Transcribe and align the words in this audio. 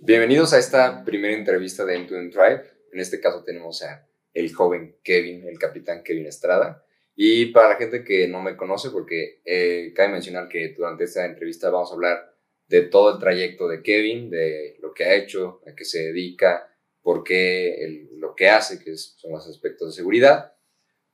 Bienvenidos 0.00 0.52
a 0.52 0.60
esta 0.60 1.04
primera 1.04 1.34
entrevista 1.34 1.84
de 1.84 1.96
End 1.96 2.08
to 2.08 2.16
End 2.16 2.32
Drive. 2.32 2.62
En 2.92 3.00
este 3.00 3.20
caso 3.20 3.42
tenemos 3.42 3.82
a 3.82 4.06
el 4.32 4.54
joven 4.54 4.96
Kevin, 5.02 5.46
el 5.48 5.58
capitán 5.58 6.04
Kevin 6.04 6.26
Estrada. 6.26 6.84
Y 7.16 7.46
para 7.46 7.70
la 7.70 7.74
gente 7.74 8.04
que 8.04 8.28
no 8.28 8.40
me 8.40 8.56
conoce, 8.56 8.90
porque 8.90 9.40
eh, 9.44 9.92
cabe 9.96 10.10
mencionar 10.10 10.48
que 10.48 10.68
durante 10.68 11.02
esta 11.02 11.26
entrevista 11.26 11.68
vamos 11.70 11.90
a 11.90 11.94
hablar 11.94 12.32
de 12.68 12.82
todo 12.82 13.14
el 13.14 13.18
trayecto 13.18 13.66
de 13.66 13.82
Kevin, 13.82 14.30
de 14.30 14.76
lo 14.80 14.94
que 14.94 15.04
ha 15.04 15.16
hecho, 15.16 15.62
a 15.66 15.74
qué 15.74 15.84
se 15.84 16.04
dedica, 16.04 16.72
por 17.02 17.24
qué 17.24 18.08
lo 18.18 18.36
que 18.36 18.50
hace, 18.50 18.78
que 18.78 18.96
son 18.96 19.32
los 19.32 19.48
aspectos 19.48 19.88
de 19.88 19.96
seguridad. 19.96 20.52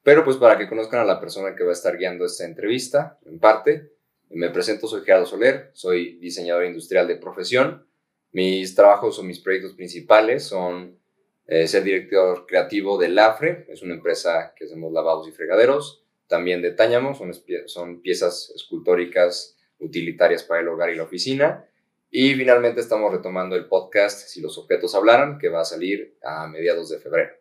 Pero 0.03 0.25
pues 0.25 0.37
para 0.37 0.59
que 0.59 0.69
conozcan 0.69 1.01
a 1.01 1.05
la 1.05 1.21
persona 1.21 1.57
que 1.57 1.65
va 1.65 1.71
a 1.71 1.73
estar 1.73 1.97
guiando 1.97 2.27
esta 2.27 2.45
entrevista, 2.45 3.19
en 3.25 3.39
parte, 3.39 3.95
me 4.29 4.51
presento, 4.51 4.87
soy 4.87 5.05
Gerardo 5.05 5.25
Soler, 5.25 5.71
soy 5.73 6.19
diseñador 6.19 6.67
industrial 6.67 7.09
de 7.09 7.17
profesión. 7.17 7.87
Mis 8.35 8.75
trabajos 8.75 9.17
o 9.21 9.23
mis 9.23 9.39
proyectos 9.39 9.75
principales 9.75 10.43
son 10.43 10.99
eh, 11.47 11.69
ser 11.69 11.85
director 11.85 12.47
creativo 12.47 12.99
de 12.99 13.09
LAFRE, 13.09 13.67
es 13.69 13.81
una 13.83 13.95
empresa 13.95 14.53
que 14.57 14.65
hacemos 14.65 14.93
lavados 14.93 15.29
y 15.29 15.31
fregaderos, 15.31 16.05
también 16.27 16.61
de 16.61 16.73
Táñamo, 16.73 17.15
son, 17.15 18.01
piezas 18.03 18.53
escultóricas 18.57 19.57
utilitarias 19.79 20.43
para 20.43 20.63
el 20.63 20.69
hogar 20.69 20.91
y 20.91 20.97
la 20.97 21.05
oficina. 21.05 21.65
Y 22.11 22.35
finalmente 22.35 22.81
estamos 22.81 23.13
retomando 23.13 23.55
el 23.55 23.67
podcast 23.67 24.27
Si 24.27 24.41
los 24.41 24.59
objetos 24.59 24.97
hablaran, 24.97 25.39
que 25.39 25.49
va 25.49 25.61
a 25.61 25.65
salir 25.65 26.19
a 26.25 26.49
mediados 26.49 26.89
de 26.89 26.99
febrero. 26.99 27.37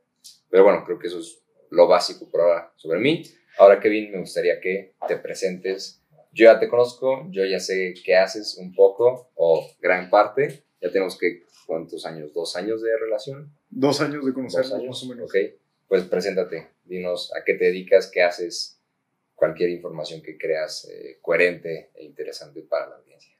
Pero 0.51 0.63
bueno, 0.63 0.83
creo 0.85 0.99
que 0.99 1.07
eso 1.07 1.17
es 1.17 1.43
lo 1.71 1.87
básico 1.87 2.29
por 2.29 2.41
ahora 2.41 2.71
sobre 2.75 2.99
mí. 2.99 3.23
Ahora, 3.57 3.79
Kevin, 3.79 4.11
me 4.11 4.19
gustaría 4.19 4.61
que 4.61 4.93
te 5.07 5.17
presentes. 5.17 6.03
Yo 6.31 6.45
ya 6.45 6.59
te 6.59 6.67
conozco, 6.67 7.25
yo 7.31 7.45
ya 7.45 7.59
sé 7.59 7.95
qué 8.05 8.15
haces 8.15 8.57
un 8.59 8.75
poco 8.75 9.31
o 9.33 9.67
gran 9.79 10.11
parte. 10.11 10.65
Ya 10.83 10.91
tenemos 10.91 11.17
que, 11.17 11.43
¿cuántos 11.65 12.05
años? 12.05 12.33
¿Dos 12.33 12.57
años 12.57 12.81
de 12.81 12.97
relación? 12.97 13.49
Dos 13.69 14.01
años 14.01 14.25
de 14.25 14.33
conocernos, 14.33 14.83
más 14.85 15.03
o 15.03 15.07
menos. 15.07 15.29
Ok, 15.29 15.35
pues 15.87 16.03
preséntate, 16.03 16.71
dinos 16.83 17.31
a 17.33 17.45
qué 17.45 17.53
te 17.53 17.65
dedicas, 17.65 18.11
qué 18.11 18.21
haces, 18.21 18.81
cualquier 19.33 19.69
información 19.69 20.21
que 20.21 20.37
creas 20.37 20.85
eh, 20.91 21.19
coherente 21.21 21.91
e 21.95 22.03
interesante 22.03 22.63
para 22.63 22.89
la 22.89 22.95
audiencia. 22.97 23.33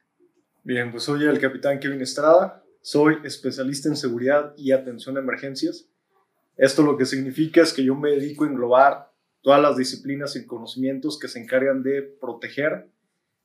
Bien, 0.62 0.90
pues 0.90 1.02
soy 1.02 1.24
el 1.24 1.38
capitán 1.38 1.78
Kevin 1.78 2.00
Estrada, 2.00 2.64
soy 2.80 3.18
especialista 3.24 3.90
en 3.90 3.96
seguridad 3.96 4.54
y 4.56 4.72
atención 4.72 5.18
a 5.18 5.20
emergencias. 5.20 5.86
Esto 6.56 6.82
lo 6.82 6.96
que 6.96 7.04
significa 7.04 7.60
es 7.60 7.74
que 7.74 7.84
yo 7.84 7.94
me 7.94 8.12
dedico 8.12 8.44
a 8.44 8.48
englobar 8.48 9.12
todas 9.42 9.60
las 9.60 9.76
disciplinas 9.76 10.34
y 10.36 10.46
conocimientos 10.46 11.18
que 11.18 11.28
se 11.28 11.40
encargan 11.40 11.82
de 11.82 12.00
proteger 12.00 12.88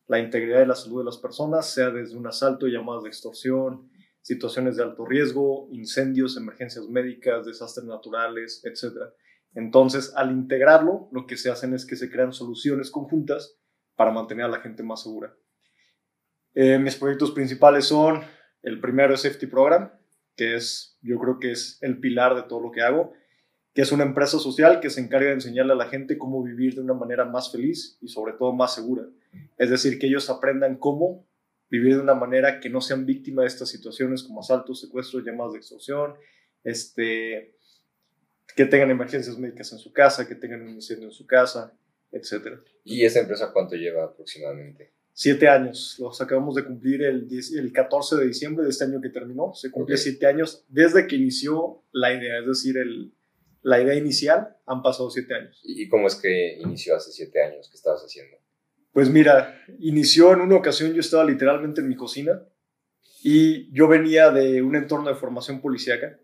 la 0.10 0.20
integridad 0.20 0.60
de 0.60 0.66
la 0.66 0.76
salud 0.76 1.00
de 1.00 1.06
las 1.06 1.18
personas, 1.18 1.72
sea 1.72 1.92
desde 1.92 2.18
un 2.18 2.26
asalto, 2.26 2.66
llamadas 2.68 3.04
de 3.04 3.10
extorsión, 3.10 3.92
situaciones 4.22 4.76
de 4.76 4.84
alto 4.84 5.06
riesgo, 5.06 5.70
incendios, 5.72 6.36
emergencias 6.36 6.90
médicas, 6.90 7.46
desastres 7.46 7.86
naturales, 7.86 8.66
etc. 8.66 9.14
Entonces, 9.54 10.12
al 10.16 10.32
integrarlo, 10.32 11.10
lo 11.12 11.28
que 11.28 11.38
se 11.38 11.52
hacen 11.52 11.76
es 11.76 11.86
que 11.86 11.96
se 11.96 12.10
crean 12.10 12.34
soluciones 12.34 12.90
conjuntas 12.90 13.60
para 13.96 14.12
mantener 14.12 14.46
a 14.46 14.50
la 14.50 14.62
gente 14.62 14.82
más 14.82 15.04
segura. 15.04 15.36
Eh, 16.56 16.80
mis 16.80 16.96
proyectos 16.96 17.30
principales 17.30 17.86
son, 17.86 18.22
el 18.64 18.82
primero 18.82 19.14
es 19.14 19.22
Safety 19.22 19.46
Program, 19.46 19.92
que 20.36 20.56
es, 20.56 20.98
yo 21.04 21.20
creo 21.20 21.38
que 21.38 21.52
es 21.52 21.78
el 21.82 22.00
pilar 22.00 22.36
de 22.36 22.44
todo 22.44 22.62
lo 22.62 22.72
que 22.72 22.82
hago, 22.82 23.14
que 23.76 23.84
es 23.84 23.92
una 23.92 24.06
empresa 24.06 24.40
social 24.40 24.80
que 24.80 24.90
se 24.90 25.02
encarga 25.02 25.28
de 25.28 25.34
enseñarle 25.34 25.74
a 25.74 25.76
la 25.76 25.88
gente 25.88 26.18
cómo 26.18 26.42
vivir 26.44 26.74
de 26.74 26.82
una 26.82 26.96
manera 26.96 27.26
más 27.26 27.52
feliz 27.52 28.00
y 28.02 28.08
sobre 28.08 28.34
todo 28.34 28.54
más 28.54 28.74
segura. 28.74 29.04
Es 29.58 29.70
decir, 29.70 30.00
que 30.00 30.08
ellos 30.08 30.30
aprendan 30.30 30.78
cómo 30.78 31.28
vivir 31.70 31.96
de 31.96 32.02
una 32.02 32.16
manera 32.16 32.60
que 32.60 32.70
no 32.70 32.82
sean 32.82 33.06
víctimas 33.06 33.44
de 33.44 33.48
estas 33.48 33.70
situaciones 33.70 34.24
como 34.24 34.40
asaltos, 34.40 34.82
secuestros, 34.82 35.24
llamadas 35.24 35.54
de 35.54 35.60
extorsión, 35.60 36.16
este, 36.64 37.56
que 38.56 38.66
tengan 38.66 38.92
emergencias 38.92 39.38
médicas 39.38 39.72
en 39.72 39.80
su 39.80 39.94
casa, 39.94 40.28
que 40.28 40.36
tengan 40.36 40.62
un 40.62 40.70
incendio 40.70 41.08
en 41.08 41.14
su 41.14 41.28
casa, 41.28 41.74
etc. 42.12 42.60
¿Y 42.84 43.06
esa 43.06 43.20
empresa 43.20 43.52
cuánto 43.54 43.76
lleva 43.76 44.06
aproximadamente? 44.06 44.94
Siete 45.14 45.48
años. 45.48 45.98
Los 46.00 46.22
acabamos 46.22 46.56
de 46.56 46.64
cumplir 46.64 47.04
el, 47.04 47.28
el 47.58 47.74
14 47.74 48.16
de 48.16 48.28
diciembre 48.28 48.64
de 48.64 48.72
este 48.72 48.86
año 48.86 49.02
que 49.02 49.10
terminó. 49.10 49.54
Se 49.54 49.70
cumplió 49.70 49.98
siete 49.98 50.26
años 50.26 50.66
desde 50.70 51.08
que 51.08 51.18
inició 51.18 51.84
la 51.92 52.14
idea, 52.14 52.40
es 52.40 52.48
decir, 52.48 52.78
el, 52.78 53.14
la 53.62 53.82
idea 53.82 53.96
inicial 53.96 54.56
han 54.66 54.82
pasado 54.82 55.10
siete 55.10 55.36
años. 55.36 55.60
¿Y 55.64 55.88
cómo 55.90 56.08
es 56.08 56.16
que 56.16 56.58
inició 56.60 56.96
hace 56.96 57.12
siete 57.12 57.44
años? 57.44 57.68
¿Qué 57.70 57.76
estabas 57.76 58.02
haciendo? 58.02 58.38
Pues 58.92 59.10
mira, 59.10 59.62
inició 59.80 60.34
en 60.34 60.42
una 60.42 60.56
ocasión, 60.56 60.94
yo 60.94 61.00
estaba 61.00 61.24
literalmente 61.24 61.82
en 61.82 61.90
mi 61.90 61.96
cocina 61.96 62.42
y 63.24 63.72
yo 63.72 63.88
venía 63.88 64.32
de 64.32 64.62
un 64.62 64.76
entorno 64.76 65.10
de 65.10 65.16
formación 65.16 65.62
policíaca. 65.62 66.18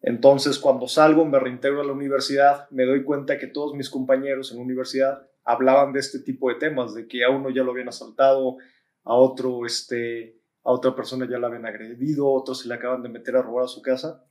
Entonces, 0.00 0.58
cuando 0.58 0.86
salgo, 0.86 1.24
me 1.24 1.38
reintegro 1.38 1.80
a 1.80 1.84
la 1.84 1.92
universidad, 1.92 2.68
me 2.70 2.84
doy 2.84 3.04
cuenta 3.04 3.38
que 3.38 3.46
todos 3.46 3.74
mis 3.74 3.90
compañeros 3.90 4.50
en 4.50 4.58
la 4.58 4.64
universidad 4.64 5.26
hablaban 5.44 5.92
de 5.92 6.00
este 6.00 6.18
tipo 6.18 6.48
de 6.48 6.56
temas, 6.56 6.94
de 6.94 7.06
que 7.06 7.24
a 7.24 7.30
uno 7.30 7.50
ya 7.50 7.62
lo 7.62 7.72
habían 7.72 7.88
asaltado, 7.88 8.56
a 9.04 9.14
otro, 9.14 9.66
este, 9.66 10.38
a 10.62 10.72
otra 10.72 10.94
persona 10.94 11.28
ya 11.28 11.38
la 11.38 11.48
habían 11.48 11.66
agredido, 11.66 12.26
a 12.26 12.32
otro 12.32 12.54
se 12.54 12.68
le 12.68 12.74
acaban 12.74 13.02
de 13.02 13.08
meter 13.10 13.36
a 13.36 13.42
robar 13.42 13.64
a 13.64 13.68
su 13.68 13.82
casa. 13.82 14.24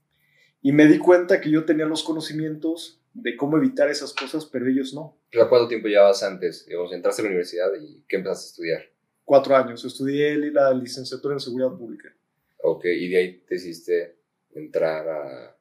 Y 0.60 0.72
me 0.72 0.86
di 0.86 0.98
cuenta 0.98 1.40
que 1.40 1.50
yo 1.50 1.64
tenía 1.64 1.86
los 1.86 2.02
conocimientos 2.02 3.03
de 3.14 3.36
cómo 3.36 3.56
evitar 3.56 3.88
esas 3.88 4.12
cosas, 4.12 4.44
pero 4.44 4.68
ellos 4.68 4.92
no. 4.92 5.16
¿Cuánto 5.32 5.68
tiempo 5.68 5.88
llevabas 5.88 6.22
antes? 6.22 6.66
Digamos, 6.66 6.92
entraste 6.92 7.22
a 7.22 7.24
la 7.24 7.28
universidad 7.30 7.68
y 7.80 8.04
¿qué 8.08 8.16
empezaste 8.16 8.44
a 8.44 8.50
estudiar? 8.50 8.82
Cuatro 9.24 9.56
años. 9.56 9.84
Estudié 9.84 10.36
la 10.50 10.74
licenciatura 10.74 11.34
en 11.34 11.40
Seguridad 11.40 11.70
Pública. 11.70 12.14
Ok, 12.62 12.84
y 12.86 13.08
de 13.08 13.16
ahí 13.16 13.38
te 13.46 13.54
hiciste 13.54 14.18
entrar 14.54 15.08
a... 15.08 15.56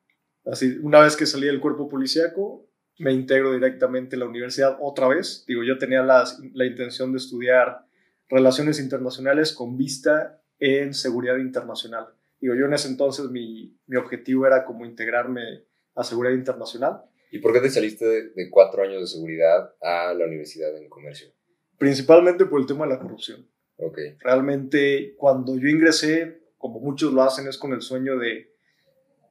Así, 0.46 0.78
una 0.82 1.00
vez 1.00 1.16
que 1.16 1.26
salí 1.26 1.46
del 1.46 1.62
cuerpo 1.62 1.88
policíaco, 1.88 2.68
me 2.98 3.14
integro 3.14 3.54
directamente 3.54 4.16
a 4.16 4.20
la 4.20 4.26
universidad 4.26 4.78
otra 4.82 5.08
vez. 5.08 5.46
Digo, 5.48 5.64
yo 5.64 5.78
tenía 5.78 6.02
la, 6.02 6.26
la 6.54 6.66
intención 6.66 7.12
de 7.12 7.20
estudiar 7.20 7.86
relaciones 8.30 8.80
internacionales 8.80 9.54
con 9.54 9.78
vista 9.78 10.42
en 10.60 10.94
seguridad 10.94 11.38
internacional. 11.38 12.08
Digo, 12.42 12.56
yo 12.56 12.66
en 12.66 12.74
ese 12.74 12.90
entonces 12.90 13.30
mi, 13.30 13.78
mi 13.86 13.96
objetivo 13.96 14.46
era 14.46 14.66
como 14.66 14.86
integrarme 14.86 15.64
a 15.96 16.04
seguridad 16.04 16.34
internacional 16.34 17.04
¿Y 17.34 17.40
por 17.40 17.52
qué 17.52 17.62
te 17.62 17.72
saliste 17.72 18.06
de, 18.06 18.50
cuatro 18.52 18.84
años 18.84 19.02
de 19.02 19.08
seguridad 19.08 19.74
a 19.82 20.14
la 20.14 20.28
universidad 20.28 20.78
en 20.78 20.88
comercio? 20.88 21.34
Principalmente 21.80 22.46
por 22.46 22.62
el 22.62 22.68
tema 22.68 22.86
de 22.86 22.94
la 22.94 23.00
corrupción. 23.00 23.50
Ok. 23.78 23.98
Realmente, 24.20 25.16
cuando 25.18 25.58
yo 25.58 25.68
ingresé, 25.68 26.44
como 26.60 26.80
muchos 26.80 27.12
lo 27.12 27.24
hacen, 27.24 27.48
es 27.48 27.58
con 27.58 27.74
el 27.74 27.82
sueño 27.82 28.20
de 28.20 28.54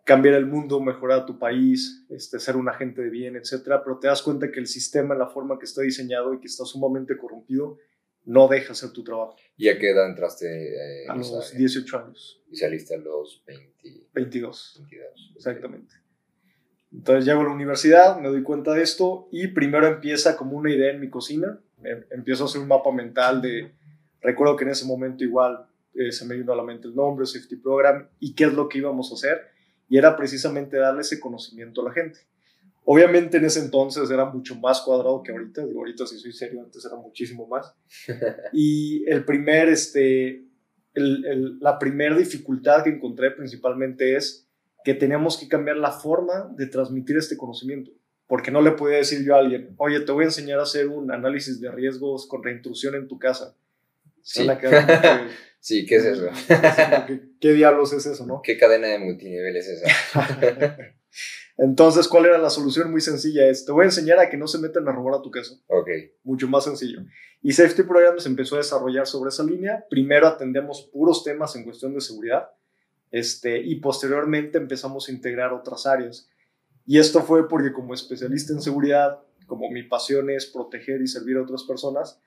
cambiar 0.04 0.34
el 0.34 0.46
mundo, 0.46 0.80
mejorar 0.80 1.26
tu 1.26 1.38
país, 1.38 2.04
este, 2.10 2.40
ser 2.40 2.56
un 2.56 2.68
agente 2.68 3.02
de 3.02 3.08
bien, 3.08 3.36
etcétera, 3.36 3.84
pero 3.84 4.00
te 4.00 4.08
das 4.08 4.20
cuenta 4.20 4.50
que 4.50 4.58
el 4.58 4.66
sistema, 4.66 5.14
la 5.14 5.28
forma 5.28 5.56
que 5.60 5.66
está 5.66 5.82
diseñado 5.82 6.34
y 6.34 6.40
que 6.40 6.48
está 6.48 6.64
sumamente 6.64 7.16
corrompido, 7.16 7.78
no 8.24 8.48
deja 8.48 8.72
hacer 8.72 8.90
tu 8.90 9.04
trabajo. 9.04 9.36
¿Y 9.56 9.68
a 9.68 9.78
qué 9.78 9.90
edad 9.90 10.08
entraste? 10.08 10.46
Eh, 10.46 11.06
a 11.08 11.14
los 11.14 11.56
18 11.56 11.98
años. 11.98 12.42
¿Y 12.50 12.56
saliste 12.56 12.96
a 12.96 12.98
los 12.98 13.44
20... 13.46 14.08
22? 14.12 14.86
22. 14.90 15.32
Exactamente. 15.36 16.01
Entonces 16.92 17.24
llego 17.24 17.40
a 17.40 17.44
la 17.44 17.50
universidad, 17.50 18.20
me 18.20 18.28
doy 18.28 18.42
cuenta 18.42 18.74
de 18.74 18.82
esto 18.82 19.28
y 19.32 19.48
primero 19.48 19.86
empieza 19.86 20.36
como 20.36 20.56
una 20.56 20.70
idea 20.70 20.92
en 20.92 21.00
mi 21.00 21.08
cocina. 21.08 21.58
Em, 21.82 22.04
empiezo 22.10 22.44
a 22.44 22.46
hacer 22.46 22.60
un 22.60 22.68
mapa 22.68 22.92
mental 22.92 23.40
de, 23.40 23.72
recuerdo 24.20 24.56
que 24.56 24.64
en 24.64 24.70
ese 24.70 24.84
momento 24.84 25.24
igual 25.24 25.66
eh, 25.94 26.12
se 26.12 26.26
me 26.26 26.36
vino 26.36 26.52
a 26.52 26.56
la 26.56 26.62
mente 26.62 26.88
el 26.88 26.94
nombre, 26.94 27.26
Safety 27.26 27.56
Program, 27.56 28.08
y 28.20 28.34
qué 28.34 28.44
es 28.44 28.52
lo 28.52 28.68
que 28.68 28.78
íbamos 28.78 29.10
a 29.10 29.14
hacer. 29.14 29.40
Y 29.88 29.98
era 29.98 30.16
precisamente 30.16 30.76
darle 30.76 31.00
ese 31.00 31.18
conocimiento 31.18 31.80
a 31.80 31.84
la 31.84 31.92
gente. 31.92 32.20
Obviamente 32.84 33.36
en 33.36 33.44
ese 33.44 33.60
entonces 33.60 34.10
era 34.10 34.24
mucho 34.24 34.56
más 34.56 34.80
cuadrado 34.80 35.22
que 35.22 35.32
ahorita, 35.32 35.64
digo, 35.64 35.80
ahorita 35.80 36.06
si 36.06 36.18
soy 36.18 36.32
serio, 36.32 36.62
antes 36.62 36.84
era 36.84 36.96
muchísimo 36.96 37.46
más. 37.46 37.74
Y 38.52 39.08
el 39.08 39.24
primer, 39.24 39.68
este, 39.68 40.44
el, 40.94 41.58
la 41.60 41.78
primera 41.78 42.16
dificultad 42.16 42.82
que 42.82 42.90
encontré 42.90 43.30
principalmente 43.30 44.16
es 44.16 44.48
que 44.84 44.94
teníamos 44.94 45.38
que 45.38 45.48
cambiar 45.48 45.76
la 45.76 45.92
forma 45.92 46.52
de 46.56 46.66
transmitir 46.66 47.16
este 47.16 47.36
conocimiento. 47.36 47.90
Porque 48.26 48.50
no 48.50 48.62
le 48.62 48.72
podía 48.72 48.96
decir 48.96 49.24
yo 49.24 49.34
a 49.34 49.40
alguien, 49.40 49.74
oye, 49.76 50.00
te 50.00 50.12
voy 50.12 50.24
a 50.24 50.28
enseñar 50.28 50.58
a 50.58 50.62
hacer 50.62 50.88
un 50.88 51.12
análisis 51.12 51.60
de 51.60 51.70
riesgos 51.70 52.26
con 52.26 52.42
reintrusión 52.42 52.94
en 52.94 53.08
tu 53.08 53.18
casa. 53.18 53.56
Sí, 54.22 54.46
sí 55.60 55.86
¿qué 55.86 55.96
es 55.96 56.04
eso? 56.04 56.28
¿Qué, 57.40 57.52
diablos 57.52 57.92
es 57.92 58.06
eso, 58.06 58.24
no? 58.24 58.40
¿Qué 58.42 58.56
cadena 58.56 58.88
de 58.88 58.98
multinivel 58.98 59.56
es 59.56 59.68
esa? 59.68 59.88
Entonces, 61.58 62.08
¿cuál 62.08 62.26
era 62.26 62.38
la 62.38 62.48
solución? 62.48 62.90
Muy 62.90 63.00
sencilla 63.00 63.46
es, 63.48 63.66
te 63.66 63.72
voy 63.72 63.82
a 63.82 63.86
enseñar 63.86 64.18
a 64.18 64.30
que 64.30 64.38
no 64.38 64.46
se 64.46 64.58
metan 64.58 64.88
a 64.88 64.92
robar 64.92 65.16
a 65.16 65.22
tu 65.22 65.30
casa. 65.30 65.54
Ok. 65.66 65.88
Mucho 66.24 66.48
más 66.48 66.64
sencillo. 66.64 67.00
Y 67.42 67.52
Safety 67.52 67.82
Programs 67.82 68.24
empezó 68.24 68.54
a 68.54 68.58
desarrollar 68.58 69.06
sobre 69.06 69.28
esa 69.28 69.44
línea. 69.44 69.84
Primero 69.90 70.26
atendemos 70.26 70.88
puros 70.92 71.22
temas 71.22 71.54
en 71.56 71.64
cuestión 71.64 71.92
de 71.92 72.00
seguridad 72.00 72.48
este, 73.12 73.60
y 73.60 73.76
posteriormente 73.76 74.58
empezamos 74.58 75.08
a 75.08 75.12
integrar 75.12 75.52
otras 75.52 75.86
áreas. 75.86 76.28
Y 76.86 76.98
esto 76.98 77.22
fue 77.22 77.48
porque 77.48 77.72
como 77.72 77.94
especialista 77.94 78.52
en 78.52 78.62
seguridad, 78.62 79.20
como 79.46 79.70
mi 79.70 79.84
pasión 79.84 80.30
es 80.30 80.46
proteger 80.46 81.00
y 81.02 81.06
servir 81.06 81.36
a 81.36 81.42
otras 81.42 81.62
personas, 81.64 82.18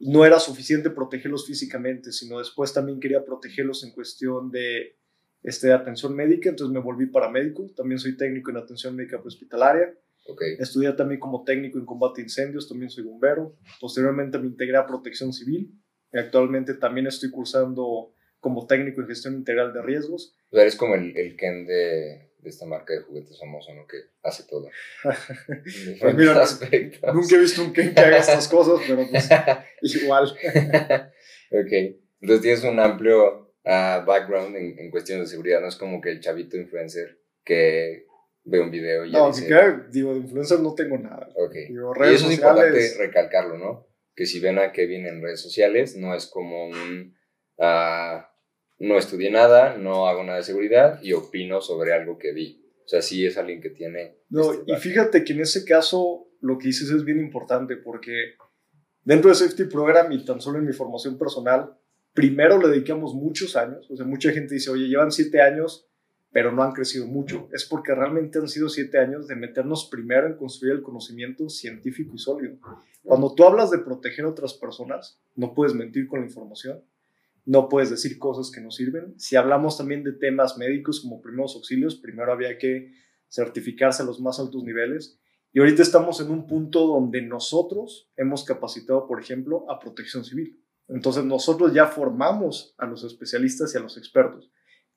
no 0.00 0.24
era 0.24 0.40
suficiente 0.40 0.90
protegerlos 0.90 1.46
físicamente, 1.46 2.12
sino 2.12 2.38
después 2.38 2.72
también 2.72 2.98
quería 2.98 3.24
protegerlos 3.24 3.84
en 3.84 3.92
cuestión 3.92 4.50
de 4.50 4.96
este, 5.42 5.72
atención 5.72 6.14
médica, 6.14 6.48
entonces 6.48 6.72
me 6.72 6.80
volví 6.80 7.06
paramédico. 7.06 7.66
También 7.76 7.98
soy 7.98 8.16
técnico 8.16 8.50
en 8.50 8.56
atención 8.56 8.96
médica 8.96 9.18
prehospitalaria. 9.18 9.94
Okay. 10.28 10.56
Estudié 10.58 10.92
también 10.92 11.20
como 11.20 11.44
técnico 11.44 11.78
en 11.78 11.86
combate 11.86 12.20
a 12.20 12.24
incendios, 12.24 12.68
también 12.68 12.90
soy 12.90 13.04
bombero. 13.04 13.54
Posteriormente 13.80 14.38
me 14.38 14.46
integré 14.46 14.76
a 14.76 14.86
protección 14.86 15.32
civil. 15.32 15.72
Y 16.12 16.18
actualmente 16.18 16.74
también 16.74 17.06
estoy 17.06 17.30
cursando 17.30 18.15
como 18.40 18.66
técnico 18.66 19.00
en 19.00 19.08
gestión 19.08 19.34
integral 19.34 19.72
de 19.72 19.82
riesgos. 19.82 20.36
Eres 20.50 20.76
como 20.76 20.94
el, 20.94 21.16
el 21.16 21.36
Ken 21.36 21.66
de, 21.66 22.30
de 22.38 22.50
esta 22.50 22.66
marca 22.66 22.92
de 22.94 23.00
juguetes 23.00 23.38
famosa, 23.38 23.74
¿no? 23.74 23.86
Que 23.86 23.98
hace 24.22 24.44
todo. 24.44 24.68
pues 25.02 26.14
mira, 26.14 26.44
nunca 27.12 27.34
he 27.36 27.38
visto 27.38 27.62
un 27.62 27.72
Ken 27.72 27.94
que 27.94 28.00
haga 28.00 28.18
estas 28.18 28.48
cosas, 28.48 28.80
pero 28.86 29.06
pues 29.10 29.28
igual. 30.02 30.24
ok. 30.24 31.72
Entonces 32.20 32.42
tienes 32.42 32.64
un 32.64 32.78
amplio 32.80 33.52
uh, 33.64 34.04
background 34.06 34.56
en, 34.56 34.78
en 34.78 34.90
cuestiones 34.90 35.26
de 35.26 35.30
seguridad, 35.30 35.60
no 35.60 35.68
es 35.68 35.76
como 35.76 36.00
que 36.00 36.10
el 36.10 36.20
chavito 36.20 36.56
influencer 36.56 37.20
que 37.44 38.06
ve 38.46 38.60
un 38.60 38.70
video 38.70 39.04
y 39.04 39.12
No, 39.12 39.28
dice... 39.28 39.46
que, 39.46 39.90
digo, 39.90 40.14
de 40.14 40.20
influencer 40.20 40.60
no 40.60 40.74
tengo 40.74 40.98
nada. 40.98 41.28
Ok. 41.34 41.54
Digo, 41.68 41.92
Y 41.98 42.14
eso 42.14 42.28
es 42.28 42.34
importante 42.34 42.94
recalcarlo, 42.98 43.58
¿no? 43.58 43.88
Que 44.14 44.24
si 44.24 44.40
ven 44.40 44.58
a 44.58 44.72
Kevin 44.72 45.06
en 45.06 45.22
redes 45.22 45.40
sociales, 45.40 45.96
no 45.96 46.14
es 46.14 46.26
como 46.26 46.66
un... 46.66 47.15
ah, 47.58 48.30
no 48.78 48.98
estudié 48.98 49.30
nada, 49.30 49.76
no 49.76 50.06
hago 50.06 50.22
nada 50.22 50.38
de 50.38 50.44
seguridad 50.44 51.00
y 51.02 51.12
opino 51.12 51.60
sobre 51.60 51.92
algo 51.92 52.18
que 52.18 52.32
vi. 52.32 52.62
O 52.84 52.88
sea, 52.88 53.02
sí 53.02 53.26
es 53.26 53.36
alguien 53.36 53.60
que 53.60 53.70
tiene... 53.70 54.18
No, 54.28 54.52
este 54.52 54.72
y 54.72 54.76
fíjate 54.76 55.24
que 55.24 55.32
en 55.32 55.40
ese 55.40 55.64
caso 55.64 56.28
lo 56.40 56.58
que 56.58 56.68
dices 56.68 56.90
es 56.90 57.04
bien 57.04 57.18
importante 57.18 57.76
porque 57.76 58.34
dentro 59.02 59.30
de 59.30 59.34
Safety 59.34 59.64
Program 59.64 60.12
y 60.12 60.24
tan 60.24 60.40
solo 60.40 60.58
en 60.58 60.66
mi 60.66 60.72
formación 60.72 61.18
personal, 61.18 61.76
primero 62.12 62.60
le 62.60 62.68
dedicamos 62.68 63.14
muchos 63.14 63.56
años. 63.56 63.90
O 63.90 63.96
sea, 63.96 64.06
mucha 64.06 64.30
gente 64.30 64.54
dice, 64.54 64.70
oye, 64.70 64.88
llevan 64.88 65.10
siete 65.10 65.40
años, 65.40 65.88
pero 66.32 66.52
no 66.52 66.62
han 66.62 66.72
crecido 66.72 67.06
mucho. 67.06 67.48
Es 67.52 67.64
porque 67.64 67.94
realmente 67.94 68.38
han 68.38 68.48
sido 68.48 68.68
siete 68.68 68.98
años 68.98 69.26
de 69.26 69.36
meternos 69.36 69.88
primero 69.90 70.26
en 70.26 70.36
construir 70.36 70.74
el 70.74 70.82
conocimiento 70.82 71.48
científico 71.48 72.14
y 72.14 72.18
sólido. 72.18 72.58
Cuando 73.02 73.34
tú 73.34 73.44
hablas 73.44 73.70
de 73.70 73.78
proteger 73.78 74.26
a 74.26 74.30
otras 74.30 74.54
personas, 74.54 75.20
no 75.34 75.54
puedes 75.54 75.74
mentir 75.74 76.06
con 76.06 76.20
la 76.20 76.26
información, 76.26 76.84
no 77.46 77.68
puedes 77.68 77.90
decir 77.90 78.18
cosas 78.18 78.50
que 78.50 78.60
no 78.60 78.70
sirven. 78.70 79.14
Si 79.18 79.36
hablamos 79.36 79.78
también 79.78 80.02
de 80.02 80.12
temas 80.12 80.58
médicos 80.58 81.00
como 81.00 81.22
primeros 81.22 81.54
auxilios, 81.54 81.96
primero 81.96 82.32
había 82.32 82.58
que 82.58 82.92
certificarse 83.28 84.02
a 84.02 84.06
los 84.06 84.20
más 84.20 84.38
altos 84.40 84.64
niveles. 84.64 85.18
Y 85.52 85.60
ahorita 85.60 85.82
estamos 85.82 86.20
en 86.20 86.30
un 86.30 86.46
punto 86.46 86.86
donde 86.86 87.22
nosotros 87.22 88.10
hemos 88.16 88.44
capacitado, 88.44 89.06
por 89.06 89.20
ejemplo, 89.20 89.64
a 89.70 89.78
protección 89.78 90.24
civil. 90.24 90.60
Entonces 90.88 91.24
nosotros 91.24 91.72
ya 91.72 91.86
formamos 91.86 92.74
a 92.78 92.86
los 92.86 93.04
especialistas 93.04 93.72
y 93.74 93.78
a 93.78 93.80
los 93.80 93.96
expertos. 93.96 94.50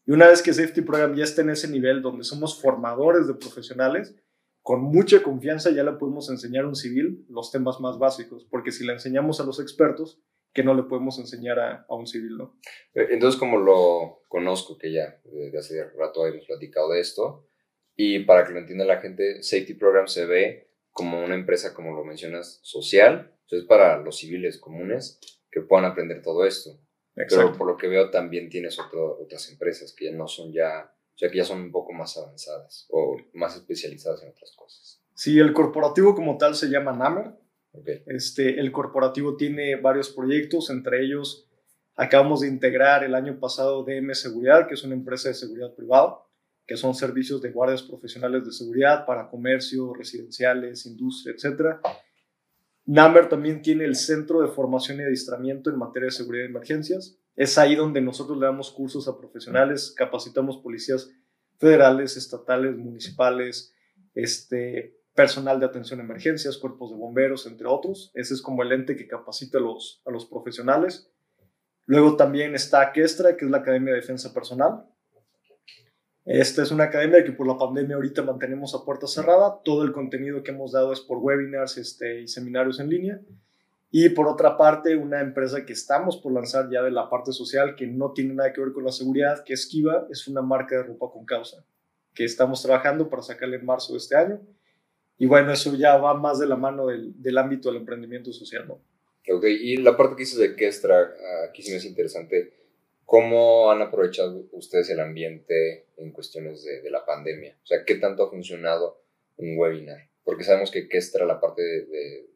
Y 0.05 0.11
una 0.11 0.27
vez 0.27 0.41
que 0.41 0.53
Safety 0.53 0.81
Program 0.81 1.15
ya 1.15 1.23
está 1.23 1.43
en 1.43 1.51
ese 1.51 1.67
nivel 1.69 2.01
donde 2.01 2.23
somos 2.23 2.59
formadores 2.59 3.27
de 3.27 3.35
profesionales, 3.35 4.15
con 4.63 4.81
mucha 4.81 5.21
confianza 5.21 5.69
ya 5.69 5.83
le 5.83 5.93
podemos 5.93 6.29
enseñar 6.29 6.65
a 6.65 6.67
un 6.67 6.75
civil 6.75 7.25
los 7.29 7.51
temas 7.51 7.79
más 7.79 7.99
básicos, 7.99 8.45
porque 8.49 8.71
si 8.71 8.85
le 8.85 8.93
enseñamos 8.93 9.39
a 9.39 9.45
los 9.45 9.59
expertos, 9.59 10.19
que 10.53 10.63
no 10.63 10.73
le 10.73 10.83
podemos 10.83 11.19
enseñar 11.19 11.59
a, 11.59 11.85
a 11.87 11.95
un 11.95 12.07
civil, 12.07 12.37
¿no? 12.37 12.59
Eh, 12.93 13.07
Entonces, 13.11 13.39
como 13.39 13.57
lo 13.57 14.23
conozco, 14.27 14.77
que 14.77 14.91
ya 14.91 15.19
desde 15.23 15.57
hace 15.57 15.89
rato 15.97 16.25
hemos 16.25 16.45
platicado 16.45 16.91
de 16.91 16.99
esto, 17.01 17.47
y 17.95 18.19
para 18.19 18.45
que 18.45 18.53
lo 18.53 18.59
entienda 18.59 18.85
la 18.85 19.01
gente, 19.01 19.43
Safety 19.43 19.73
Program 19.75 20.07
se 20.07 20.25
ve 20.25 20.71
como 20.91 21.23
una 21.23 21.35
empresa, 21.35 21.73
como 21.73 21.93
lo 21.93 22.03
mencionas, 22.03 22.59
social, 22.63 23.33
entonces 23.43 23.67
para 23.67 23.97
los 24.01 24.17
civiles 24.17 24.57
comunes 24.59 25.19
que 25.51 25.61
puedan 25.61 25.85
aprender 25.85 26.21
todo 26.21 26.45
esto. 26.45 26.79
Pero 27.15 27.51
por 27.57 27.67
lo 27.67 27.75
que 27.77 27.87
veo 27.87 28.09
también 28.09 28.49
tienes 28.49 28.79
otro- 28.79 29.19
otras 29.19 29.49
empresas 29.51 29.93
que 29.93 30.05
ya 30.05 30.11
no 30.13 30.27
son 30.27 30.53
ya, 30.53 30.93
o 31.13 31.17
sea, 31.17 31.29
que 31.29 31.37
ya 31.37 31.43
son 31.43 31.59
un 31.61 31.71
poco 31.71 31.91
más 31.91 32.15
avanzadas 32.17 32.87
o 32.91 33.17
más 33.33 33.55
especializadas 33.57 34.23
en 34.23 34.29
otras 34.29 34.53
cosas. 34.55 35.03
Sí, 35.15 35.37
el 35.37 35.51
corporativo 35.51 36.15
como 36.15 36.37
tal 36.37 36.55
se 36.55 36.67
llama 36.67 36.93
NAMER, 36.93 37.33
Este, 38.07 38.59
el 38.59 38.71
corporativo 38.71 39.35
tiene 39.37 39.75
varios 39.75 40.09
proyectos, 40.09 40.69
entre 40.69 41.03
ellos 41.03 41.47
acabamos 41.95 42.41
de 42.41 42.47
integrar 42.47 43.03
el 43.03 43.13
año 43.13 43.39
pasado 43.39 43.83
DM 43.83 44.13
Seguridad, 44.13 44.67
que 44.67 44.73
es 44.73 44.83
una 44.83 44.95
empresa 44.95 45.29
de 45.29 45.35
seguridad 45.35 45.75
privada, 45.75 46.19
que 46.65 46.77
son 46.77 46.95
servicios 46.95 47.41
de 47.41 47.51
guardias 47.51 47.83
profesionales 47.83 48.45
de 48.45 48.51
seguridad 48.51 49.05
para 49.05 49.27
comercio, 49.27 49.93
residenciales, 49.93 50.85
industria, 50.85 51.35
etc. 51.35 51.77
NAMER 52.85 53.27
también 53.27 53.61
tiene 53.61 53.85
el 53.85 53.95
Centro 53.95 54.41
de 54.41 54.47
Formación 54.47 54.99
y 54.99 55.03
Adiestramiento 55.03 55.69
en 55.69 55.77
materia 55.77 56.05
de 56.05 56.11
seguridad 56.11 56.45
y 56.45 56.49
emergencias. 56.49 57.17
Es 57.35 57.57
ahí 57.57 57.75
donde 57.75 58.01
nosotros 58.01 58.37
le 58.37 58.45
damos 58.45 58.71
cursos 58.71 59.07
a 59.07 59.17
profesionales, 59.17 59.93
capacitamos 59.95 60.57
policías 60.57 61.09
federales, 61.57 62.17
estatales, 62.17 62.77
municipales, 62.77 63.73
este, 64.13 64.98
personal 65.19 65.59
de 65.59 65.65
atención 65.65 65.99
a 65.99 66.03
emergencias, 66.03 66.57
cuerpos 66.57 66.91
de 66.91 66.95
bomberos, 66.95 67.45
entre 67.45 67.67
otros. 67.67 68.09
Ese 68.13 68.33
es 68.33 68.41
como 68.41 68.63
el 68.63 68.71
ente 68.71 68.95
que 68.95 69.05
capacita 69.05 69.57
a 69.57 69.61
los, 69.61 70.01
a 70.05 70.11
los 70.11 70.25
profesionales. 70.25 71.11
Luego 71.87 72.15
también 72.15 72.55
está 72.55 72.93
Questra, 72.93 73.35
que 73.35 73.43
es 73.43 73.51
la 73.51 73.57
Academia 73.57 73.93
de 73.93 73.99
Defensa 73.99 74.33
Personal. 74.33 74.85
Esta 76.23 76.63
es 76.63 76.71
una 76.71 76.85
academia 76.85 77.21
que 77.25 77.33
por 77.33 77.47
la 77.47 77.57
pandemia 77.57 77.97
ahorita 77.97 78.23
mantenemos 78.23 78.73
a 78.73 78.85
puerta 78.85 79.07
cerrada. 79.07 79.59
Todo 79.65 79.83
el 79.83 79.91
contenido 79.91 80.41
que 80.41 80.51
hemos 80.51 80.71
dado 80.71 80.93
es 80.93 81.01
por 81.01 81.17
webinars 81.17 81.77
este, 81.77 82.21
y 82.21 82.29
seminarios 82.29 82.79
en 82.79 82.89
línea. 82.89 83.19
Y 83.91 84.07
por 84.07 84.25
otra 84.25 84.55
parte, 84.55 84.95
una 84.95 85.19
empresa 85.19 85.65
que 85.65 85.73
estamos 85.73 86.15
por 86.15 86.31
lanzar 86.31 86.69
ya 86.71 86.81
de 86.81 86.91
la 86.91 87.09
parte 87.09 87.33
social, 87.33 87.75
que 87.75 87.87
no 87.87 88.13
tiene 88.13 88.35
nada 88.35 88.53
que 88.53 88.61
ver 88.61 88.71
con 88.71 88.85
la 88.85 88.93
seguridad, 88.93 89.43
que 89.43 89.51
es 89.51 89.67
Kiva, 89.67 90.07
es 90.09 90.29
una 90.29 90.41
marca 90.41 90.77
de 90.77 90.83
ropa 90.83 91.11
con 91.11 91.25
causa, 91.25 91.65
que 92.13 92.23
estamos 92.23 92.61
trabajando 92.61 93.09
para 93.09 93.21
sacarla 93.21 93.57
en 93.57 93.65
marzo 93.65 93.91
de 93.91 93.97
este 93.97 94.15
año. 94.15 94.39
Y 95.19 95.27
bueno, 95.27 95.51
eso 95.53 95.75
ya 95.75 95.97
va 95.97 96.13
más 96.15 96.39
de 96.39 96.47
la 96.47 96.55
mano 96.55 96.87
del, 96.87 97.21
del 97.21 97.37
ámbito 97.37 97.69
del 97.69 97.81
emprendimiento 97.81 98.33
social, 98.33 98.67
¿no? 98.67 98.81
Ok, 99.31 99.43
y 99.45 99.77
la 99.77 99.95
parte 99.95 100.15
que 100.15 100.21
dices 100.23 100.39
de 100.39 100.55
Kestra, 100.55 101.13
aquí 101.47 101.61
sí 101.61 101.69
me 101.71 101.77
es 101.77 101.85
interesante. 101.85 102.53
¿Cómo 103.05 103.69
han 103.71 103.81
aprovechado 103.81 104.47
ustedes 104.53 104.89
el 104.89 104.99
ambiente 104.99 105.87
en 105.97 106.11
cuestiones 106.11 106.63
de, 106.63 106.81
de 106.81 106.89
la 106.89 107.05
pandemia? 107.05 107.55
O 107.63 107.67
sea, 107.67 107.83
¿qué 107.85 107.95
tanto 107.95 108.23
ha 108.23 108.29
funcionado 108.29 109.03
un 109.37 109.57
webinar? 109.57 110.07
Porque 110.23 110.43
sabemos 110.43 110.71
que 110.71 110.87
Kestra, 110.87 111.25
la 111.25 111.39
parte 111.39 111.61
de, 111.61 111.85
de, 111.85 112.29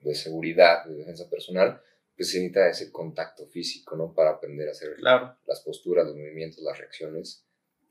de 0.00 0.14
seguridad, 0.14 0.84
de 0.86 0.94
defensa 0.94 1.28
personal, 1.28 1.80
pues 2.16 2.30
se 2.30 2.38
necesita 2.38 2.68
ese 2.68 2.90
contacto 2.92 3.46
físico, 3.46 3.96
¿no? 3.96 4.14
Para 4.14 4.30
aprender 4.30 4.68
a 4.68 4.72
hacer 4.72 4.94
Claro. 4.96 5.36
las 5.46 5.60
posturas, 5.60 6.06
los 6.06 6.16
movimientos, 6.16 6.62
las 6.62 6.78
reacciones. 6.78 7.44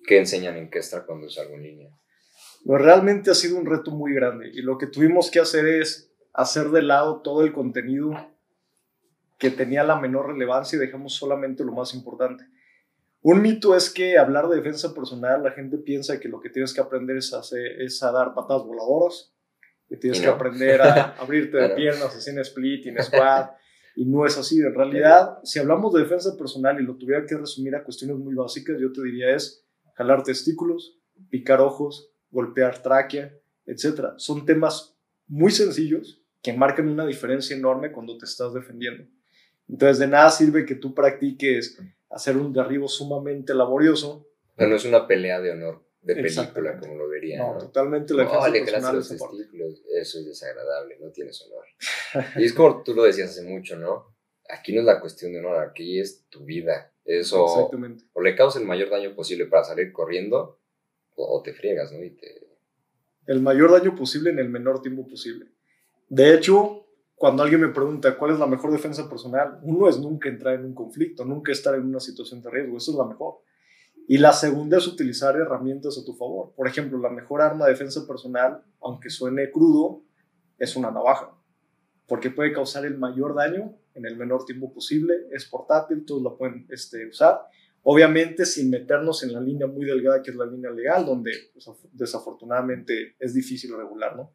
¿Qué 0.08 0.18
enseñan 0.18 0.56
en 0.58 0.70
Kestra 0.70 1.06
cuando 1.06 1.28
es 1.28 1.38
algo 1.38 1.56
en 1.56 1.64
línea? 1.64 1.92
Pues 2.66 2.82
realmente 2.82 3.32
ha 3.32 3.36
sido 3.36 3.58
un 3.58 3.66
reto 3.66 3.92
muy 3.92 4.14
grande 4.14 4.50
y 4.54 4.62
lo 4.62 4.78
que 4.78 4.88
tuvimos 4.88 5.32
que 5.32 5.40
hacer 5.40 5.66
es 5.66 6.12
hacer 6.34 6.70
de 6.70 6.82
lado 6.82 7.22
todo 7.22 7.44
el 7.44 7.54
contenido 7.54 8.12
que 9.38 9.50
tenía 9.50 9.84
la 9.84 10.00
menor 10.00 10.28
relevancia 10.28 10.76
y 10.76 10.80
dejamos 10.80 11.14
solamente 11.16 11.64
lo 11.64 11.72
más 11.72 11.94
importante. 11.94 12.46
Un 13.22 13.42
mito 13.42 13.76
es 13.76 13.90
que 13.90 14.18
hablar 14.18 14.48
de 14.48 14.58
defensa 14.58 14.94
personal, 14.94 15.44
la 15.44 15.52
gente 15.52 15.78
piensa 15.78 16.20
que 16.20 16.30
lo 16.30 16.40
que 16.40 16.50
tienes 16.50 16.74
que 16.74 16.82
aprender 16.82 17.18
es, 17.18 17.34
hacer, 17.34 17.82
es 17.82 18.02
a 18.04 18.12
dar 18.12 18.34
patadas 18.34 18.64
voladoras, 18.64 19.34
que 19.88 19.98
tienes 19.98 20.22
que 20.22 20.28
aprender 20.28 20.82
a 20.82 21.16
abrirte 21.20 21.58
de 21.58 21.70
piernas, 21.70 22.28
en 22.28 22.40
split 22.40 22.86
y 22.86 22.90
en 22.90 23.04
squat, 23.04 23.52
y 23.96 24.06
no 24.06 24.26
es 24.26 24.38
así. 24.38 24.60
En 24.60 24.74
realidad, 24.74 25.40
si 25.44 25.60
hablamos 25.60 25.94
de 25.94 26.02
defensa 26.02 26.38
personal 26.38 26.80
y 26.80 26.84
lo 26.84 26.96
tuviera 26.96 27.26
que 27.26 27.36
resumir 27.36 27.76
a 27.76 27.84
cuestiones 27.84 28.18
muy 28.18 28.36
básicas, 28.36 28.78
yo 28.80 28.92
te 28.94 29.04
diría 29.04 29.36
es 29.36 29.66
jalar 29.96 30.24
testículos, 30.24 30.98
picar 31.30 31.60
ojos, 31.60 32.09
golpear 32.32 32.82
tráquea, 32.82 33.34
etc. 33.66 34.14
Son 34.18 34.46
temas 34.46 34.96
muy 35.28 35.52
sencillos 35.52 36.22
que 36.42 36.54
marcan 36.54 36.88
una 36.88 37.06
diferencia 37.06 37.56
enorme 37.56 37.92
cuando 37.92 38.18
te 38.18 38.26
estás 38.26 38.54
defendiendo. 38.54 39.04
Entonces, 39.68 40.00
de 40.00 40.08
nada 40.08 40.30
sirve 40.32 40.66
que 40.66 40.76
tú 40.76 40.96
practiques 40.96 41.78
hacer 42.10 42.38
un 42.38 42.54
derribo 42.54 42.88
sumamente 42.88 43.54
laborioso. 43.54 44.28
O 44.54 44.56
sea, 44.58 44.68
no 44.68 44.76
es 44.76 44.86
una 44.86 45.06
pelea 45.06 45.40
de 45.40 45.52
honor 45.52 45.84
de 46.02 46.16
película 46.16 46.80
como 46.80 46.96
lo 46.96 47.10
verían. 47.10 47.40
No, 47.40 47.54
¿no? 47.54 47.60
totalmente 47.60 48.14
la 48.14 48.24
No, 48.24 48.48
le 48.48 48.62
personal 48.62 48.96
los 48.96 49.10
testículos. 49.10 49.84
Eso 49.94 50.20
es 50.20 50.26
desagradable, 50.26 50.98
no 51.00 51.12
tienes 51.12 51.42
honor. 51.46 51.66
y 52.38 52.46
es 52.46 52.54
como 52.54 52.84
tú 52.84 52.94
lo 52.94 53.04
decías 53.04 53.32
hace 53.32 53.44
mucho, 53.44 53.78
¿no? 53.78 54.16
Aquí 54.50 54.74
no 54.74 54.80
es 54.80 54.86
la 54.86 55.00
cuestión 55.00 55.34
de 55.34 55.40
honor, 55.40 55.58
aquí 55.58 56.00
es 56.00 56.26
tu 56.30 56.44
vida. 56.46 56.92
Eso, 57.06 57.46
Exactamente. 57.46 58.06
o 58.14 58.22
le 58.22 58.36
causas 58.36 58.62
el 58.62 58.68
mayor 58.68 58.90
daño 58.90 59.16
posible 59.16 59.46
para 59.46 59.64
salir 59.64 59.92
corriendo, 59.92 60.60
o, 61.28 61.42
te 61.42 61.54
friegas, 61.54 61.92
¿no? 61.92 62.00
El 63.26 63.42
mayor 63.42 63.72
daño 63.72 63.96
posible 63.96 64.32
en 64.32 64.40
el 64.40 64.50
menor 64.50 64.82
tiempo 64.82 65.08
posible. 65.08 65.48
De 66.08 66.34
hecho, 66.34 66.88
cuando 67.16 67.44
alguien 67.44 67.62
me 67.62 67.68
pregunta 67.68 68.18
cuál 68.18 68.32
es 68.32 68.40
la 68.40 68.48
mejor 68.48 68.72
defensa 68.72 69.08
personal, 69.10 69.60
uno 69.64 69.90
es 69.90 70.00
nunca 70.00 70.30
entrar 70.30 70.56
en 70.56 70.66
un 70.66 70.74
conflicto, 70.74 71.26
nunca 71.26 71.52
estar 71.52 71.76
en 71.76 71.86
una 71.86 72.00
situación 72.00 72.42
de 72.42 72.50
riesgo, 72.50 72.78
eso 72.78 72.92
es 72.92 72.98
la 72.98 73.06
mejor. 73.06 73.42
Y 74.08 74.18
la 74.18 74.34
segunda 74.34 74.78
es 74.78 74.88
utilizar 74.88 75.36
herramientas 75.36 75.98
a 75.98 76.06
tu 76.06 76.16
favor. 76.16 76.54
Por 76.56 76.68
ejemplo, 76.68 76.98
la 76.98 77.10
mejor 77.10 77.42
arma 77.42 77.66
de 77.66 77.74
defensa 77.74 78.08
personal, 78.08 78.64
aunque 78.82 79.10
suene 79.10 79.52
crudo, 79.52 80.02
es 80.58 80.76
una 80.76 80.90
navaja, 80.90 81.32
porque 82.08 82.32
puede 82.32 82.52
causar 82.52 82.86
el 82.86 82.98
mayor 82.98 83.36
daño 83.36 83.76
en 83.94 84.06
el 84.06 84.18
menor 84.18 84.46
tiempo 84.46 84.74
posible, 84.74 85.14
es 85.32 85.46
portátil, 85.46 86.06
todos 86.06 86.24
la 86.24 86.32
pueden 86.32 86.66
este, 86.70 87.06
usar. 87.08 87.42
Obviamente 87.84 88.46
sin 88.46 88.70
meternos 88.70 89.24
en 89.24 89.34
la 89.34 89.40
línea 89.40 89.68
muy 89.68 89.86
delgada 89.86 90.22
que 90.22 90.32
es 90.32 90.38
la 90.38 90.46
línea 90.46 90.72
legal, 90.72 91.06
donde 91.06 91.32
pues, 91.54 91.70
desafortunadamente 91.94 93.16
es 93.20 93.34
difícil 93.34 93.76
regular, 93.76 94.16
¿no? 94.16 94.34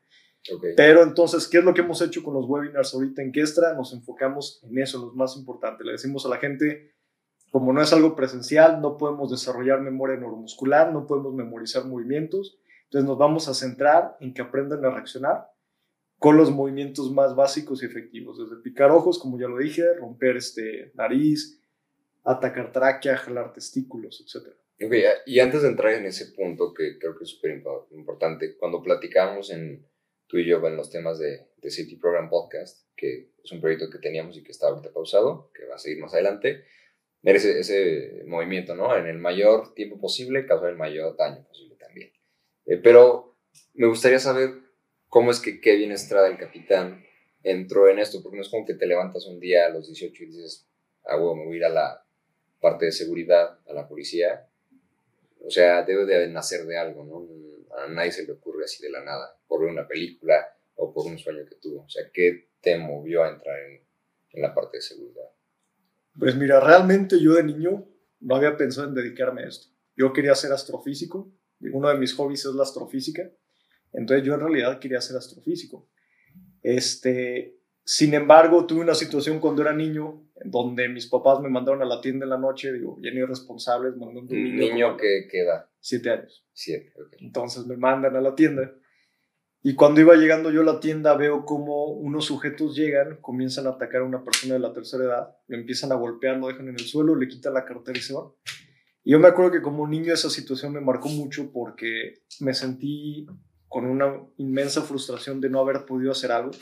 Pero 0.76 1.02
entonces, 1.02 1.48
¿qué 1.48 1.58
es 1.58 1.64
lo 1.64 1.72
que 1.72 1.80
hemos 1.80 2.02
hecho 2.02 2.22
con 2.22 2.34
los 2.34 2.46
webinars 2.46 2.92
ahorita 2.92 3.22
en 3.22 3.32
Kestra? 3.32 3.72
Nos 3.72 3.94
enfocamos 3.94 4.60
en 4.62 4.78
eso, 4.78 4.98
lo 4.98 5.12
más 5.14 5.36
importante. 5.36 5.84
Le 5.84 5.92
decimos 5.92 6.26
a 6.26 6.28
la 6.28 6.36
gente, 6.36 6.92
como 7.50 7.72
no 7.72 7.80
es 7.80 7.92
algo 7.94 8.14
presencial, 8.14 8.82
no 8.82 8.98
podemos 8.98 9.30
desarrollar 9.30 9.80
memoria 9.80 10.16
neuromuscular, 10.16 10.92
no 10.92 11.06
podemos 11.06 11.34
memorizar 11.34 11.86
movimientos, 11.86 12.58
entonces 12.84 13.08
nos 13.08 13.16
vamos 13.16 13.48
a 13.48 13.54
centrar 13.54 14.16
en 14.20 14.34
que 14.34 14.42
aprendan 14.42 14.84
a 14.84 14.90
reaccionar 14.90 15.48
con 16.18 16.36
los 16.36 16.50
movimientos 16.50 17.10
más 17.12 17.34
básicos 17.34 17.82
y 17.82 17.86
efectivos, 17.86 18.38
desde 18.38 18.62
picar 18.62 18.90
ojos, 18.90 19.18
como 19.18 19.38
ya 19.38 19.48
lo 19.48 19.58
dije, 19.58 19.82
romper 19.98 20.36
este, 20.36 20.92
nariz, 20.94 21.60
atacar 22.24 22.72
tráquea, 22.72 23.16
jalar 23.16 23.52
testículos, 23.52 24.20
etc. 24.20 24.48
Okay, 24.82 25.04
y 25.26 25.38
antes 25.38 25.62
de 25.62 25.68
entrar 25.68 25.92
en 25.94 26.06
ese 26.06 26.32
punto 26.32 26.74
que 26.74 26.98
creo 26.98 27.16
que 27.16 27.24
es 27.24 27.30
súper 27.30 27.62
importante, 27.92 28.56
cuando 28.56 28.82
platicamos 28.82 29.50
en 29.50 29.86
tú 30.26 30.38
y 30.38 30.46
yo 30.46 30.66
en 30.66 30.76
los 30.76 30.90
temas 30.90 31.18
de, 31.18 31.46
de 31.58 31.70
City 31.70 31.96
Program 31.96 32.28
Podcast, 32.28 32.88
que 32.96 33.30
es 33.42 33.52
un 33.52 33.60
proyecto 33.60 33.90
que 33.90 33.98
teníamos 33.98 34.36
y 34.36 34.42
que 34.42 34.52
está 34.52 34.68
ahorita 34.68 34.92
pausado, 34.92 35.50
que 35.54 35.66
va 35.66 35.76
a 35.76 35.78
seguir 35.78 36.00
más 36.00 36.12
adelante, 36.14 36.64
ese, 37.22 37.60
ese 37.60 38.24
movimiento, 38.26 38.74
¿no? 38.74 38.96
En 38.96 39.06
el 39.06 39.18
mayor 39.18 39.74
tiempo 39.74 39.98
posible, 39.98 40.46
causar 40.46 40.70
el 40.70 40.76
mayor 40.76 41.16
daño 41.16 41.46
posible 41.46 41.76
también. 41.76 42.12
Eh, 42.66 42.78
pero 42.78 43.36
me 43.74 43.86
gustaría 43.86 44.18
saber 44.18 44.50
cómo 45.08 45.30
es 45.30 45.40
que 45.40 45.60
Kevin 45.60 45.92
Estrada, 45.92 46.28
el 46.28 46.36
capitán, 46.36 47.04
entró 47.42 47.88
en 47.88 47.98
esto, 47.98 48.22
porque 48.22 48.36
no 48.36 48.42
es 48.42 48.48
como 48.48 48.66
que 48.66 48.74
te 48.74 48.86
levantas 48.86 49.26
un 49.26 49.40
día 49.40 49.66
a 49.66 49.68
los 49.70 49.86
18 49.86 50.22
y 50.22 50.26
dices, 50.26 50.68
ah, 51.04 51.16
bueno, 51.16 51.36
me 51.36 51.44
voy 51.46 51.54
a 51.54 51.58
ir 51.58 51.64
a 51.64 51.68
la 51.70 52.03
parte 52.64 52.86
de 52.86 52.92
seguridad, 52.92 53.58
a 53.68 53.72
la 53.74 53.86
policía. 53.86 54.48
O 55.44 55.50
sea, 55.50 55.82
debe 55.82 56.06
de 56.06 56.28
nacer 56.28 56.64
de 56.64 56.78
algo, 56.78 57.04
¿no? 57.04 57.76
A 57.76 57.88
nadie 57.88 58.12
se 58.12 58.24
le 58.24 58.32
ocurre 58.32 58.64
así 58.64 58.82
de 58.82 58.90
la 58.90 59.04
nada, 59.04 59.36
por 59.46 59.62
una 59.62 59.86
película 59.86 60.56
o 60.76 60.92
por 60.94 61.06
un 61.06 61.18
sueño 61.18 61.44
que 61.46 61.56
tuvo. 61.56 61.82
O 61.82 61.88
sea, 61.88 62.04
¿qué 62.12 62.48
te 62.62 62.78
movió 62.78 63.24
a 63.24 63.28
entrar 63.28 63.58
en, 63.60 63.82
en 64.30 64.42
la 64.42 64.54
parte 64.54 64.78
de 64.78 64.82
seguridad? 64.82 65.30
Pues 66.18 66.36
mira, 66.36 66.60
realmente 66.60 67.20
yo 67.20 67.34
de 67.34 67.44
niño 67.44 67.86
no 68.20 68.36
había 68.36 68.56
pensado 68.56 68.88
en 68.88 68.94
dedicarme 68.94 69.42
a 69.42 69.48
esto. 69.48 69.68
Yo 69.96 70.12
quería 70.12 70.34
ser 70.34 70.52
astrofísico, 70.52 71.30
uno 71.60 71.88
de 71.88 71.98
mis 71.98 72.14
hobbies 72.14 72.46
es 72.46 72.54
la 72.54 72.62
astrofísica 72.62 73.30
entonces 73.94 74.26
yo 74.26 74.34
en 74.34 74.40
realidad 74.40 74.80
quería 74.80 75.00
ser 75.00 75.16
astrofísico. 75.16 75.88
Este, 76.62 77.56
sin 77.84 78.14
embargo, 78.14 78.66
tuve 78.66 78.80
una 78.80 78.94
situación 78.94 79.40
cuando 79.40 79.60
era 79.60 79.74
niño 79.74 80.22
donde 80.44 80.88
mis 80.88 81.06
papás 81.06 81.40
me 81.40 81.50
mandaron 81.50 81.82
a 81.82 81.84
la 81.84 82.00
tienda 82.00 82.24
en 82.24 82.30
la 82.30 82.38
noche, 82.38 82.72
digo, 82.72 82.96
bien 82.96 83.16
irresponsables, 83.16 83.96
mandando 83.96 84.34
un 84.34 84.42
niño. 84.42 84.74
¿Niño 84.74 84.96
que 84.96 85.28
queda? 85.30 85.70
Siete 85.80 86.10
años. 86.10 86.46
Siete, 86.52 86.92
Entonces 87.20 87.66
me 87.66 87.76
mandan 87.76 88.16
a 88.16 88.20
la 88.22 88.34
tienda. 88.34 88.72
Y 89.62 89.74
cuando 89.74 90.00
iba 90.00 90.14
llegando 90.14 90.50
yo 90.50 90.62
a 90.62 90.64
la 90.64 90.80
tienda, 90.80 91.14
veo 91.16 91.44
como 91.44 91.86
unos 91.86 92.26
sujetos 92.26 92.74
llegan, 92.74 93.18
comienzan 93.20 93.66
a 93.66 93.70
atacar 93.70 94.02
a 94.02 94.04
una 94.04 94.24
persona 94.24 94.54
de 94.54 94.60
la 94.60 94.72
tercera 94.72 95.04
edad, 95.04 95.36
me 95.46 95.56
empiezan 95.56 95.92
a 95.92 95.94
golpear, 95.94 96.38
lo 96.38 96.48
dejan 96.48 96.68
en 96.68 96.74
el 96.74 96.86
suelo, 96.86 97.14
le 97.14 97.28
quitan 97.28 97.54
la 97.54 97.64
cartera 97.64 97.98
y 97.98 98.02
se 98.02 98.14
van. 98.14 98.26
Y 99.02 99.12
yo 99.12 99.18
me 99.18 99.28
acuerdo 99.28 99.52
que 99.52 99.62
como 99.62 99.86
niño 99.86 100.12
esa 100.12 100.30
situación 100.30 100.72
me 100.72 100.80
marcó 100.80 101.08
mucho 101.08 101.50
porque 101.52 102.22
me 102.40 102.54
sentí 102.54 103.26
con 103.68 103.86
una 103.86 104.22
inmensa 104.36 104.82
frustración 104.82 105.40
de 105.40 105.50
no 105.50 105.60
haber 105.60 105.84
podido 105.84 106.12
hacer 106.12 106.32
algo. 106.32 106.52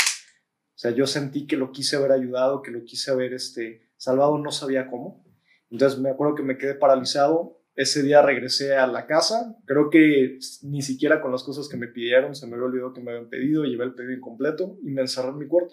Sea, 0.83 0.91
yo 0.91 1.07
sentí 1.07 1.47
que 1.47 1.57
lo 1.57 1.71
quise 1.71 1.95
haber 1.95 2.11
ayudado, 2.11 2.61
que 2.61 2.73
lo 2.73 2.83
quise 2.83 3.13
haber 3.13 3.35
este, 3.35 3.83
salvado, 3.97 4.37
no 4.39 4.51
sabía 4.51 4.89
cómo. 4.89 5.25
Entonces 5.71 6.01
me 6.01 6.11
acuerdo 6.11 6.35
que 6.35 6.43
me 6.43 6.59
quedé 6.59 6.75
paralizado. 6.75 7.61
Ese 7.77 8.03
día 8.03 8.21
regresé 8.21 8.75
a 8.75 8.89
la 8.89 9.07
casa, 9.07 9.57
creo 9.65 9.91
que 9.91 10.41
ni 10.63 10.83
siquiera 10.83 11.21
con 11.21 11.31
las 11.31 11.45
cosas 11.45 11.69
que 11.69 11.77
me 11.77 11.87
pidieron, 11.87 12.35
se 12.35 12.49
me 12.49 12.55
había 12.55 12.67
olvidado 12.67 12.93
que 12.93 13.01
me 13.01 13.13
habían 13.13 13.31
pedido, 13.31 13.63
llevé 13.63 13.85
el 13.85 13.95
pedido 13.95 14.13
incompleto 14.13 14.77
y 14.83 14.91
me 14.91 15.03
encerré 15.03 15.29
en 15.29 15.39
mi 15.39 15.47
cuarto. 15.47 15.73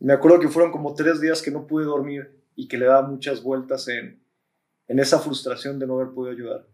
me 0.00 0.12
acuerdo 0.12 0.40
que 0.40 0.48
fueron 0.48 0.72
como 0.72 0.96
tres 0.96 1.20
días 1.20 1.40
que 1.40 1.52
no 1.52 1.68
pude 1.68 1.84
dormir 1.84 2.42
y 2.56 2.66
que 2.66 2.76
le 2.76 2.86
daba 2.86 3.06
muchas 3.06 3.40
vueltas 3.40 3.86
en, 3.86 4.20
en 4.88 4.98
esa 4.98 5.20
frustración 5.20 5.78
de 5.78 5.86
no 5.86 5.94
haber 5.94 6.12
podido 6.12 6.32
ayudar. 6.32 6.66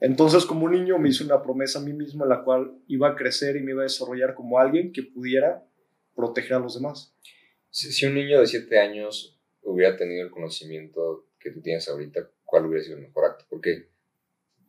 Entonces, 0.00 0.46
como 0.46 0.66
niño, 0.66 0.98
me 0.98 1.10
hice 1.10 1.24
una 1.24 1.42
promesa 1.42 1.78
a 1.78 1.82
mí 1.82 1.92
mismo 1.92 2.24
en 2.24 2.30
la 2.30 2.42
cual 2.42 2.72
iba 2.86 3.10
a 3.10 3.16
crecer 3.16 3.56
y 3.56 3.62
me 3.62 3.72
iba 3.72 3.82
a 3.82 3.84
desarrollar 3.84 4.34
como 4.34 4.58
alguien 4.58 4.92
que 4.92 5.02
pudiera 5.02 5.62
proteger 6.14 6.54
a 6.54 6.58
los 6.58 6.74
demás. 6.74 7.14
Si, 7.70 8.04
un 8.06 8.14
niño 8.14 8.40
de 8.40 8.46
7 8.46 8.78
años 8.78 9.40
hubiera 9.62 9.96
tenido 9.96 10.24
el 10.24 10.30
conocimiento 10.30 11.26
que 11.38 11.50
tú 11.50 11.62
tienes 11.62 11.88
ahorita, 11.88 12.28
¿cuál 12.44 12.66
hubiera 12.66 12.84
sido 12.84 12.96
el 12.96 13.02
mejor 13.02 13.24
acto? 13.24 13.46
Porque 13.48 13.88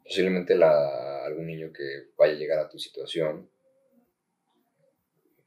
posiblemente 0.03 0.55
la, 0.55 1.25
algún 1.25 1.47
niño 1.47 1.71
que 1.73 2.11
vaya 2.17 2.33
a 2.33 2.37
llegar 2.37 2.59
a 2.59 2.69
tu 2.69 2.79
situación 2.79 3.49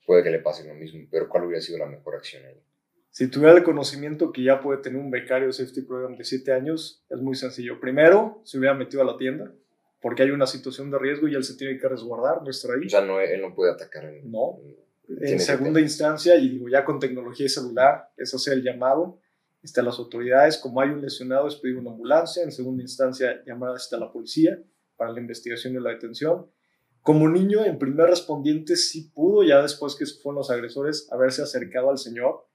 puede 0.05 0.23
que 0.23 0.31
le 0.31 0.39
pase 0.39 0.67
lo 0.67 0.75
mismo, 0.75 1.07
pero 1.11 1.29
¿cuál 1.29 1.45
hubiera 1.45 1.61
sido 1.61 1.79
la 1.79 1.87
mejor 1.87 2.15
acción 2.15 2.45
ahí? 2.45 2.61
Si 3.11 3.29
tuviera 3.29 3.57
el 3.57 3.65
conocimiento 3.65 4.31
que 4.31 4.43
ya 4.43 4.61
puede 4.61 4.83
tener 4.83 5.01
un 5.01 5.11
becario 5.11 5.51
safety 5.51 5.81
program 5.83 6.17
de 6.17 6.25
7 6.25 6.53
años, 6.53 7.03
es 7.09 7.19
muy 7.19 7.35
sencillo. 7.35 7.81
Primero, 7.81 8.43
se 8.45 8.59
hubiera 8.59 8.75
metido 8.75 9.01
a 9.01 9.07
la 9.07 9.17
tienda, 9.17 9.53
porque 10.03 10.23
hay 10.23 10.31
una 10.31 10.47
situación 10.47 10.91
de 10.91 10.99
riesgo 10.99 11.27
y 11.27 11.35
él 11.35 11.43
se 11.43 11.57
tiene 11.57 11.79
que 11.79 11.89
resguardar, 11.89 12.43
no 12.43 12.51
estar 12.51 12.73
ahí. 12.73 12.85
O 12.85 12.91
sea, 12.91 13.01
no, 13.01 13.19
él 13.19 13.41
no 13.41 13.55
puede 13.55 13.73
atacar. 13.73 14.05
En, 14.05 14.31
no. 14.31 14.61
En 15.09 15.41
segunda 15.41 15.81
instancia, 15.81 16.37
y 16.37 16.49
digo 16.49 16.69
ya 16.69 16.85
con 16.85 16.99
tecnología 16.99 17.49
celular, 17.49 18.11
es 18.17 18.35
hacer 18.35 18.55
el 18.55 18.63
llamado 18.63 19.21
a 19.77 19.83
las 19.83 19.99
autoridades, 19.99 20.59
como 20.59 20.81
hay 20.81 20.91
un 20.91 21.03
lesionado, 21.03 21.49
es 21.49 21.57
pedir 21.57 21.77
una 21.77 21.91
ambulancia, 21.91 22.43
en 22.43 22.53
segunda 22.53 22.83
instancia, 22.83 23.43
llamar 23.45 23.75
hasta 23.75 23.99
la 23.99 24.13
policía 24.13 24.63
para 24.97 25.13
la 25.13 25.21
investigación 25.21 25.75
y 25.75 25.81
la 25.81 25.91
detención. 25.91 26.47
Como 27.03 27.29
niño, 27.29 27.65
en 27.65 27.79
primer 27.79 28.09
respondiente 28.09 28.77
sí 28.77 29.11
pudo, 29.15 29.43
ya 29.43 29.63
después 29.63 29.97
que 29.97 30.07
fueron 30.07 30.39
los 30.39 30.51
agresores, 30.51 31.09
haberse 31.11 31.43
acercado 31.43 31.91
al 31.91 31.99
señor, 31.99 32.47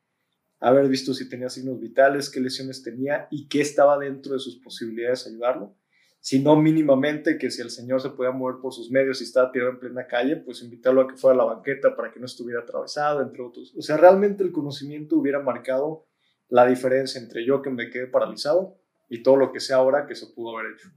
haber 0.60 0.88
visto 0.88 1.14
si 1.14 1.28
tenía 1.28 1.50
signos 1.50 1.80
vitales, 1.80 2.30
qué 2.30 2.40
lesiones 2.40 2.84
tenía 2.84 3.28
y 3.32 3.48
qué 3.48 3.62
estaba 3.62 3.98
dentro 3.98 4.34
de 4.34 4.40
sus 4.40 4.58
posibilidades 4.58 5.26
de 5.26 5.32
ayudarlo 5.32 5.76
sino 6.22 6.56
mínimamente 6.56 7.40
que 7.40 7.50
si 7.50 7.64
el 7.64 7.72
señor 7.72 8.00
se 8.00 8.12
podía 8.12 8.32
mover 8.32 8.62
por 8.62 8.72
sus 8.72 8.92
medios 8.92 9.20
y 9.20 9.24
estaba 9.24 9.52
tirado 9.52 9.72
en 9.72 9.80
plena 9.80 10.06
calle, 10.06 10.38
pues 10.38 10.62
invitarlo 10.62 11.02
a 11.02 11.08
que 11.08 11.18
fuera 11.18 11.34
a 11.34 11.38
la 11.46 11.54
banqueta 11.54 11.96
para 11.96 12.12
que 12.12 12.20
no 12.20 12.28
estuviera 12.28 12.62
atravesado, 12.62 13.24
entre 13.24 13.42
otros. 13.42 13.74
O 13.76 13.82
sea, 13.82 13.98
realmente 13.98 14.44
el 14.44 14.52
conocimiento 14.52 15.18
hubiera 15.18 15.40
marcado 15.40 16.06
la 16.48 16.68
diferencia 16.68 17.20
entre 17.20 17.44
yo 17.44 17.64
que 17.64 17.72
me 17.72 17.90
quedé 17.90 18.06
paralizado 18.06 18.78
y 19.10 19.24
todo 19.24 19.36
lo 19.36 19.52
que 19.52 19.60
sé 19.60 19.74
ahora 19.74 20.06
que 20.06 20.16
se 20.16 20.28
pudo 20.28 20.58
haber 20.58 20.74
hecho. 20.74 20.90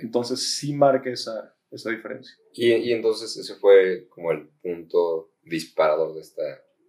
Entonces 0.00 0.56
sí 0.56 0.72
marca 0.72 1.10
esa, 1.10 1.54
esa 1.70 1.90
diferencia. 1.90 2.34
Y, 2.54 2.72
y 2.72 2.92
entonces 2.92 3.36
ese 3.36 3.56
fue 3.56 4.08
como 4.08 4.32
el 4.32 4.48
punto 4.62 5.32
disparador 5.42 6.14
de 6.14 6.22
esta 6.22 6.42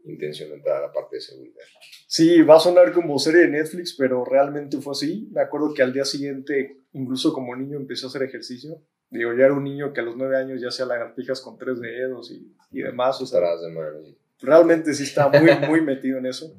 intención 0.05 0.49
de 0.49 0.55
entrar 0.55 0.77
a 0.77 0.87
la 0.87 0.91
parte 0.91 1.17
de 1.17 1.21
seguridad. 1.21 1.63
Sí, 2.07 2.41
va 2.41 2.57
a 2.57 2.59
sonar 2.59 2.91
como 2.93 3.17
serie 3.19 3.41
de 3.41 3.49
Netflix, 3.49 3.95
pero 3.97 4.23
realmente 4.23 4.77
fue 4.77 4.91
así. 4.91 5.29
Me 5.31 5.41
acuerdo 5.41 5.73
que 5.73 5.81
al 5.81 5.93
día 5.93 6.05
siguiente, 6.05 6.81
incluso 6.93 7.33
como 7.33 7.55
niño, 7.55 7.77
empecé 7.77 8.05
a 8.05 8.09
hacer 8.09 8.23
ejercicio. 8.23 8.81
Digo, 9.09 9.33
ya 9.33 9.45
era 9.45 9.53
un 9.53 9.63
niño 9.63 9.93
que 9.93 10.01
a 10.01 10.03
los 10.03 10.15
nueve 10.15 10.37
años 10.37 10.61
ya 10.61 10.69
hacía 10.69 10.85
lagartijas 10.85 11.41
con 11.41 11.57
tres 11.57 11.79
dedos 11.79 12.31
y, 12.31 12.53
y 12.71 12.81
demás. 12.81 13.21
O 13.21 13.25
sea, 13.25 13.39
de 13.39 14.15
Realmente 14.41 14.93
sí 14.93 15.03
estaba 15.03 15.39
muy, 15.39 15.49
muy 15.67 15.81
metido 15.81 16.17
en 16.17 16.25
eso. 16.25 16.53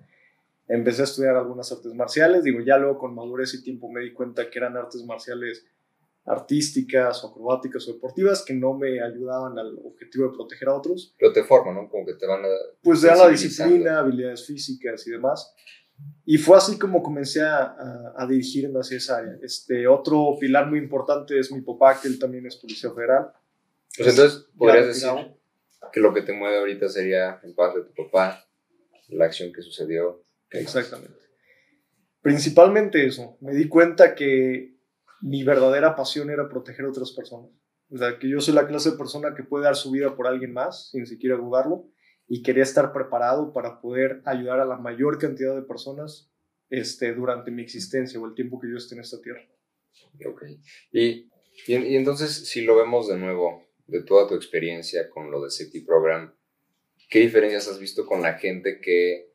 Empecé 0.69 1.03
a 1.03 1.05
estudiar 1.05 1.37
algunas 1.37 1.71
artes 1.71 1.95
marciales. 1.95 2.43
Digo, 2.43 2.61
ya 2.61 2.79
luego 2.79 2.99
con 2.99 3.15
madurez 3.15 3.55
y 3.55 3.62
tiempo 3.62 3.91
me 3.91 4.00
di 4.00 4.12
cuenta 4.12 4.50
que 4.50 4.59
eran 4.59 4.76
artes 4.76 5.05
marciales 5.05 5.67
artísticas 6.26 7.23
o 7.23 7.28
acrobáticas 7.28 7.87
o 7.88 7.95
deportivas 7.95 8.45
que 8.45 8.52
no 8.52 8.75
me 8.75 9.00
ayudaban 9.00 9.59
al 9.59 9.78
objetivo 9.85 10.28
de 10.28 10.37
proteger 10.37 10.68
a 10.68 10.75
otros. 10.75 11.14
Pero 11.18 11.33
te 11.33 11.45
forman, 11.45 11.75
¿no? 11.75 11.88
Como 11.88 12.04
que 12.04 12.14
te 12.14 12.26
van 12.26 12.45
a... 12.45 12.49
Pues 12.83 13.00
te 13.00 13.06
dan 13.06 13.18
la 13.18 13.28
disciplina, 13.28 14.00
habilidades 14.00 14.45
físicas 14.45 15.06
y 15.06 15.12
demás. 15.12 15.54
Y 16.25 16.38
fue 16.38 16.56
así 16.56 16.78
como 16.78 17.02
comencé 17.02 17.42
a, 17.42 17.75
a, 18.16 18.26
dirigirme 18.26 18.80
hacia 18.80 18.99
esa 18.99 19.18
área. 19.18 19.38
Este, 19.42 19.87
otro 19.87 20.37
pilar 20.38 20.66
muy 20.66 20.78
importante 20.78 21.38
es 21.38 21.50
mi 21.52 21.62
papá, 21.62 21.99
que 22.00 22.09
él 22.09 22.18
también 22.18 22.45
es 22.45 22.56
policía 22.56 22.90
federal. 22.90 23.33
Pues 23.97 24.11
entonces, 24.11 24.47
podrías 24.59 24.87
decir 24.88 25.09
que 25.92 26.00
lo 26.00 26.12
que 26.12 26.23
te 26.23 26.33
mueve 26.33 26.59
ahorita 26.59 26.88
sería 26.88 27.40
en 27.42 27.54
parte 27.54 27.78
de 27.78 27.85
tu 27.87 27.95
papá, 28.04 28.45
la 29.09 29.26
acción 29.26 29.52
que 29.52 29.62
sucedió. 29.62 30.23
Exactamente. 30.50 31.14
Principalmente 32.21 33.06
eso. 33.06 33.38
Me 33.40 33.54
di 33.54 33.68
cuenta 33.68 34.14
que 34.14 34.75
mi 35.26 35.42
verdadera 35.42 35.97
pasión 35.97 36.30
era 36.30 36.49
proteger 36.49 36.85
a 36.85 36.90
otras 36.90 37.11
personas. 37.11 37.50
O 37.90 37.99
sea, 37.99 38.16
que 38.16 38.28
yo 38.28 38.40
soy 38.40 38.54
la 38.54 38.68
clase 38.68 38.92
de 38.92 38.97
persona 38.97 39.35
que 39.37 39.42
puede 39.42 39.64
dar 39.64 39.75
su 39.75 39.90
vida 39.90 40.14
por 40.14 40.28
alguien 40.28 40.52
más, 40.52 40.90
sin 40.90 41.04
siquiera 41.04 41.37
dudarlo, 41.37 41.88
y 42.28 42.45
quería 42.45 42.62
estar 42.62 42.92
preparado 42.92 43.52
para 43.52 43.80
poder 43.80 44.23
ayudar 44.25 44.61
a 44.61 44.64
la 44.64 44.76
mayor 44.76 45.18
cantidad 45.18 45.56
de 45.56 45.62
personas 45.62 46.30
este, 46.71 47.12
durante 47.12 47.50
mi 47.50 47.62
existencia 47.62 48.21
o 48.21 48.26
el 48.26 48.35
tiempo 48.35 48.61
que 48.61 48.71
yo 48.71 48.76
esté 48.76 48.95
en 48.95 49.00
esta 49.00 49.21
tierra. 49.21 49.42
Ok. 50.25 50.45
Y, 50.92 51.28
y, 51.66 51.97
entonces, 51.97 52.49
si 52.49 52.61
lo 52.62 52.76
vemos 52.76 53.09
de 53.09 53.16
nuevo, 53.16 53.64
de 53.88 54.04
toda 54.04 54.28
tu 54.28 54.37
experiencia 54.37 55.11
con 55.11 55.33
lo 55.33 55.42
de 55.42 55.50
Safety 55.50 55.80
Program, 55.80 56.33
¿qué 57.11 57.18
diferencias 57.18 57.66
has 57.66 57.80
visto 57.80 58.06
con 58.06 58.23
la 58.23 58.35
gente 58.35 58.80
que 58.80 59.33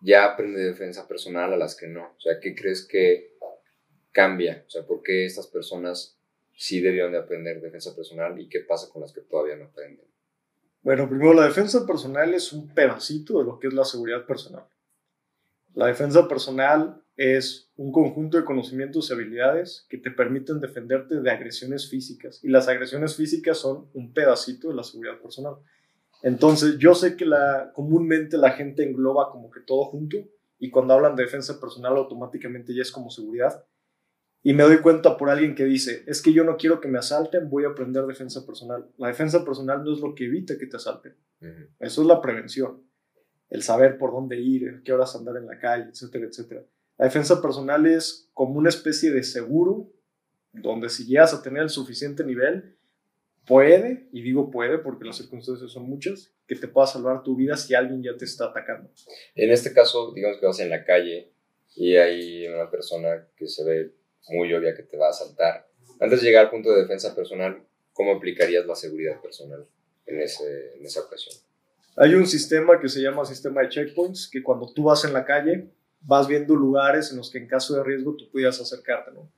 ya 0.00 0.24
aprende 0.24 0.60
defensa 0.60 1.06
personal 1.06 1.52
a 1.52 1.56
las 1.56 1.76
que 1.76 1.86
no? 1.86 2.14
O 2.16 2.20
sea, 2.20 2.40
¿qué 2.40 2.52
crees 2.56 2.84
que 2.84 3.29
cambia? 4.12 4.64
O 4.66 4.70
sea, 4.70 4.86
¿por 4.86 5.02
qué 5.02 5.24
estas 5.24 5.46
personas 5.46 6.18
sí 6.56 6.80
debieron 6.80 7.12
de 7.12 7.18
aprender 7.18 7.60
defensa 7.60 7.94
personal 7.94 8.38
y 8.38 8.48
qué 8.48 8.60
pasa 8.60 8.88
con 8.90 9.02
las 9.02 9.12
que 9.12 9.20
todavía 9.22 9.56
no 9.56 9.66
aprenden? 9.66 10.06
Bueno, 10.82 11.08
primero 11.08 11.34
la 11.34 11.46
defensa 11.46 11.86
personal 11.86 12.32
es 12.34 12.52
un 12.52 12.72
pedacito 12.74 13.38
de 13.38 13.44
lo 13.44 13.58
que 13.58 13.68
es 13.68 13.74
la 13.74 13.84
seguridad 13.84 14.26
personal. 14.26 14.64
La 15.74 15.86
defensa 15.86 16.26
personal 16.26 17.02
es 17.16 17.70
un 17.76 17.92
conjunto 17.92 18.38
de 18.38 18.44
conocimientos 18.44 19.10
y 19.10 19.12
habilidades 19.12 19.86
que 19.90 19.98
te 19.98 20.10
permiten 20.10 20.58
defenderte 20.58 21.20
de 21.20 21.30
agresiones 21.30 21.88
físicas. 21.88 22.42
Y 22.42 22.48
las 22.48 22.66
agresiones 22.66 23.14
físicas 23.14 23.58
son 23.58 23.90
un 23.92 24.12
pedacito 24.14 24.68
de 24.68 24.74
la 24.74 24.82
seguridad 24.82 25.20
personal. 25.20 25.56
Entonces, 26.22 26.78
yo 26.78 26.94
sé 26.94 27.16
que 27.16 27.26
la, 27.26 27.72
comúnmente 27.74 28.36
la 28.38 28.52
gente 28.52 28.82
engloba 28.82 29.30
como 29.30 29.50
que 29.50 29.60
todo 29.60 29.84
junto 29.84 30.16
y 30.58 30.70
cuando 30.70 30.94
hablan 30.94 31.16
de 31.16 31.24
defensa 31.24 31.60
personal 31.60 31.96
automáticamente 31.96 32.74
ya 32.74 32.82
es 32.82 32.92
como 32.92 33.10
seguridad. 33.10 33.64
Y 34.42 34.54
me 34.54 34.62
doy 34.62 34.78
cuenta 34.78 35.18
por 35.18 35.28
alguien 35.28 35.54
que 35.54 35.64
dice, 35.64 36.02
es 36.06 36.22
que 36.22 36.32
yo 36.32 36.44
no 36.44 36.56
quiero 36.56 36.80
que 36.80 36.88
me 36.88 36.98
asalten, 36.98 37.50
voy 37.50 37.64
a 37.64 37.68
aprender 37.68 38.06
defensa 38.06 38.46
personal. 38.46 38.86
La 38.96 39.08
defensa 39.08 39.44
personal 39.44 39.84
no 39.84 39.92
es 39.92 40.00
lo 40.00 40.14
que 40.14 40.24
evita 40.24 40.56
que 40.56 40.66
te 40.66 40.76
asalten. 40.76 41.14
Eso 41.78 42.02
es 42.02 42.06
la 42.06 42.22
prevención. 42.22 42.82
El 43.50 43.62
saber 43.62 43.98
por 43.98 44.12
dónde 44.12 44.40
ir, 44.40 44.82
qué 44.84 44.92
horas 44.92 45.14
andar 45.14 45.36
en 45.36 45.46
la 45.46 45.58
calle, 45.58 45.90
etcétera, 45.90 46.26
etcétera. 46.26 46.64
La 46.96 47.06
defensa 47.06 47.42
personal 47.42 47.86
es 47.86 48.30
como 48.32 48.58
una 48.58 48.68
especie 48.68 49.10
de 49.10 49.22
seguro 49.24 49.92
donde 50.52 50.88
si 50.88 51.06
llegas 51.06 51.34
a 51.34 51.42
tener 51.42 51.62
el 51.62 51.70
suficiente 51.70 52.24
nivel, 52.24 52.76
puede, 53.46 54.08
y 54.12 54.22
digo 54.22 54.50
puede 54.50 54.78
porque 54.78 55.04
las 55.04 55.16
circunstancias 55.16 55.70
son 55.70 55.84
muchas, 55.84 56.32
que 56.46 56.56
te 56.56 56.68
pueda 56.68 56.86
salvar 56.86 57.22
tu 57.22 57.36
vida 57.36 57.56
si 57.56 57.74
alguien 57.74 58.02
ya 58.02 58.16
te 58.16 58.24
está 58.24 58.46
atacando. 58.46 58.90
En 59.34 59.50
este 59.50 59.72
caso, 59.72 60.12
digamos 60.12 60.38
que 60.38 60.46
vas 60.46 60.60
en 60.60 60.70
la 60.70 60.84
calle 60.84 61.32
y 61.76 61.96
hay 61.96 62.46
una 62.48 62.70
persona 62.70 63.28
que 63.36 63.46
se 63.46 63.64
ve 63.64 63.94
muy 64.28 64.52
obvia 64.52 64.74
que 64.74 64.82
te 64.82 64.96
va 64.96 65.06
a 65.06 65.10
asaltar. 65.10 65.68
Antes 66.00 66.20
de 66.20 66.28
llegar 66.28 66.44
al 66.44 66.50
punto 66.50 66.70
de 66.70 66.82
defensa 66.82 67.14
personal, 67.14 67.62
¿cómo 67.92 68.14
aplicarías 68.14 68.66
la 68.66 68.74
seguridad 68.74 69.20
personal 69.20 69.66
en, 70.06 70.20
ese, 70.20 70.76
en 70.76 70.84
esa 70.84 71.00
ocasión? 71.00 71.34
Hay 71.96 72.14
un 72.14 72.26
sistema 72.26 72.80
que 72.80 72.88
se 72.88 73.00
llama 73.00 73.24
sistema 73.24 73.62
de 73.62 73.68
checkpoints, 73.68 74.28
que 74.30 74.42
cuando 74.42 74.72
tú 74.72 74.84
vas 74.84 75.04
en 75.04 75.12
la 75.12 75.24
calle, 75.24 75.68
vas 76.00 76.26
viendo 76.28 76.54
lugares 76.54 77.10
en 77.10 77.18
los 77.18 77.30
que 77.30 77.38
en 77.38 77.46
caso 77.46 77.74
de 77.76 77.84
riesgo 77.84 78.16
tú 78.16 78.30
pudieras 78.30 78.60
acercarte, 78.60 79.12
¿no? 79.12 79.30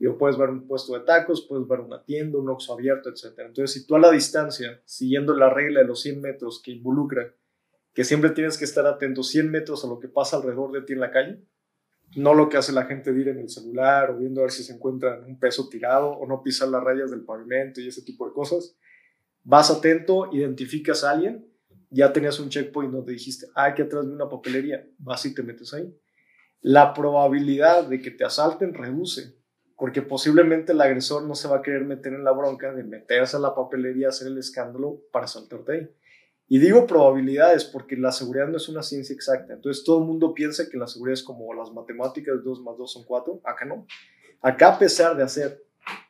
Y 0.00 0.08
puedes 0.10 0.38
ver 0.38 0.50
un 0.50 0.66
puesto 0.66 0.94
de 0.94 1.04
tacos, 1.04 1.44
puedes 1.48 1.66
ver 1.66 1.80
una 1.80 2.04
tienda, 2.04 2.38
un 2.38 2.48
oxo 2.48 2.72
abierto, 2.72 3.10
etc. 3.10 3.32
Entonces, 3.38 3.72
si 3.72 3.86
tú 3.86 3.96
a 3.96 3.98
la 3.98 4.12
distancia, 4.12 4.80
siguiendo 4.84 5.34
la 5.34 5.50
regla 5.50 5.80
de 5.80 5.86
los 5.86 6.00
100 6.02 6.20
metros 6.20 6.62
que 6.62 6.70
involucra 6.70 7.34
que 7.94 8.04
siempre 8.04 8.30
tienes 8.30 8.56
que 8.56 8.64
estar 8.64 8.86
atento 8.86 9.24
100 9.24 9.50
metros 9.50 9.84
a 9.84 9.88
lo 9.88 9.98
que 9.98 10.06
pasa 10.06 10.36
alrededor 10.36 10.70
de 10.70 10.82
ti 10.82 10.92
en 10.92 11.00
la 11.00 11.10
calle, 11.10 11.40
no 12.16 12.34
lo 12.34 12.48
que 12.48 12.56
hace 12.56 12.72
la 12.72 12.86
gente 12.86 13.12
de 13.12 13.20
ir 13.20 13.28
en 13.28 13.38
el 13.38 13.48
celular 13.48 14.10
o 14.10 14.18
viendo 14.18 14.40
a 14.40 14.44
ver 14.44 14.52
si 14.52 14.62
se 14.62 14.72
encuentra 14.72 15.20
un 15.26 15.38
peso 15.38 15.68
tirado 15.68 16.10
o 16.10 16.26
no 16.26 16.42
pisar 16.42 16.68
las 16.68 16.82
rayas 16.82 17.10
del 17.10 17.24
pavimento 17.24 17.80
y 17.80 17.88
ese 17.88 18.02
tipo 18.02 18.26
de 18.26 18.32
cosas. 18.32 18.76
Vas 19.44 19.70
atento, 19.70 20.30
identificas 20.32 21.04
a 21.04 21.12
alguien, 21.12 21.46
ya 21.90 22.12
tenías 22.12 22.38
un 22.40 22.48
checkpoint 22.48 22.92
donde 22.92 23.12
dijiste, 23.12 23.46
ah, 23.54 23.66
aquí 23.66 23.82
atrás 23.82 24.06
de 24.06 24.12
una 24.12 24.28
papelería, 24.28 24.86
vas 24.98 25.24
y 25.26 25.34
te 25.34 25.42
metes 25.42 25.72
ahí 25.74 25.94
la 26.60 26.92
probabilidad 26.94 27.84
de 27.84 28.00
que 28.00 28.10
te 28.10 28.24
asalten 28.24 28.74
reduce, 28.74 29.36
porque 29.76 30.02
posiblemente 30.02 30.72
el 30.72 30.80
agresor 30.80 31.24
no 31.24 31.34
se 31.34 31.48
va 31.48 31.58
a 31.58 31.62
querer 31.62 31.84
meter 31.84 32.12
en 32.12 32.24
la 32.24 32.32
bronca 32.32 32.72
de 32.72 32.82
meterse 32.82 33.36
a 33.36 33.40
la 33.40 33.54
papelería, 33.54 34.08
hacer 34.08 34.28
el 34.28 34.38
escándalo 34.38 35.00
para 35.12 35.26
asaltarte 35.26 35.72
ahí. 35.72 35.90
Y 36.50 36.58
digo 36.58 36.86
probabilidades 36.86 37.64
porque 37.64 37.94
la 37.96 38.10
seguridad 38.10 38.48
no 38.48 38.56
es 38.56 38.68
una 38.70 38.82
ciencia 38.82 39.14
exacta. 39.14 39.52
Entonces 39.52 39.84
todo 39.84 39.98
el 39.98 40.06
mundo 40.06 40.32
piensa 40.32 40.68
que 40.68 40.78
la 40.78 40.86
seguridad 40.86 41.14
es 41.14 41.22
como 41.22 41.52
las 41.52 41.70
matemáticas, 41.72 42.42
2 42.42 42.62
más 42.62 42.78
2 42.78 42.90
son 42.90 43.04
4. 43.04 43.42
Acá 43.44 43.66
no. 43.66 43.86
Acá 44.40 44.74
a 44.74 44.78
pesar 44.78 45.14
de 45.16 45.22
hacer 45.22 45.62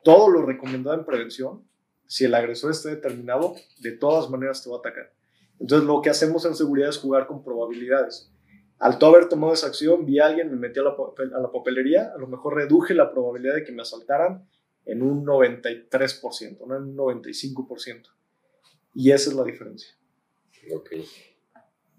todo 0.05 0.29
lo 0.29 0.47
recomendado 0.47 0.97
en 0.97 1.05
prevención, 1.05 1.65
si 2.07 2.25
el 2.25 2.35
agresor 2.35 2.71
está 2.71 2.89
determinado, 2.89 3.55
de 3.81 3.93
todas 3.93 4.31
maneras 4.31 4.63
te 4.63 4.71
va 4.71 4.77
a 4.77 4.79
atacar. 4.79 5.13
Entonces 5.59 5.87
lo 5.87 6.01
que 6.01 6.11
hacemos 6.11 6.45
en 6.45 6.55
seguridad 6.55 6.89
es 6.89 6.99
jugar 6.99 7.27
con 7.27 7.43
probabilidades. 7.43 8.33
Al 8.79 8.99
tú 8.99 9.07
haber 9.07 9.29
tomado 9.29 9.53
esa 9.53 9.67
acción, 9.67 10.07
vi 10.07 10.21
a 10.21 10.27
alguien, 10.27 10.51
me 10.51 10.57
metí 10.57 10.79
a 10.79 10.85
la, 10.85 10.91
a 10.91 11.41
la 11.41 11.51
papelería, 11.51 12.13
a 12.15 12.19
lo 12.19 12.29
mejor 12.29 12.55
reduje 12.55 12.95
la 12.95 13.11
probabilidad 13.11 13.57
de 13.57 13.65
que 13.65 13.73
me 13.73 13.83
asaltaran 13.83 14.49
en 14.87 15.03
un 15.03 15.27
93%, 15.27 16.65
no 16.65 16.77
en 16.77 16.83
un 16.83 16.97
95%. 16.97 18.07
Y 18.95 19.11
esa 19.11 19.31
es 19.31 19.37
la 19.37 19.43
diferencia. 19.43 19.98
Ok. 20.73 20.93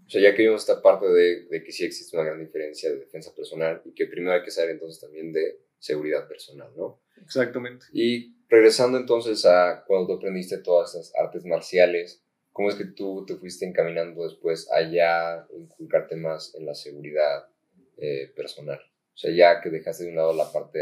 O 0.05 0.10
sea, 0.12 0.21
ya 0.21 0.36
que 0.36 0.43
vimos 0.43 0.62
esta 0.62 0.82
parte 0.82 1.08
de, 1.08 1.45
de, 1.45 1.63
que 1.63 1.71
sí 1.71 1.86
existe 1.86 2.17
una 2.17 2.25
gran 2.25 2.39
diferencia 2.39 2.89
de 2.89 2.97
defensa 2.97 3.34
personal 3.36 3.82
y 3.86 3.93
que 3.93 4.08
primero 4.08 4.34
hay 4.34 4.43
que 4.43 4.49
saber 4.49 4.71
entonces 4.71 4.99
también 4.99 5.32
de 5.32 5.60
seguridad 5.77 6.27
personal, 6.27 6.71
¿no? 6.75 6.99
Exactamente. 7.21 7.86
Y 7.93 8.36
regresando 8.47 8.97
entonces 8.97 9.45
a 9.45 9.84
cuando 9.86 10.08
tú 10.08 10.13
aprendiste 10.13 10.58
todas 10.58 10.95
esas 10.95 11.13
artes 11.15 11.45
marciales, 11.45 12.23
¿Cómo 12.60 12.67
es 12.67 12.75
que 12.75 12.86
tú 12.86 13.23
te 13.25 13.38
fuiste 13.38 13.65
encaminando 13.65 14.21
después 14.23 14.69
allá, 14.73 15.47
inculcarte 15.55 16.17
más 16.17 16.53
en 16.55 16.65
la 16.65 16.73
seguridad 16.73 17.47
eh, 17.95 18.34
personal? 18.36 18.82
O 19.13 19.17
sea, 19.17 19.32
ya 19.32 19.62
que 19.62 19.69
dejaste 19.69 20.03
de 20.03 20.10
un 20.10 20.17
lado 20.17 20.34
la 20.34 20.51
parte 20.51 20.79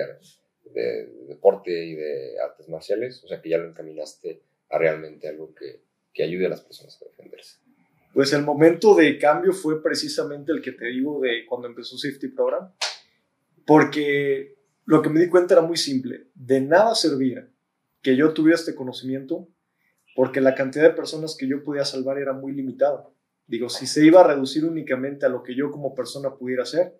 de, 0.73 1.06
deporte 1.28 1.71
y 1.86 1.93
de 1.93 2.39
artes 2.39 2.67
marciales, 2.67 3.23
o 3.23 3.28
sea, 3.28 3.43
que 3.43 3.50
ya 3.50 3.60
lo 3.60 3.69
encaminaste 3.69 4.41
a 4.69 4.80
realmente 4.80 5.28
algo 5.28 5.54
que, 5.54 5.82
que 6.15 6.23
ayude 6.23 6.47
a 6.47 6.50
las 6.50 6.62
personas 6.62 7.00
a 7.00 7.06
defenderse. 7.06 7.60
Pues 8.17 8.34
el 8.34 8.41
momento 8.41 8.95
de 8.95 9.19
cambio 9.19 9.53
fue 9.53 9.84
precisamente 9.84 10.51
el 10.51 10.60
que 10.60 10.71
te 10.71 10.86
digo 10.88 11.19
de 11.21 11.45
cuando 11.45 11.67
empezó 11.67 11.99
Safety 11.99 12.30
Program, 12.30 12.71
porque 13.63 14.58
lo 14.86 15.03
que 15.03 15.10
me 15.10 15.19
di 15.19 15.30
cuenta 15.30 15.53
era 15.53 15.62
muy 15.62 15.77
simple. 15.77 16.32
De 16.34 16.60
nada 16.60 16.95
servía 16.95 17.47
que 18.01 18.15
yo 18.15 18.34
tuviera 18.34 18.56
este 18.56 18.73
conocimiento 18.73 19.47
porque 20.15 20.41
la 20.41 20.56
cantidad 20.56 20.86
de 20.86 20.95
personas 20.95 21.38
que 21.38 21.47
yo 21.47 21.63
podía 21.63 21.86
salvar 21.86 22.17
era 22.17 22.34
muy 22.34 22.53
limitada. 22.53 23.08
Digo, 23.45 23.69
si 23.69 23.86
se 23.86 24.03
iba 24.03 24.21
a 24.21 24.27
reducir 24.27 24.65
únicamente 24.65 25.27
a 25.27 25.30
lo 25.30 25.43
que 25.43 25.56
yo 25.56 25.69
como 25.69 25.93
persona 25.93 26.38
pudiera 26.38 26.63
hacer, 26.63 26.99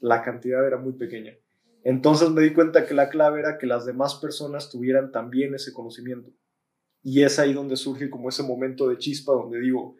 la 0.00 0.22
cantidad 0.22 0.66
era 0.66 0.78
muy 0.78 0.94
pequeña. 0.94 1.36
Entonces 1.84 2.30
me 2.30 2.40
di 2.40 2.54
cuenta 2.54 2.86
que 2.86 2.94
la 2.94 3.10
clave 3.10 3.40
era 3.40 3.58
que 3.58 3.66
las 3.66 3.84
demás 3.84 4.14
personas 4.14 4.70
tuvieran 4.70 5.12
también 5.12 5.54
ese 5.54 5.74
conocimiento. 5.74 6.30
Y 7.02 7.24
es 7.24 7.38
ahí 7.38 7.52
donde 7.52 7.76
surge 7.76 8.08
como 8.08 8.30
ese 8.30 8.42
momento 8.42 8.88
de 8.88 8.96
chispa 8.96 9.32
donde 9.32 9.60
digo, 9.60 9.98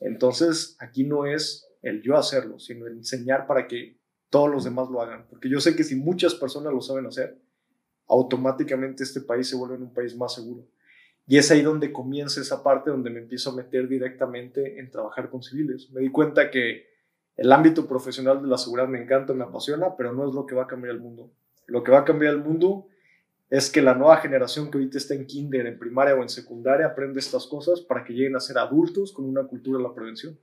entonces 0.00 0.76
aquí 0.78 1.04
no 1.04 1.26
es 1.26 1.68
el 1.82 2.02
yo 2.02 2.16
hacerlo, 2.16 2.58
sino 2.58 2.86
enseñar 2.86 3.46
para 3.46 3.66
que 3.66 3.98
todos 4.30 4.50
los 4.50 4.64
demás 4.64 4.88
lo 4.90 5.00
hagan. 5.00 5.26
Porque 5.28 5.48
yo 5.48 5.60
sé 5.60 5.74
que 5.76 5.84
si 5.84 5.96
muchas 5.96 6.34
personas 6.34 6.72
lo 6.72 6.80
saben 6.80 7.06
hacer, 7.06 7.38
automáticamente 8.06 9.02
este 9.02 9.20
país 9.20 9.48
se 9.48 9.56
vuelve 9.56 9.76
un 9.76 9.92
país 9.92 10.16
más 10.16 10.34
seguro. 10.34 10.66
Y 11.26 11.36
es 11.36 11.50
ahí 11.50 11.62
donde 11.62 11.92
comienza 11.92 12.40
esa 12.40 12.62
parte 12.62 12.90
donde 12.90 13.10
me 13.10 13.20
empiezo 13.20 13.50
a 13.50 13.56
meter 13.56 13.86
directamente 13.86 14.78
en 14.78 14.90
trabajar 14.90 15.28
con 15.28 15.42
civiles. 15.42 15.90
Me 15.90 16.00
di 16.00 16.10
cuenta 16.10 16.50
que 16.50 16.88
el 17.36 17.52
ámbito 17.52 17.86
profesional 17.86 18.42
de 18.42 18.48
la 18.48 18.56
seguridad 18.56 18.88
me 18.88 19.02
encanta, 19.02 19.34
me 19.34 19.44
apasiona, 19.44 19.94
pero 19.96 20.12
no 20.12 20.26
es 20.26 20.34
lo 20.34 20.46
que 20.46 20.54
va 20.54 20.64
a 20.64 20.66
cambiar 20.66 20.94
el 20.94 21.00
mundo. 21.00 21.30
Lo 21.66 21.84
que 21.84 21.92
va 21.92 21.98
a 21.98 22.04
cambiar 22.04 22.32
el 22.32 22.40
mundo 22.40 22.86
es 23.50 23.70
que 23.70 23.80
la 23.80 23.94
nueva 23.94 24.18
generación 24.18 24.70
que 24.70 24.78
ahorita 24.78 24.98
está 24.98 25.14
en 25.14 25.26
kinder, 25.26 25.66
en 25.66 25.78
primaria 25.78 26.14
o 26.14 26.22
en 26.22 26.28
secundaria, 26.28 26.86
aprende 26.86 27.18
estas 27.18 27.46
cosas 27.46 27.80
para 27.80 28.04
que 28.04 28.12
lleguen 28.12 28.36
a 28.36 28.40
ser 28.40 28.58
adultos 28.58 29.12
con 29.12 29.24
una 29.24 29.46
cultura 29.46 29.78
de 29.78 29.84
la 29.84 29.94
prevención. 29.94 30.38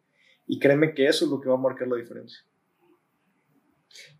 Y 0.48 0.60
créeme 0.60 0.94
que 0.94 1.08
eso 1.08 1.26
es 1.26 1.32
lo 1.32 1.40
que 1.40 1.50
va 1.50 1.56
a 1.56 1.60
marcar 1.60 1.88
la 1.88 1.98
diferencia. 1.98 2.40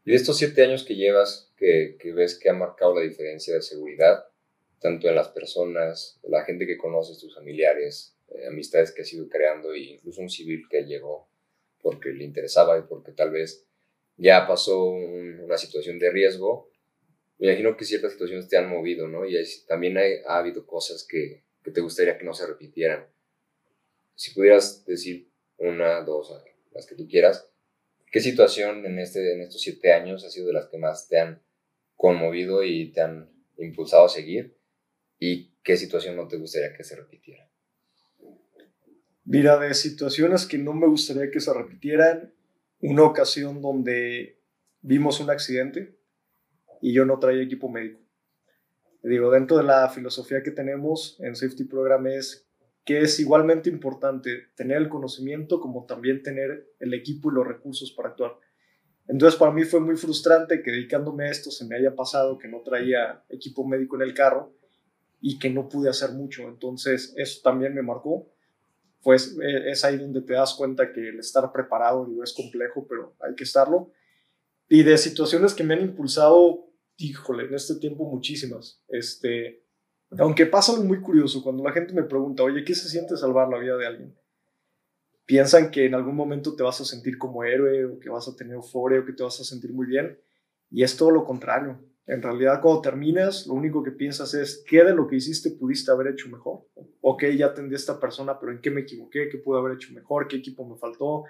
Y 0.04 0.12
de 0.12 0.16
estos 0.16 0.38
siete 0.38 0.64
años 0.64 0.84
que 0.84 0.96
llevas, 0.96 1.52
que, 1.58 1.98
ves 2.16 2.38
que 2.38 2.50
ha 2.50 2.54
marcado 2.54 2.96
la 2.96 3.02
diferencia 3.02 3.56
de 3.56 3.62
seguridad, 3.62 4.26
tanto 4.80 5.08
en 5.10 5.16
las 5.16 5.30
personas, 5.30 6.20
la 6.24 6.44
gente 6.44 6.68
que 6.68 6.78
conoces, 6.78 7.18
tus 7.18 7.34
familiares, 7.34 8.16
eh, 8.30 8.48
amistades 8.48 8.92
que 8.92 9.02
has 9.02 9.14
ido 9.14 9.28
creando 9.30 9.74
e 9.74 9.80
incluso 9.80 10.22
un 10.22 10.30
civil 10.30 10.64
que 10.70 10.84
llegó 10.84 11.28
porque 11.82 12.10
le 12.10 12.24
interesaba 12.24 12.78
y 12.78 12.84
porque 12.84 13.12
tal 13.12 13.32
vez 13.32 13.66
ya 14.18 14.48
pasó 14.48 14.86
una 14.86 15.58
situación 15.58 16.00
de 16.00 16.12
riesgo. 16.12 16.70
Me 17.38 17.48
imagino 17.48 17.76
que 17.76 17.86
ciertas 17.86 18.14
situaciones 18.14 18.48
te 18.48 18.58
han 18.58 18.70
movido, 18.70 19.08
¿no? 19.08 19.26
Y 19.26 19.36
también 19.68 19.98
ha 19.98 20.38
habido 20.38 20.66
cosas 20.66 21.06
que, 21.08 21.44
que 21.64 21.72
te 21.72 21.82
gustaría 21.82 22.18
que 22.18 22.24
no 22.24 22.34
se 22.34 22.48
repitieran. 22.48 23.08
Si 24.16 24.34
pudieras 24.34 24.86
decir 24.86 25.30
una, 25.58 26.02
dos, 26.02 26.34
las 26.72 26.86
que 26.86 26.96
tú 26.96 27.08
quieras, 27.08 27.50
¿qué 28.12 28.22
situación 28.22 28.86
en, 28.86 29.00
este, 29.00 29.34
en 29.34 29.42
estos 29.42 29.62
siete 29.62 29.92
años 29.92 30.24
ha 30.24 30.30
sido 30.30 30.48
de 30.48 30.54
las 30.54 30.68
que 30.68 30.78
más 30.78 31.10
te 31.10 31.20
han 31.20 31.42
conmovido 31.96 32.64
y 32.64 32.92
te 32.92 33.02
han 33.02 33.30
impulsado 33.58 34.06
a 34.06 34.10
seguir? 34.10 34.56
¿Y 35.20 35.52
qué 35.64 35.76
situación 35.76 36.16
no 36.16 36.28
te 36.28 36.38
gustaría 36.38 36.74
que 36.74 36.84
se 36.84 36.96
repitiera? 36.96 37.50
Mira, 39.26 39.58
de 39.58 39.74
situaciones 39.74 40.46
que 40.46 40.60
no 40.60 40.74
me 40.74 40.88
gustaría 40.88 41.32
que 41.32 41.40
se 41.40 41.52
repitieran, 41.52 42.34
una 42.80 43.04
ocasión 43.04 43.62
donde 43.62 44.40
vimos 44.82 45.20
un 45.20 45.32
accidente 45.32 45.95
y 46.82 46.94
yo 46.94 47.06
no 47.06 47.20
traía 47.20 47.44
equipo 47.44 47.70
médico. 47.70 48.00
Digo, 49.04 49.30
dentro 49.30 49.58
de 49.58 49.64
la 49.64 49.88
filosofía 49.90 50.42
que 50.42 50.52
tenemos 50.52 51.18
en 51.20 51.36
Safety 51.36 51.66
Program 51.66 52.08
es 52.08 52.48
que 52.84 53.02
es 53.02 53.20
igualmente 53.20 53.70
importante 53.70 54.48
tener 54.56 54.78
el 54.78 54.90
conocimiento 54.90 55.60
como 55.60 55.86
también 55.86 56.24
tener 56.24 56.70
el 56.80 56.94
equipo 56.94 57.32
y 57.32 57.36
los 57.36 57.48
recursos 57.48 57.92
para 57.92 58.10
actuar. 58.10 58.38
Entonces 59.08 59.38
para 59.38 59.52
mí 59.52 59.64
fue 59.64 59.80
muy 59.80 59.96
frustrante 59.96 60.62
que 60.62 60.72
dedicándome 60.72 61.26
a 61.26 61.32
esto 61.32 61.52
se 61.52 61.66
me 61.66 61.76
haya 61.76 61.96
pasado 61.96 62.38
que 62.38 62.48
no 62.48 62.62
traía 62.62 63.24
equipo 63.30 63.68
médico 63.68 63.96
en 63.96 64.04
el 64.04 64.14
carro 64.14 64.56
y 65.22 65.40
que 65.40 65.50
no 65.50 65.70
pude 65.70 65.90
hacer 65.90 66.12
mucho. 66.12 66.44
Entonces 66.44 67.14
eso 67.18 67.42
también 67.44 67.74
me 67.74 67.82
marcó. 67.82 68.32
Pues 69.04 69.38
eh, 69.42 69.70
es 69.70 69.86
ahí 69.86 69.98
donde 69.98 70.22
te 70.22 70.34
das 70.34 70.56
cuenta 70.56 70.92
que 70.92 71.10
el 71.10 71.20
estar 71.20 71.52
preparado 71.52 72.06
digo, 72.06 72.24
es 72.24 72.34
complejo, 72.34 72.88
pero 72.88 73.16
hay 73.20 73.36
que 73.36 73.44
estarlo. 73.44 73.92
Y 74.68 74.84
de 74.84 74.98
situaciones 74.98 75.54
que 75.54 75.64
me 75.64 75.76
han 75.76 75.82
impulsado, 75.82 76.72
híjole, 76.98 77.46
en 77.46 77.54
este 77.54 77.76
tiempo 77.76 78.10
muchísimas. 78.10 78.84
Este, 78.88 79.64
aunque 80.18 80.46
pasa 80.46 80.72
algo 80.72 80.86
muy 80.86 81.02
curioso, 81.02 81.44
cuando 81.44 81.64
la 81.64 81.72
gente 81.72 81.94
me 81.94 82.04
pregunta, 82.04 82.44
oye, 82.44 82.64
¿qué 82.64 82.74
se 82.74 82.90
siente 82.90 83.18
salvar 83.18 83.50
la 83.50 83.60
vida 83.60 83.78
de 83.78 83.88
alguien? 83.88 84.16
Piensan 85.26 85.72
que 85.72 85.86
en 85.86 85.96
algún 85.96 86.16
momento 86.16 86.56
te 86.56 86.64
vas 86.64 86.80
a 86.82 86.86
sentir 86.86 87.18
como 87.18 87.44
héroe 87.44 87.86
o 87.86 88.00
que 88.00 88.10
vas 88.10 88.28
a 88.28 88.36
tener 88.36 88.54
euforia 88.54 89.00
o 89.00 89.06
que 89.06 89.14
te 89.14 89.24
vas 89.24 89.40
a 89.40 89.44
sentir 89.44 89.74
muy 89.74 89.88
bien. 89.88 90.20
Y 90.70 90.84
es 90.84 90.98
todo 90.98 91.12
lo 91.12 91.26
contrario. 91.26 91.80
En 92.08 92.22
realidad, 92.22 92.62
cuando 92.62 92.82
terminas, 92.82 93.48
lo 93.48 93.54
único 93.54 93.82
que 93.82 93.92
piensas 93.92 94.36
es, 94.36 94.64
¿qué 94.68 94.84
de 94.84 94.94
lo 94.94 95.08
que 95.08 95.16
hiciste 95.16 95.52
pudiste 95.52 95.92
haber 95.92 96.08
hecho 96.08 96.30
mejor? 96.30 96.68
Ok, 97.02 97.24
ya 97.36 97.48
atendí 97.48 97.74
a 97.74 97.78
esta 97.78 98.00
persona, 98.00 98.40
pero 98.40 98.52
¿en 98.52 98.62
qué 98.62 98.70
me 98.70 98.82
equivoqué? 98.82 99.28
¿Qué 99.30 99.40
pude 99.40 99.58
haber 99.58 99.74
hecho 99.74 99.92
mejor? 99.94 100.28
¿Qué 100.28 100.38
equipo 100.38 100.68
me 100.68 100.78
faltó? 100.78 101.24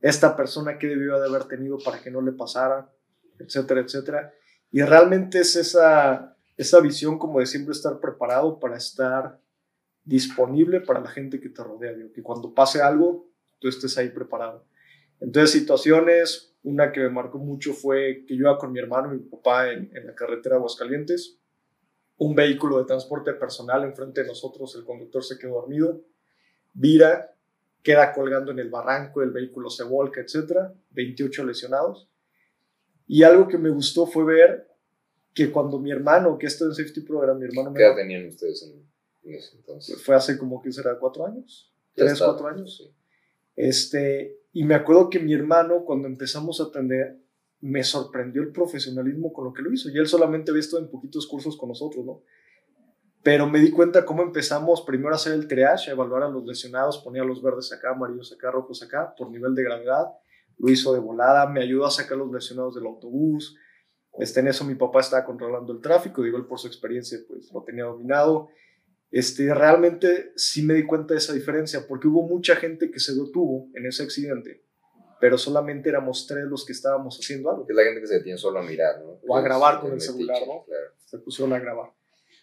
¿Esta 0.00 0.36
persona 0.36 0.78
qué 0.78 0.86
debió 0.86 1.18
de 1.20 1.28
haber 1.28 1.44
tenido 1.44 1.78
para 1.84 2.00
que 2.00 2.10
no 2.10 2.20
le 2.20 2.32
pasara? 2.32 2.90
Etcétera, 3.38 3.80
etcétera. 3.80 4.32
Y 4.70 4.82
realmente 4.82 5.40
es 5.40 5.56
esa, 5.56 6.36
esa 6.56 6.80
visión 6.80 7.18
como 7.18 7.40
de 7.40 7.46
siempre 7.46 7.72
estar 7.72 8.00
preparado 8.00 8.58
para 8.58 8.76
estar 8.76 9.40
disponible 10.04 10.80
para 10.80 11.00
la 11.00 11.10
gente 11.10 11.40
que 11.40 11.50
te 11.50 11.62
rodea, 11.62 11.92
digo, 11.92 12.12
que 12.12 12.22
cuando 12.22 12.54
pase 12.54 12.80
algo, 12.80 13.30
tú 13.58 13.68
estés 13.68 13.96
ahí 13.98 14.08
preparado. 14.08 14.66
Entonces, 15.20 15.50
situaciones, 15.50 16.56
una 16.62 16.92
que 16.92 17.00
me 17.00 17.10
marcó 17.10 17.38
mucho 17.38 17.74
fue 17.74 18.24
que 18.26 18.36
yo 18.36 18.42
iba 18.42 18.58
con 18.58 18.72
mi 18.72 18.80
hermano 18.80 19.12
y 19.14 19.18
mi 19.18 19.24
papá 19.24 19.70
en, 19.70 19.94
en 19.94 20.06
la 20.06 20.14
carretera 20.14 20.54
de 20.54 20.58
Aguascalientes, 20.60 21.38
un 22.16 22.34
vehículo 22.34 22.78
de 22.78 22.84
transporte 22.84 23.32
personal 23.34 23.84
enfrente 23.84 24.22
de 24.22 24.28
nosotros, 24.28 24.74
el 24.76 24.84
conductor 24.84 25.22
se 25.22 25.38
quedó 25.38 25.54
dormido, 25.54 26.02
vira, 26.72 27.34
queda 27.82 28.12
colgando 28.12 28.52
en 28.52 28.58
el 28.58 28.70
barranco, 28.70 29.22
el 29.22 29.30
vehículo 29.30 29.70
se 29.70 29.84
volca, 29.84 30.20
etc. 30.20 30.72
28 30.90 31.44
lesionados. 31.44 32.08
Y 33.06 33.22
algo 33.22 33.48
que 33.48 33.58
me 33.58 33.70
gustó 33.70 34.06
fue 34.06 34.24
ver 34.24 34.68
que 35.34 35.50
cuando 35.50 35.78
mi 35.78 35.90
hermano, 35.90 36.38
que 36.38 36.46
está 36.46 36.64
en 36.64 36.74
Safety 36.74 37.00
Program, 37.00 37.38
mi 37.38 37.46
hermano... 37.46 37.72
¿Qué 37.72 37.82
edad 37.82 37.96
tenían 37.96 38.26
ustedes 38.26 38.62
en 38.62 38.90
entonces. 39.22 40.02
Fue 40.02 40.14
hace 40.14 40.38
como 40.38 40.62
que 40.62 40.72
será 40.72 40.98
cuatro 40.98 41.26
años, 41.26 41.72
tres, 41.94 42.18
cuatro 42.18 42.48
años. 42.48 42.90
Este, 43.54 44.38
y 44.52 44.64
me 44.64 44.74
acuerdo 44.74 45.10
que 45.10 45.18
mi 45.18 45.34
hermano, 45.34 45.84
cuando 45.84 46.08
empezamos 46.08 46.60
a 46.60 46.64
atender, 46.64 47.18
me 47.60 47.84
sorprendió 47.84 48.42
el 48.42 48.52
profesionalismo 48.52 49.32
con 49.32 49.44
lo 49.44 49.52
que 49.52 49.62
lo 49.62 49.72
hizo. 49.72 49.90
Y 49.90 49.98
él 49.98 50.06
solamente 50.06 50.50
había 50.50 50.60
estado 50.60 50.82
en 50.82 50.90
poquitos 50.90 51.26
cursos 51.26 51.56
con 51.56 51.68
nosotros, 51.68 52.04
¿no? 52.04 52.22
Pero 53.22 53.46
me 53.46 53.58
di 53.58 53.70
cuenta 53.70 54.04
cómo 54.04 54.22
empezamos 54.22 54.82
primero 54.82 55.12
a 55.12 55.16
hacer 55.16 55.34
el 55.34 55.46
triage, 55.46 55.90
a 55.90 55.94
evaluar 55.94 56.22
a 56.22 56.28
los 56.28 56.44
lesionados, 56.44 56.98
ponía 56.98 57.22
los 57.22 57.42
verdes 57.42 57.72
acá, 57.72 57.90
amarillos 57.90 58.32
acá, 58.32 58.50
rojos 58.50 58.82
acá, 58.82 59.14
por 59.16 59.30
nivel 59.30 59.54
de 59.54 59.64
gravedad. 59.64 60.06
Lo 60.58 60.70
hizo 60.70 60.92
de 60.94 61.00
volada, 61.00 61.46
me 61.46 61.62
ayudó 61.62 61.86
a 61.86 61.90
sacar 61.90 62.16
los 62.16 62.32
lesionados 62.32 62.74
del 62.74 62.86
autobús. 62.86 63.56
Este, 64.18 64.40
en 64.40 64.48
eso 64.48 64.64
mi 64.64 64.74
papá 64.74 65.00
estaba 65.00 65.24
controlando 65.24 65.72
el 65.72 65.80
tráfico, 65.80 66.22
digo, 66.22 66.36
él 66.36 66.46
por 66.46 66.58
su 66.58 66.66
experiencia 66.66 67.18
pues 67.28 67.52
lo 67.52 67.62
tenía 67.62 67.84
dominado 67.84 68.48
este, 69.10 69.52
realmente 69.52 70.32
sí 70.36 70.62
me 70.62 70.74
di 70.74 70.86
cuenta 70.86 71.14
de 71.14 71.18
esa 71.18 71.32
diferencia, 71.32 71.86
porque 71.88 72.06
hubo 72.06 72.22
mucha 72.22 72.54
gente 72.56 72.90
que 72.90 73.00
se 73.00 73.12
detuvo 73.12 73.68
en 73.74 73.86
ese 73.86 74.04
accidente, 74.04 74.62
pero 75.20 75.36
solamente 75.36 75.88
éramos 75.88 76.26
tres 76.28 76.44
los 76.44 76.64
que 76.64 76.72
estábamos 76.72 77.18
haciendo 77.18 77.50
algo. 77.50 77.66
Es 77.68 77.74
la 77.74 77.82
gente 77.82 78.00
que 78.00 78.06
se 78.06 78.14
detiene 78.14 78.38
solo 78.38 78.60
a 78.60 78.62
mirar, 78.62 79.00
¿no? 79.00 79.18
O 79.26 79.36
a 79.36 79.42
grabar 79.42 79.80
con 79.80 79.92
el 79.92 80.00
celular, 80.00 80.38
¿no? 80.46 80.64
Se 81.06 81.18
pusieron 81.18 81.52
a 81.52 81.58
grabar. 81.58 81.90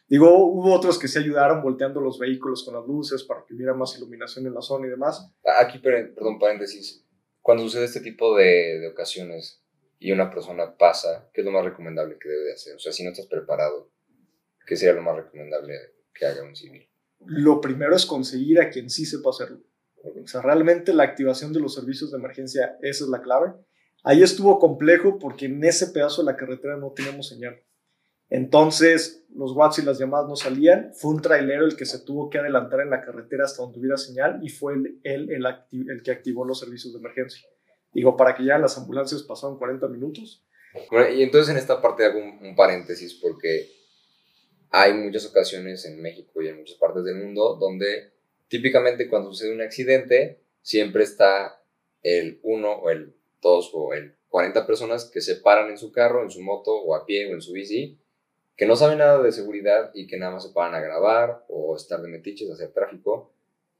Digo, 0.07 0.37
hubo 0.37 0.73
otros 0.73 0.97
que 0.97 1.09
se 1.09 1.19
ayudaron 1.19 1.61
volteando 1.61 1.99
los 1.99 2.17
vehículos 2.17 2.63
con 2.63 2.75
las 2.75 2.85
luces 2.85 3.23
para 3.23 3.43
que 3.45 3.53
hubiera 3.53 3.73
más 3.73 3.97
iluminación 3.97 4.47
en 4.47 4.53
la 4.53 4.61
zona 4.61 4.87
y 4.87 4.89
demás. 4.89 5.33
Aquí, 5.59 5.79
perdón, 5.79 6.39
paréntesis. 6.39 7.05
Cuando 7.41 7.63
sucede 7.63 7.85
este 7.85 7.99
tipo 7.99 8.35
de, 8.37 8.79
de 8.79 8.87
ocasiones 8.87 9.61
y 9.99 10.11
una 10.11 10.29
persona 10.29 10.77
pasa, 10.77 11.29
¿qué 11.33 11.41
es 11.41 11.45
lo 11.45 11.51
más 11.51 11.65
recomendable 11.65 12.17
que 12.19 12.29
debe 12.29 12.43
de 12.45 12.53
hacer? 12.53 12.75
O 12.75 12.79
sea, 12.79 12.93
si 12.93 13.03
no 13.03 13.11
estás 13.11 13.27
preparado, 13.27 13.91
¿qué 14.65 14.77
sería 14.77 14.93
lo 14.93 15.01
más 15.01 15.17
recomendable 15.17 15.73
que 16.13 16.25
haga 16.25 16.43
un 16.43 16.55
civil? 16.55 16.87
Lo 17.25 17.59
primero 17.59 17.95
es 17.95 18.05
conseguir 18.05 18.61
a 18.61 18.69
quien 18.69 18.89
sí 18.89 19.05
sepa 19.05 19.31
hacerlo. 19.31 19.61
O 20.03 20.27
sea, 20.27 20.41
realmente 20.41 20.93
la 20.93 21.03
activación 21.03 21.51
de 21.51 21.59
los 21.59 21.73
servicios 21.73 22.11
de 22.11 22.17
emergencia, 22.17 22.77
esa 22.81 23.03
es 23.03 23.09
la 23.09 23.21
clave. 23.21 23.53
Ahí 24.03 24.23
estuvo 24.23 24.59
complejo 24.59 25.19
porque 25.19 25.47
en 25.47 25.63
ese 25.63 25.87
pedazo 25.87 26.21
de 26.21 26.31
la 26.31 26.37
carretera 26.37 26.77
no 26.77 26.91
teníamos 26.91 27.27
señal. 27.27 27.61
Entonces, 28.29 29.25
los 29.33 29.53
watts 29.53 29.79
y 29.79 29.83
las 29.83 29.99
llamadas 29.99 30.27
no 30.27 30.35
salían. 30.35 30.91
Fue 30.93 31.11
un 31.11 31.21
trailero 31.21 31.65
el 31.65 31.75
que 31.75 31.85
se 31.85 31.99
tuvo 31.99 32.29
que 32.29 32.39
adelantar 32.39 32.81
en 32.81 32.89
la 32.89 33.01
carretera 33.01 33.45
hasta 33.45 33.61
donde 33.61 33.79
hubiera 33.79 33.97
señal 33.97 34.39
y 34.43 34.49
fue 34.49 34.73
él 34.73 34.99
el, 35.03 36.01
que 36.03 36.11
activó 36.11 36.45
los 36.45 36.59
servicios 36.59 36.93
de 36.93 36.99
emergencia. 36.99 37.47
Digo, 37.93 38.17
para 38.17 38.35
que 38.35 38.43
ya 38.43 38.57
las 38.57 38.77
ambulancias 38.77 39.23
pasaron 39.23 39.57
40 39.57 39.87
minutos. 39.87 40.43
Y 40.91 41.23
entonces 41.23 41.51
en 41.51 41.57
esta 41.57 41.81
parte 41.81 42.05
hago 42.05 42.19
un, 42.19 42.45
un 42.45 42.55
paréntesis 42.55 43.13
porque 43.15 43.69
hay 44.69 44.93
muchas 44.93 45.25
ocasiones 45.25 45.85
en 45.85 46.01
México 46.01 46.41
y 46.41 46.49
en 46.49 46.57
muchas 46.57 46.77
partes 46.77 47.03
del 47.03 47.15
mundo 47.15 47.55
donde 47.59 48.11
típicamente 48.47 49.09
cuando 49.09 49.31
sucede 49.31 49.53
un 49.53 49.61
accidente 49.61 50.41
siempre 50.61 51.03
está 51.03 51.61
el 52.03 52.39
uno 52.43 52.73
o 52.73 52.89
el 52.89 53.15
dos 53.41 53.71
o 53.73 53.93
el 53.93 54.15
40 54.29 54.67
personas 54.67 55.05
que 55.05 55.21
se 55.21 55.35
paran 55.35 55.69
en 55.69 55.77
su 55.77 55.91
carro, 55.91 56.23
en 56.23 56.29
su 56.29 56.41
moto 56.41 56.71
o 56.71 56.95
a 56.95 57.05
pie 57.05 57.31
o 57.31 57.33
en 57.33 57.41
su 57.41 57.53
bici, 57.53 57.97
que 58.57 58.65
no 58.65 58.75
saben 58.75 58.97
nada 58.97 59.21
de 59.21 59.31
seguridad 59.31 59.91
y 59.93 60.07
que 60.07 60.17
nada 60.17 60.33
más 60.33 60.43
se 60.43 60.53
paran 60.53 60.73
a 60.73 60.81
grabar 60.81 61.45
o 61.47 61.75
estar 61.75 62.01
de 62.01 62.09
metiches, 62.09 62.49
hacer 62.49 62.73
tráfico. 62.73 63.31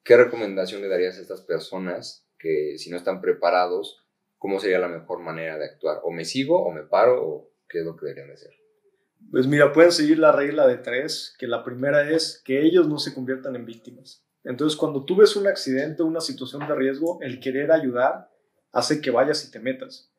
¿Qué 0.03 0.15
recomendación 0.15 0.81
le 0.81 0.87
darías 0.87 1.17
a 1.17 1.21
estas 1.21 1.41
personas 1.41 2.25
que 2.37 2.77
si 2.77 2.91
no 2.91 2.97
están 2.97 3.19
preparados, 3.19 4.05
cómo 4.37 4.59
sería 4.59 4.77
la 4.77 4.87
mejor 4.87 5.19
manera 5.19 5.57
de 5.57 5.65
actuar? 5.65 5.99
¿O 6.03 6.11
me 6.11 6.25
sigo 6.25 6.63
o 6.63 6.71
me 6.71 6.83
paro 6.83 7.27
o 7.27 7.49
qué 7.67 7.79
es 7.79 7.85
lo 7.85 7.97
que 7.97 8.05
deberían 8.05 8.27
de 8.27 8.35
hacer? 8.35 8.51
Pues 9.31 9.47
mira, 9.47 9.73
pueden 9.73 9.91
seguir 9.91 10.19
la 10.19 10.31
regla 10.31 10.67
de 10.67 10.77
tres, 10.77 11.35
que 11.39 11.47
la 11.47 11.63
primera 11.63 12.11
es 12.11 12.39
que 12.45 12.61
ellos 12.61 12.87
no 12.87 12.99
se 12.99 13.15
conviertan 13.15 13.55
en 13.55 13.65
víctimas. 13.65 14.23
Entonces, 14.43 14.77
cuando 14.77 15.03
tú 15.03 15.15
ves 15.15 15.35
un 15.35 15.47
accidente, 15.47 16.03
una 16.03 16.21
situación 16.21 16.67
de 16.67 16.75
riesgo, 16.75 17.17
el 17.21 17.39
querer 17.39 17.71
ayudar 17.71 18.29
hace 18.71 19.01
que 19.01 19.09
vayas 19.09 19.43
y 19.43 19.51
te 19.51 19.59
metas. 19.59 20.11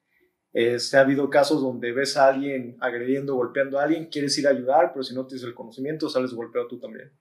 Se 0.78 0.96
ha 0.96 1.00
habido 1.00 1.30
casos 1.30 1.62
donde 1.62 1.92
ves 1.92 2.16
a 2.16 2.26
alguien 2.26 2.76
agrediendo, 2.80 3.36
golpeando 3.36 3.78
a 3.78 3.84
alguien, 3.84 4.06
quieres 4.06 4.36
ir 4.38 4.46
a 4.46 4.50
ayudar, 4.50 4.92
pero 4.92 5.04
si 5.04 5.14
no 5.14 5.26
tienes 5.26 5.44
el 5.44 5.54
conocimiento, 5.54 6.08
sales 6.08 6.32
golpeado 6.32 6.66
tú 6.66 6.80
también. 6.80 7.12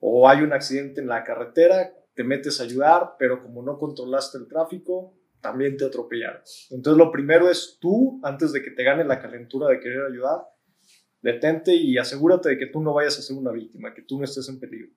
O 0.00 0.28
hay 0.28 0.42
un 0.42 0.52
accidente 0.52 1.00
en 1.00 1.06
la 1.06 1.22
carretera, 1.22 1.92
te 2.14 2.24
metes 2.24 2.60
a 2.60 2.64
ayudar, 2.64 3.14
pero 3.18 3.40
como 3.40 3.62
no 3.62 3.78
controlaste 3.78 4.38
el 4.38 4.48
tráfico, 4.48 5.14
también 5.40 5.76
te 5.76 5.84
atropellaron. 5.84 6.42
Entonces, 6.70 6.98
lo 6.98 7.12
primero 7.12 7.48
es 7.48 7.78
tú, 7.80 8.20
antes 8.24 8.52
de 8.52 8.62
que 8.62 8.70
te 8.70 8.82
gane 8.82 9.04
la 9.04 9.20
calentura 9.20 9.68
de 9.68 9.78
querer 9.78 10.06
ayudar, 10.06 10.40
detente 11.20 11.74
y 11.74 11.98
asegúrate 11.98 12.48
de 12.50 12.58
que 12.58 12.66
tú 12.66 12.82
no 12.82 12.94
vayas 12.94 13.18
a 13.18 13.22
ser 13.22 13.36
una 13.36 13.52
víctima, 13.52 13.94
que 13.94 14.02
tú 14.02 14.18
no 14.18 14.24
estés 14.24 14.48
en 14.48 14.58
peligro. 14.58 14.92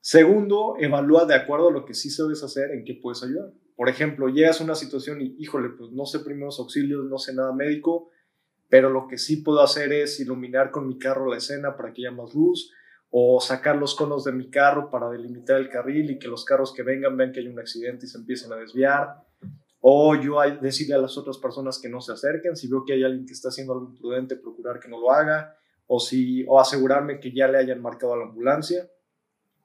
Segundo, 0.00 0.76
evalúa 0.78 1.24
de 1.24 1.34
acuerdo 1.34 1.68
a 1.68 1.72
lo 1.72 1.84
que 1.84 1.94
sí 1.94 2.10
sabes 2.10 2.42
hacer 2.42 2.70
en 2.70 2.84
qué 2.84 2.94
puedes 2.94 3.22
ayudar. 3.22 3.52
Por 3.76 3.88
ejemplo, 3.88 4.28
llegas 4.28 4.60
a 4.60 4.64
una 4.64 4.74
situación 4.74 5.20
y, 5.20 5.36
híjole, 5.38 5.70
pues 5.70 5.90
no 5.92 6.06
sé 6.06 6.20
primeros 6.20 6.58
auxilios, 6.58 7.04
no 7.04 7.18
sé 7.18 7.34
nada 7.34 7.52
médico, 7.52 8.10
pero 8.68 8.90
lo 8.90 9.06
que 9.08 9.18
sí 9.18 9.38
puedo 9.38 9.60
hacer 9.60 9.92
es 9.92 10.20
iluminar 10.20 10.70
con 10.70 10.86
mi 10.86 10.98
carro 10.98 11.30
la 11.30 11.36
escena 11.36 11.76
para 11.76 11.92
que 11.92 12.06
haya 12.06 12.14
más 12.14 12.34
luz, 12.34 12.72
o 13.10 13.40
sacar 13.40 13.76
los 13.76 13.94
conos 13.94 14.24
de 14.24 14.32
mi 14.32 14.50
carro 14.50 14.90
para 14.90 15.08
delimitar 15.10 15.56
el 15.56 15.70
carril 15.70 16.10
y 16.10 16.18
que 16.18 16.28
los 16.28 16.44
carros 16.44 16.74
que 16.74 16.82
vengan 16.82 17.16
vean 17.16 17.32
que 17.32 17.40
hay 17.40 17.48
un 17.48 17.58
accidente 17.58 18.04
y 18.04 18.08
se 18.08 18.18
empiecen 18.18 18.52
a 18.52 18.56
desviar, 18.56 19.24
o 19.80 20.14
yo 20.16 20.40
decirle 20.60 20.94
a 20.94 20.98
las 20.98 21.16
otras 21.16 21.38
personas 21.38 21.78
que 21.80 21.88
no 21.88 22.00
se 22.00 22.12
acerquen, 22.12 22.56
si 22.56 22.68
veo 22.68 22.84
que 22.84 22.94
hay 22.94 23.04
alguien 23.04 23.24
que 23.26 23.32
está 23.32 23.48
haciendo 23.48 23.72
algo 23.72 23.90
imprudente, 23.90 24.36
procurar 24.36 24.80
que 24.80 24.88
no 24.88 25.00
lo 25.00 25.10
haga, 25.10 25.56
o, 25.86 26.00
si, 26.00 26.44
o 26.46 26.60
asegurarme 26.60 27.20
que 27.20 27.32
ya 27.32 27.48
le 27.48 27.58
hayan 27.58 27.80
marcado 27.80 28.12
a 28.12 28.18
la 28.18 28.24
ambulancia, 28.24 28.90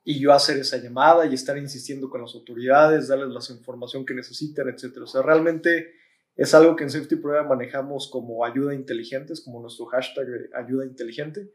y 0.03 0.19
yo 0.19 0.33
hacer 0.33 0.57
esa 0.57 0.77
llamada 0.77 1.25
y 1.25 1.33
estar 1.33 1.57
insistiendo 1.57 2.09
con 2.09 2.21
las 2.21 2.35
autoridades, 2.35 3.07
darles 3.07 3.29
la 3.29 3.55
información 3.55 4.05
que 4.05 4.13
necesiten, 4.13 4.67
etc. 4.69 4.97
O 5.01 5.07
sea, 5.07 5.21
realmente 5.21 5.93
es 6.35 6.53
algo 6.53 6.75
que 6.75 6.83
en 6.83 6.89
Safety 6.89 7.15
Program 7.15 7.47
manejamos 7.47 8.09
como 8.09 8.43
ayuda 8.43 8.73
inteligente, 8.73 9.33
es 9.33 9.41
como 9.41 9.61
nuestro 9.61 9.85
hashtag 9.85 10.25
de 10.25 10.49
ayuda 10.55 10.85
inteligente, 10.85 11.51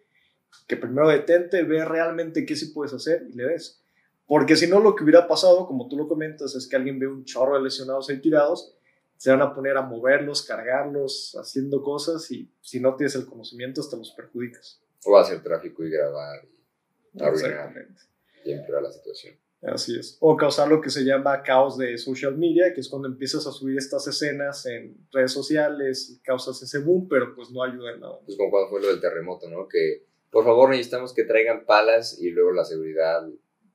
que 0.67 0.77
primero 0.77 1.09
detente, 1.09 1.63
ve 1.63 1.85
realmente 1.85 2.47
qué 2.47 2.57
sí 2.57 2.67
puedes 2.67 2.95
hacer 2.95 3.27
y 3.29 3.35
le 3.35 3.45
des. 3.45 3.83
Porque 4.27 4.57
si 4.57 4.67
no, 4.67 4.81
lo 4.81 4.95
que 4.95 5.05
hubiera 5.05 5.27
pasado, 5.27 5.67
como 5.67 5.89
tú 5.89 5.97
lo 5.97 6.07
comentas, 6.07 6.55
es 6.55 6.67
que 6.67 6.77
alguien 6.77 6.99
ve 6.99 7.07
un 7.07 7.25
chorro 7.25 7.57
de 7.57 7.65
lesionados 7.65 8.09
ahí 8.09 8.21
tirados, 8.21 8.75
se 9.17 9.31
van 9.31 9.43
a 9.43 9.55
poner 9.55 9.77
a 9.77 9.83
moverlos, 9.83 10.43
cargarlos, 10.43 11.37
haciendo 11.39 11.83
cosas 11.83 12.31
y 12.31 12.51
si 12.61 12.79
no 12.79 12.95
tienes 12.95 13.15
el 13.17 13.27
conocimiento, 13.27 13.81
hasta 13.81 13.97
los 13.97 14.13
perjudicas. 14.13 14.81
O 15.05 15.19
hacer 15.19 15.43
tráfico 15.43 15.85
y 15.85 15.91
grabar 15.91 16.45
y 17.15 17.23
arruinar 17.23 17.75
y 18.45 18.53
empeorar 18.53 18.83
la 18.83 18.93
situación. 18.93 19.35
Así 19.63 19.99
es. 19.99 20.17
O 20.21 20.37
causar 20.37 20.69
lo 20.69 20.81
que 20.81 20.91
se 20.91 21.05
llama 21.05 21.43
caos 21.43 21.77
de 21.77 21.99
social 21.99 22.37
media, 22.37 22.73
que 22.73 22.81
es 22.81 22.89
cuando 22.89 23.09
empiezas 23.09 23.47
a 23.47 23.51
subir 23.51 23.77
estas 23.77 24.07
escenas 24.07 24.65
en 24.67 24.97
redes 25.11 25.33
sociales 25.33 26.11
y 26.11 26.23
causas 26.23 26.63
ese 26.63 26.79
boom, 26.79 27.09
pero 27.09 27.35
pues 27.35 27.51
no 27.51 27.63
ayuda 27.65 27.93
en 27.93 28.01
nada. 28.01 28.21
Pues 28.25 28.37
como 28.37 28.51
cuando 28.51 28.71
fue 28.71 28.81
lo 28.81 28.89
del 28.89 29.01
terremoto, 29.01 29.49
¿no? 29.51 29.67
Que 29.67 30.05
por 30.31 30.45
favor 30.45 30.71
necesitamos 30.71 31.13
que 31.13 31.25
traigan 31.25 31.65
palas 31.65 32.21
y 32.21 32.31
luego 32.31 32.53
la 32.53 32.65
seguridad, 32.65 33.29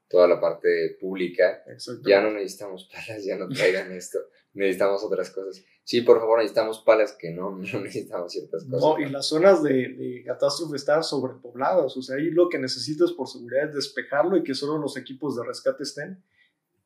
toda 0.08 0.28
la 0.28 0.40
parte 0.40 0.96
pública. 1.02 1.64
Ya 2.06 2.22
no 2.22 2.32
necesitamos 2.32 2.90
palas, 2.90 3.26
ya 3.26 3.36
no 3.36 3.50
traigan 3.50 3.92
esto, 3.92 4.20
necesitamos 4.54 5.04
otras 5.04 5.30
cosas. 5.32 5.64
Sí, 5.84 6.02
por 6.02 6.20
favor, 6.20 6.40
necesitamos 6.40 6.80
palas 6.80 7.16
que 7.20 7.32
no, 7.32 7.52
no 7.58 7.82
necesitamos 7.82 8.32
ciertas 8.32 8.64
cosas. 8.66 8.82
No, 8.82 9.00
y 9.00 9.10
las 9.10 9.28
zonas 9.28 9.64
de, 9.64 9.90
de 9.90 10.24
catástrofe 10.26 10.76
están 10.76 11.04
sobrepobladas, 11.04 11.96
o 11.98 12.02
sea, 12.02 12.18
ahí 12.18 12.30
lo 12.32 12.50
que 12.50 12.60
necesitas 12.60 13.12
por 13.12 13.28
seguridad 13.28 13.70
es 13.70 13.76
despejarlo 13.76 14.38
y 14.38 14.44
que 14.44 14.54
solo 14.54 14.78
los 14.78 14.98
equipos 14.98 15.36
de 15.36 15.44
rescate 15.44 15.84
estén 15.84 16.24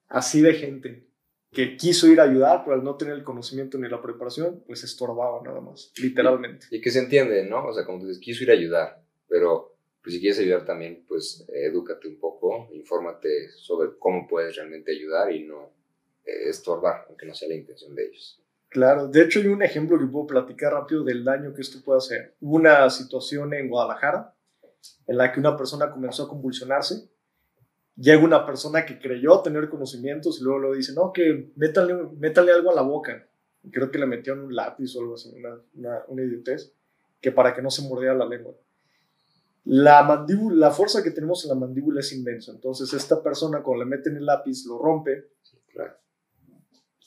así 0.10 0.42
de 0.42 0.54
gente 0.54 1.08
que 1.52 1.78
quiso 1.78 2.08
ir 2.08 2.20
a 2.20 2.24
ayudar, 2.24 2.64
pero 2.64 2.76
al 2.76 2.84
no 2.84 2.98
tener 2.98 3.16
el 3.16 3.24
conocimiento 3.24 3.78
ni 3.78 3.88
la 3.90 4.02
preparación, 4.02 4.64
pues 4.68 4.84
estorbaba 4.84 5.42
nada 5.44 5.62
más, 5.62 5.92
literalmente. 5.98 6.68
Y, 6.72 6.82
que 6.82 6.92
se 6.92 7.00
entiende, 7.00 7.46
¿no? 7.46 7.66
O 7.66 7.74
sea, 7.74 7.86
como 7.86 8.00
tú 8.00 8.08
dices, 8.08 8.22
quiso 8.22 8.44
ir 8.44 8.52
a 8.52 8.54
ayudar, 8.54 9.02
pero 9.28 9.76
pues, 10.04 10.16
si 10.16 10.22
quieres 10.22 10.40
ayudar 10.40 10.66
también, 10.66 11.06
pues 11.08 11.46
edúcate 11.48 12.08
un 12.08 12.20
poco, 12.20 12.70
infórmate 12.74 13.50
sobre 13.50 13.98
cómo 13.98 14.28
puedes 14.28 14.56
realmente 14.56 14.92
ayudar 14.92 15.32
y 15.32 15.46
no 15.46 15.77
estorbar, 16.28 17.06
aunque 17.08 17.26
no 17.26 17.34
sea 17.34 17.50
la 17.50 17.56
intención 17.56 17.96
de 17.96 18.06
ellos. 18.06 18.42
Claro, 18.70 19.08
de 19.08 19.22
hecho 19.22 19.40
hay 19.40 19.48
un 19.48 19.64
ejemplo 19.64 19.98
que 19.98 20.06
puedo 20.06 20.28
platicar 20.28 20.74
rápido 20.74 21.04
del 21.04 21.24
daño 21.24 21.54
que 21.54 21.62
esto 21.62 21.80
puede 21.84 22.00
hacer. 22.00 22.36
Hubo 22.42 22.58
una 22.58 22.90
situación 22.90 23.54
en 23.54 23.70
Guadalajara 23.70 24.34
en 25.08 25.18
la 25.18 25.32
que 25.32 25.40
una 25.40 25.56
persona 25.56 25.90
comenzó 25.90 26.24
a 26.24 26.30
convulsionarse. 26.30 27.10
Llega 27.96 28.24
una 28.24 28.46
persona 28.46 28.86
que 28.86 29.00
creyó 29.00 29.42
tener 29.42 29.70
conocimientos 29.70 30.40
y 30.40 30.44
luego 30.44 30.72
le 30.72 30.78
dice, 30.78 30.94
no, 30.94 31.12
que 31.14 31.52
métale, 31.56 31.96
métale 32.18 32.52
algo 32.52 32.72
a 32.72 32.76
la 32.76 32.82
boca. 32.82 33.28
Creo 33.72 33.90
que 33.90 33.98
le 33.98 34.06
metieron 34.06 34.44
un 34.44 34.56
lápiz 34.56 34.96
o 34.96 35.02
algo 35.02 35.16
así, 35.16 35.34
una, 35.36 35.60
una, 35.74 36.04
una 36.08 36.24
idiotez, 36.24 36.74
que 37.20 37.32
para 37.32 37.54
que 37.54 37.62
no 37.62 37.72
se 37.72 37.88
mordiera 37.88 38.14
la 38.14 38.28
lengua. 38.28 38.54
La, 39.66 40.04
mandíbula, 40.04 40.68
la 40.68 40.72
fuerza 40.72 41.02
que 41.02 41.12
tenemos 41.12 41.44
en 41.44 41.50
la 41.50 41.56
mandíbula 41.56 42.02
es 42.02 42.14
inmensa. 42.14 42.52
Entonces, 42.52 42.94
esta 42.94 43.24
persona, 43.24 43.64
cuando 43.64 43.84
le 43.84 43.90
meten 43.90 44.16
el 44.16 44.26
lápiz, 44.26 44.66
lo 44.66 44.78
rompe. 44.78 45.32
claro 45.74 45.96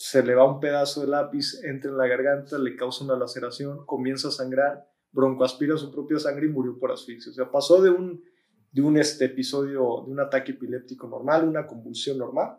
se 0.01 0.23
le 0.23 0.35
va 0.35 0.51
un 0.51 0.61
pedazo 0.61 1.03
de 1.03 1.09
lápiz, 1.09 1.63
entra 1.63 1.91
en 1.91 1.99
la 1.99 2.07
garganta, 2.07 2.57
le 2.57 2.75
causa 2.75 3.05
una 3.05 3.19
laceración, 3.19 3.85
comienza 3.85 4.29
a 4.29 4.31
sangrar, 4.31 4.89
broncoaspira 5.13 5.77
su 5.77 5.93
propia 5.93 6.19
sangre 6.19 6.47
y 6.47 6.49
murió 6.49 6.79
por 6.79 6.91
asfixia. 6.91 7.31
O 7.31 7.35
sea, 7.35 7.51
pasó 7.51 7.83
de 7.83 7.91
un, 7.91 8.25
de 8.73 8.81
un 8.81 8.97
este 8.97 9.27
episodio, 9.27 10.03
de 10.07 10.11
un 10.11 10.19
ataque 10.19 10.53
epiléptico 10.53 11.07
normal, 11.07 11.47
una 11.47 11.67
convulsión 11.67 12.17
normal, 12.17 12.57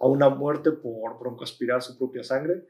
a 0.00 0.06
una 0.06 0.30
muerte 0.30 0.72
por 0.72 1.18
broncoaspirar 1.18 1.82
su 1.82 1.98
propia 1.98 2.24
sangre, 2.24 2.66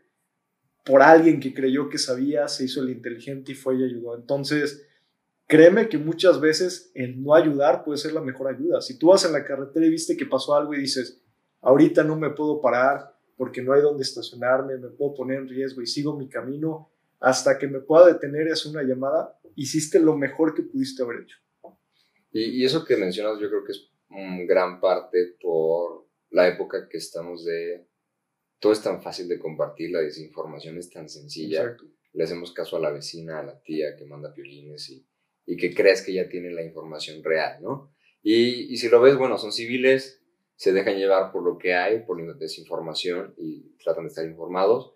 por 0.85 1.01
alguien 1.01 1.39
que 1.39 1.55
creyó 1.55 1.89
que 1.89 1.99
sabía, 1.99 2.49
se 2.49 2.65
hizo 2.65 2.83
el 2.83 2.91
inteligente 2.91 3.53
y 3.53 3.55
fue 3.55 3.77
y 3.77 3.85
ayudó. 3.85 4.17
Entonces, 4.17 4.85
créeme 5.47 5.89
que 5.89 5.99
muchas 5.99 6.41
veces 6.41 6.91
el 6.97 7.23
no 7.23 7.37
ayudar 7.37 7.85
puede 7.85 7.99
ser 7.99 8.15
la 8.15 8.21
mejor 8.21 8.49
ayuda. 8.53 8.81
Si 8.81 8.99
tú 8.99 9.11
vas 9.11 9.25
en 9.25 9.33
la 9.33 9.45
carretera 9.45 9.87
y 9.87 9.91
viste 9.91 10.17
que 10.17 10.27
pasó 10.27 10.57
algo 10.57 10.75
y 10.75 10.81
dices, 10.81 11.23
ahorita 11.61 12.03
no 12.03 12.17
me 12.17 12.31
puedo 12.31 12.61
parar, 12.61 13.16
porque 13.37 13.63
no 13.63 13.73
hay 13.73 13.83
donde 13.83 14.03
estacionarme, 14.03 14.79
me 14.79 14.89
puedo 14.89 15.15
poner 15.15 15.39
en 15.39 15.49
riesgo 15.49 15.83
y 15.83 15.87
sigo 15.87 16.17
mi 16.17 16.29
camino 16.29 16.91
hasta 17.21 17.59
que 17.59 17.67
me 17.67 17.81
pueda 17.81 18.07
detener 18.07 18.49
es 18.49 18.67
una 18.67 18.83
llamada, 18.83 19.39
hiciste 19.55 19.99
lo 19.99 20.17
mejor 20.17 20.55
que 20.55 20.63
pudiste 20.63 21.03
haber 21.03 21.23
hecho. 21.23 21.39
Y, 22.33 22.65
eso 22.65 22.85
que 22.85 22.97
mencionas 22.97 23.41
yo 23.41 23.49
creo 23.49 23.65
que 23.65 23.73
es 23.73 23.89
gran 24.47 24.81
parte 24.81 25.37
por 25.41 26.07
la 26.31 26.49
época 26.49 26.89
que 26.89 26.99
estamos 26.99 27.45
de... 27.45 27.87
Todo 28.59 28.73
es 28.73 28.83
tan 28.83 29.03
fácil 29.03 29.29
de 29.29 29.39
compartir, 29.39 29.91
la 29.91 30.01
desinformación 30.01 30.77
es 30.79 30.91
tan 30.91 31.09
sencilla. 31.09 31.77
Le 32.13 32.25
hacemos 32.25 32.53
caso 32.53 32.77
a 32.77 32.81
la 32.81 32.91
vecina, 32.91 33.41
a 33.41 33.43
la 33.43 33.61
tía 33.63 33.97
que 33.97 34.07
manda 34.07 34.33
violines 34.33 34.89
y, 34.91 35.07
y 35.47 35.57
que 35.57 35.75
crees 35.75 36.03
que 36.03 36.13
ya 36.13 36.29
tiene 36.29 36.51
la 36.51 36.63
información 36.63 37.23
real, 37.23 37.63
¿no? 37.63 37.95
Y, 38.23 38.73
y 38.73 38.77
si 38.79 38.89
lo 38.89 39.01
ves, 39.01 39.17
bueno, 39.17 39.39
son 39.39 39.53
civiles, 39.53 40.23
se 40.57 40.73
dejan 40.73 40.97
llevar 40.97 41.33
por 41.33 41.43
lo 41.43 41.59
que 41.59 41.75
hay, 41.75 42.01
por 42.01 42.21
la 42.21 42.33
desinformación 42.33 43.35
y 43.37 43.77
tratan 43.83 44.05
de 44.05 44.09
estar 44.09 44.25
informados. 44.25 44.95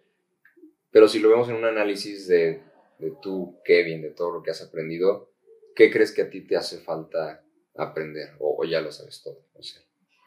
Pero 0.91 1.07
si 1.07 1.21
lo 1.21 1.29
vemos 1.29 1.49
en 1.49 1.57
un 1.57 1.65
análisis 1.65 2.27
de, 2.27 2.63
de 2.99 3.13
tú, 3.23 3.59
Kevin, 3.65 4.03
de 4.03 4.11
todo 4.11 4.33
lo 4.33 4.43
que 4.43 4.51
has 4.51 4.63
aprendido, 4.63 5.31
¿qué 5.77 5.91
crees 5.91 6.13
que 6.13 6.23
a 6.23 6.31
ti 6.31 6.41
te 6.41 6.57
hace 6.57 6.79
falta 6.79 7.45
aprender? 7.77 8.31
¿O, 8.39 8.65
ya 8.65 8.81
lo 8.81 8.91
sabes 8.91 9.23
todo? 9.23 9.39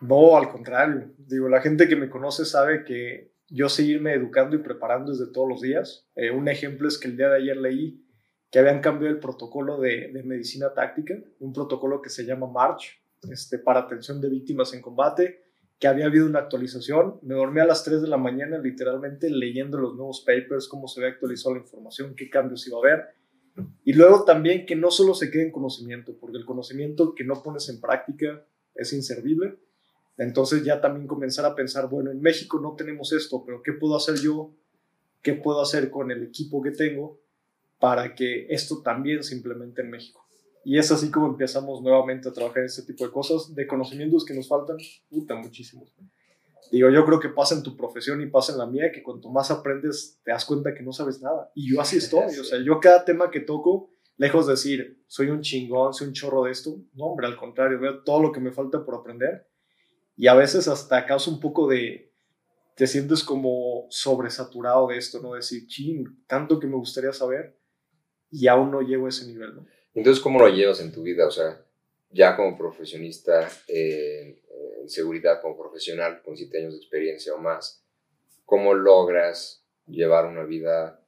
No, 0.01 0.37
al 0.37 0.49
contrario. 0.49 1.11
Digo, 1.17 1.49
la 1.49 1.61
gente 1.61 1.87
que 1.87 1.95
me 1.95 2.09
conoce 2.09 2.45
sabe 2.45 2.83
que 2.85 3.33
yo 3.47 3.69
seguirme 3.69 4.13
educando 4.13 4.55
y 4.55 4.59
preparando 4.59 5.11
desde 5.11 5.31
todos 5.31 5.49
los 5.49 5.61
días. 5.61 6.07
Eh, 6.15 6.31
un 6.31 6.47
ejemplo 6.47 6.87
es 6.87 6.97
que 6.97 7.07
el 7.07 7.17
día 7.17 7.29
de 7.29 7.37
ayer 7.37 7.57
leí 7.57 7.99
que 8.51 8.59
habían 8.59 8.81
cambiado 8.81 9.13
el 9.13 9.19
protocolo 9.19 9.79
de, 9.79 10.11
de 10.13 10.23
medicina 10.23 10.73
táctica, 10.73 11.15
un 11.39 11.53
protocolo 11.53 12.01
que 12.01 12.09
se 12.09 12.23
llama 12.23 12.47
MARCH, 12.47 13.02
este, 13.29 13.59
para 13.59 13.81
atención 13.81 14.21
de 14.21 14.29
víctimas 14.29 14.73
en 14.73 14.81
combate, 14.81 15.43
que 15.79 15.87
había 15.87 16.05
habido 16.05 16.25
una 16.25 16.39
actualización. 16.39 17.19
Me 17.23 17.35
dormí 17.35 17.59
a 17.59 17.65
las 17.65 17.83
3 17.83 18.01
de 18.01 18.07
la 18.07 18.17
mañana 18.17 18.57
literalmente 18.57 19.29
leyendo 19.29 19.77
los 19.77 19.95
nuevos 19.95 20.23
papers, 20.25 20.67
cómo 20.67 20.87
se 20.87 21.01
había 21.01 21.13
actualizado 21.13 21.55
la 21.55 21.61
información, 21.61 22.15
qué 22.15 22.29
cambios 22.29 22.65
iba 22.67 22.77
a 22.77 22.79
haber. 22.79 23.05
Y 23.83 23.93
luego 23.93 24.23
también 24.23 24.65
que 24.65 24.75
no 24.75 24.91
solo 24.91 25.13
se 25.13 25.29
quede 25.29 25.43
en 25.43 25.51
conocimiento, 25.51 26.15
porque 26.19 26.37
el 26.37 26.45
conocimiento 26.45 27.13
que 27.13 27.23
no 27.23 27.43
pones 27.43 27.69
en 27.69 27.79
práctica 27.79 28.45
es 28.75 28.93
inservible. 28.93 29.59
Entonces 30.17 30.63
ya 30.63 30.79
también 30.79 31.07
comenzar 31.07 31.45
a 31.45 31.55
pensar, 31.55 31.89
bueno, 31.89 32.11
en 32.11 32.21
México 32.21 32.59
no 32.59 32.75
tenemos 32.75 33.11
esto, 33.13 33.43
pero 33.45 33.61
¿qué 33.61 33.73
puedo 33.73 33.95
hacer 33.95 34.15
yo? 34.19 34.53
¿Qué 35.21 35.33
puedo 35.33 35.61
hacer 35.61 35.89
con 35.89 36.11
el 36.11 36.23
equipo 36.23 36.61
que 36.61 36.71
tengo 36.71 37.19
para 37.79 38.13
que 38.15 38.47
esto 38.49 38.81
también 38.81 39.23
se 39.23 39.35
implemente 39.35 39.81
en 39.81 39.89
México? 39.89 40.22
Y 40.63 40.77
es 40.77 40.91
así 40.91 41.11
como 41.11 41.27
empezamos 41.27 41.81
nuevamente 41.81 42.29
a 42.29 42.33
trabajar 42.33 42.59
en 42.59 42.65
este 42.65 42.83
tipo 42.83 43.05
de 43.05 43.11
cosas, 43.11 43.53
de 43.53 43.67
conocimientos 43.67 44.25
que 44.25 44.33
nos 44.33 44.47
faltan, 44.47 44.77
puta, 45.09 45.35
muchísimos. 45.35 45.93
Digo, 46.71 46.89
yo 46.89 47.05
creo 47.05 47.19
que 47.19 47.29
pasa 47.29 47.55
en 47.55 47.63
tu 47.63 47.75
profesión 47.75 48.21
y 48.21 48.27
pasa 48.27 48.53
en 48.53 48.57
la 48.57 48.65
mía, 48.65 48.91
que 48.91 49.03
cuanto 49.03 49.29
más 49.29 49.51
aprendes, 49.51 50.19
te 50.23 50.31
das 50.31 50.45
cuenta 50.45 50.73
que 50.73 50.81
no 50.81 50.93
sabes 50.93 51.21
nada. 51.21 51.51
Y 51.53 51.71
yo 51.71 51.81
así 51.81 51.97
estoy. 51.97 52.23
O 52.39 52.43
sea, 52.43 52.59
yo 52.59 52.79
cada 52.79 53.05
tema 53.05 53.29
que 53.29 53.41
toco, 53.41 53.91
lejos 54.17 54.47
de 54.47 54.53
decir, 54.53 55.03
soy 55.07 55.27
un 55.27 55.41
chingón, 55.41 55.93
soy 55.93 56.07
un 56.07 56.13
chorro 56.13 56.45
de 56.45 56.51
esto, 56.51 56.79
no, 56.93 57.05
hombre, 57.05 57.27
al 57.27 57.35
contrario, 57.35 57.79
veo 57.79 58.03
todo 58.03 58.21
lo 58.21 58.31
que 58.31 58.39
me 58.39 58.51
falta 58.51 58.83
por 58.85 58.95
aprender. 58.95 59.47
Y 60.15 60.27
a 60.27 60.33
veces 60.33 60.67
hasta 60.67 61.05
causa 61.05 61.29
un 61.29 61.39
poco 61.39 61.67
de, 61.67 62.11
te 62.75 62.87
sientes 62.87 63.23
como 63.23 63.85
sobresaturado 63.89 64.87
de 64.87 64.97
esto, 64.97 65.21
¿no? 65.21 65.33
Decir, 65.33 65.67
ching, 65.67 66.23
tanto 66.27 66.59
que 66.59 66.67
me 66.67 66.75
gustaría 66.75 67.13
saber 67.13 67.57
y 68.31 68.47
aún 68.47 68.71
no 68.71 68.81
llego 68.81 69.05
a 69.05 69.09
ese 69.09 69.27
nivel, 69.27 69.55
¿no? 69.55 69.65
Entonces, 69.93 70.21
¿cómo 70.23 70.39
lo 70.39 70.49
llevas 70.49 70.79
en 70.79 70.91
tu 70.91 71.03
vida? 71.03 71.27
O 71.27 71.31
sea, 71.31 71.63
ya 72.09 72.35
como 72.35 72.57
profesionista 72.57 73.49
en 73.67 74.39
seguridad, 74.87 75.41
como 75.41 75.57
profesional 75.57 76.21
con 76.23 76.37
siete 76.37 76.59
años 76.59 76.73
de 76.73 76.79
experiencia 76.79 77.33
o 77.33 77.37
más, 77.37 77.83
¿cómo 78.45 78.73
logras 78.73 79.63
llevar 79.87 80.25
una 80.25 80.43
vida 80.43 80.99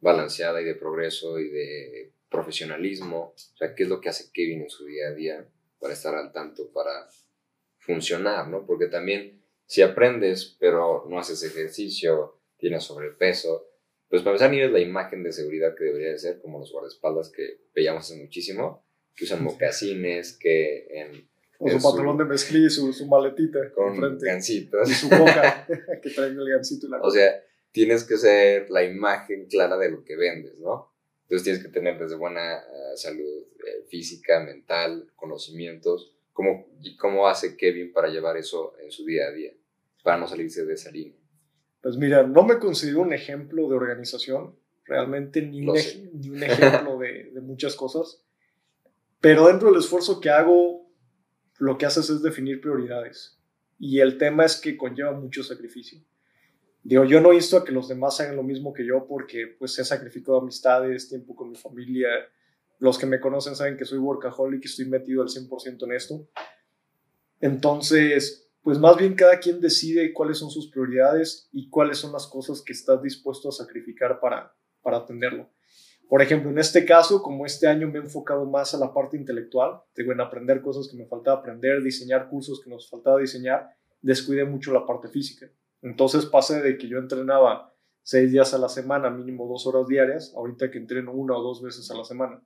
balanceada 0.00 0.60
y 0.60 0.64
de 0.64 0.74
progreso 0.74 1.38
y 1.38 1.48
de 1.48 2.12
profesionalismo? 2.30 3.34
O 3.36 3.56
sea, 3.56 3.74
¿qué 3.74 3.84
es 3.84 3.88
lo 3.88 4.00
que 4.00 4.08
hace 4.08 4.30
Kevin 4.32 4.62
en 4.62 4.70
su 4.70 4.86
día 4.86 5.08
a 5.08 5.14
día 5.14 5.48
para 5.80 5.94
estar 5.94 6.14
al 6.14 6.32
tanto, 6.32 6.70
para 6.72 7.08
funcionar, 7.78 8.48
¿no? 8.48 8.66
Porque 8.66 8.86
también 8.86 9.42
si 9.66 9.82
aprendes, 9.82 10.56
pero 10.58 11.06
no 11.08 11.18
haces 11.18 11.42
ejercicio, 11.42 12.38
tienes 12.56 12.84
sobrepeso, 12.84 13.66
pues 14.16 14.24
para 14.24 14.34
empezar, 14.34 14.50
ni 14.50 14.60
es 14.60 14.70
la 14.70 14.80
imagen 14.80 15.22
de 15.22 15.32
seguridad 15.32 15.74
que 15.74 15.84
debería 15.84 16.10
de 16.10 16.18
ser, 16.18 16.40
como 16.40 16.58
los 16.58 16.72
guardaespaldas 16.72 17.30
que 17.30 17.60
veíamos 17.74 18.04
hace 18.04 18.18
muchísimo, 18.18 18.82
que 19.14 19.24
usan 19.24 19.44
mocasines, 19.44 20.38
que 20.38 20.86
en... 20.90 21.28
Con 21.58 21.70
su 21.70 21.82
pantalón 21.82 22.18
de 22.18 22.24
mezclilla 22.24 22.66
y 22.66 22.70
su, 22.70 22.92
su 22.92 23.06
maletita. 23.06 23.58
Con 23.72 24.18
gancitos. 24.18 24.90
Y 24.90 24.94
su 24.94 25.08
boca, 25.08 25.66
que 26.02 26.10
trae 26.10 26.28
el 26.28 26.48
gancito 26.48 26.86
y 26.86 26.90
la 26.90 27.00
O 27.00 27.10
sea, 27.10 27.42
tienes 27.72 28.04
que 28.04 28.16
ser 28.16 28.70
la 28.70 28.84
imagen 28.84 29.46
clara 29.46 29.76
de 29.76 29.90
lo 29.90 30.04
que 30.04 30.16
vendes, 30.16 30.58
¿no? 30.58 30.92
Entonces 31.22 31.44
tienes 31.44 31.62
que 31.62 31.70
tener 31.70 31.98
desde 31.98 32.16
buena 32.16 32.58
uh, 32.58 32.96
salud 32.96 33.46
eh, 33.66 33.84
física, 33.88 34.40
mental, 34.44 35.10
conocimientos. 35.16 36.14
¿Cómo, 36.32 36.68
¿Cómo 36.98 37.26
hace 37.26 37.56
Kevin 37.56 37.92
para 37.92 38.08
llevar 38.08 38.36
eso 38.36 38.74
en 38.82 38.90
su 38.90 39.04
día 39.04 39.26
a 39.26 39.32
día? 39.32 39.52
Para 40.02 40.18
no 40.18 40.28
salirse 40.28 40.64
de 40.64 40.74
esa 40.74 40.90
línea. 40.90 41.18
Pues 41.86 41.98
mira, 41.98 42.24
no 42.24 42.42
me 42.42 42.58
considero 42.58 43.02
un 43.02 43.12
ejemplo 43.12 43.68
de 43.68 43.76
organización, 43.76 44.56
realmente 44.86 45.40
ni, 45.40 45.60
un, 45.60 45.78
ni 46.14 46.30
un, 46.30 46.42
ejemplo 46.42 46.98
de, 46.98 47.30
de, 47.32 47.40
muchas 47.40 47.76
cosas, 47.76 48.24
pero 49.20 49.46
dentro 49.46 49.70
del 49.70 49.78
esfuerzo 49.78 50.20
que 50.20 50.28
hago, 50.28 50.90
lo 51.60 51.78
que 51.78 51.86
haces 51.86 52.10
es 52.10 52.24
definir 52.24 52.60
prioridades. 52.60 53.38
Y 53.78 54.00
el 54.00 54.18
tema 54.18 54.44
es 54.44 54.56
que 54.56 54.76
conlleva 54.76 55.12
mucho 55.12 55.44
sacrificio. 55.44 56.00
Digo, 56.82 57.04
yo 57.04 57.20
no 57.20 57.32
insto 57.32 57.56
a 57.56 57.64
que 57.64 57.70
los 57.70 57.86
demás 57.86 58.18
hagan 58.18 58.34
lo 58.34 58.42
mismo 58.42 58.72
que 58.72 58.84
yo 58.84 59.06
porque 59.06 59.54
pues 59.56 59.78
he 59.78 59.84
sacrificado 59.84 60.40
amistades, 60.40 61.08
tiempo 61.08 61.36
con 61.36 61.50
mi 61.50 61.56
familia. 61.56 62.08
Los 62.80 62.98
que 62.98 63.06
me 63.06 63.20
conocen 63.20 63.54
saben 63.54 63.76
que 63.76 63.84
soy 63.84 63.98
workaholic 63.98 64.64
y 64.64 64.66
estoy 64.66 64.86
metido 64.86 65.22
al 65.22 65.28
100% 65.28 65.84
en 65.84 65.92
esto. 65.92 66.28
Entonces, 67.40 68.45
pues 68.66 68.80
más 68.80 68.96
bien 68.96 69.14
cada 69.14 69.38
quien 69.38 69.60
decide 69.60 70.12
cuáles 70.12 70.38
son 70.38 70.50
sus 70.50 70.68
prioridades 70.72 71.48
y 71.52 71.70
cuáles 71.70 71.98
son 71.98 72.12
las 72.12 72.26
cosas 72.26 72.62
que 72.62 72.72
estás 72.72 73.00
dispuesto 73.00 73.48
a 73.48 73.52
sacrificar 73.52 74.18
para, 74.18 74.56
para 74.82 74.96
atenderlo. 74.96 75.48
Por 76.08 76.20
ejemplo, 76.20 76.50
en 76.50 76.58
este 76.58 76.84
caso, 76.84 77.22
como 77.22 77.46
este 77.46 77.68
año 77.68 77.86
me 77.86 78.00
he 78.00 78.02
enfocado 78.02 78.44
más 78.44 78.74
a 78.74 78.78
la 78.78 78.92
parte 78.92 79.16
intelectual, 79.16 79.82
digo, 79.94 80.10
en 80.10 80.20
aprender 80.20 80.62
cosas 80.62 80.88
que 80.90 80.96
me 80.96 81.06
faltaba 81.06 81.38
aprender, 81.38 81.80
diseñar 81.80 82.28
cursos 82.28 82.60
que 82.60 82.68
nos 82.68 82.90
faltaba 82.90 83.20
diseñar, 83.20 83.68
descuidé 84.02 84.44
mucho 84.44 84.72
la 84.72 84.84
parte 84.84 85.06
física. 85.10 85.48
Entonces 85.80 86.26
pasé 86.26 86.60
de 86.60 86.76
que 86.76 86.88
yo 86.88 86.98
entrenaba 86.98 87.72
seis 88.02 88.32
días 88.32 88.52
a 88.52 88.58
la 88.58 88.68
semana, 88.68 89.10
mínimo 89.10 89.46
dos 89.46 89.64
horas 89.68 89.86
diarias, 89.86 90.34
ahorita 90.34 90.72
que 90.72 90.78
entreno 90.78 91.12
una 91.12 91.36
o 91.36 91.40
dos 91.40 91.62
veces 91.62 91.88
a 91.92 91.94
la 91.94 92.02
semana. 92.02 92.42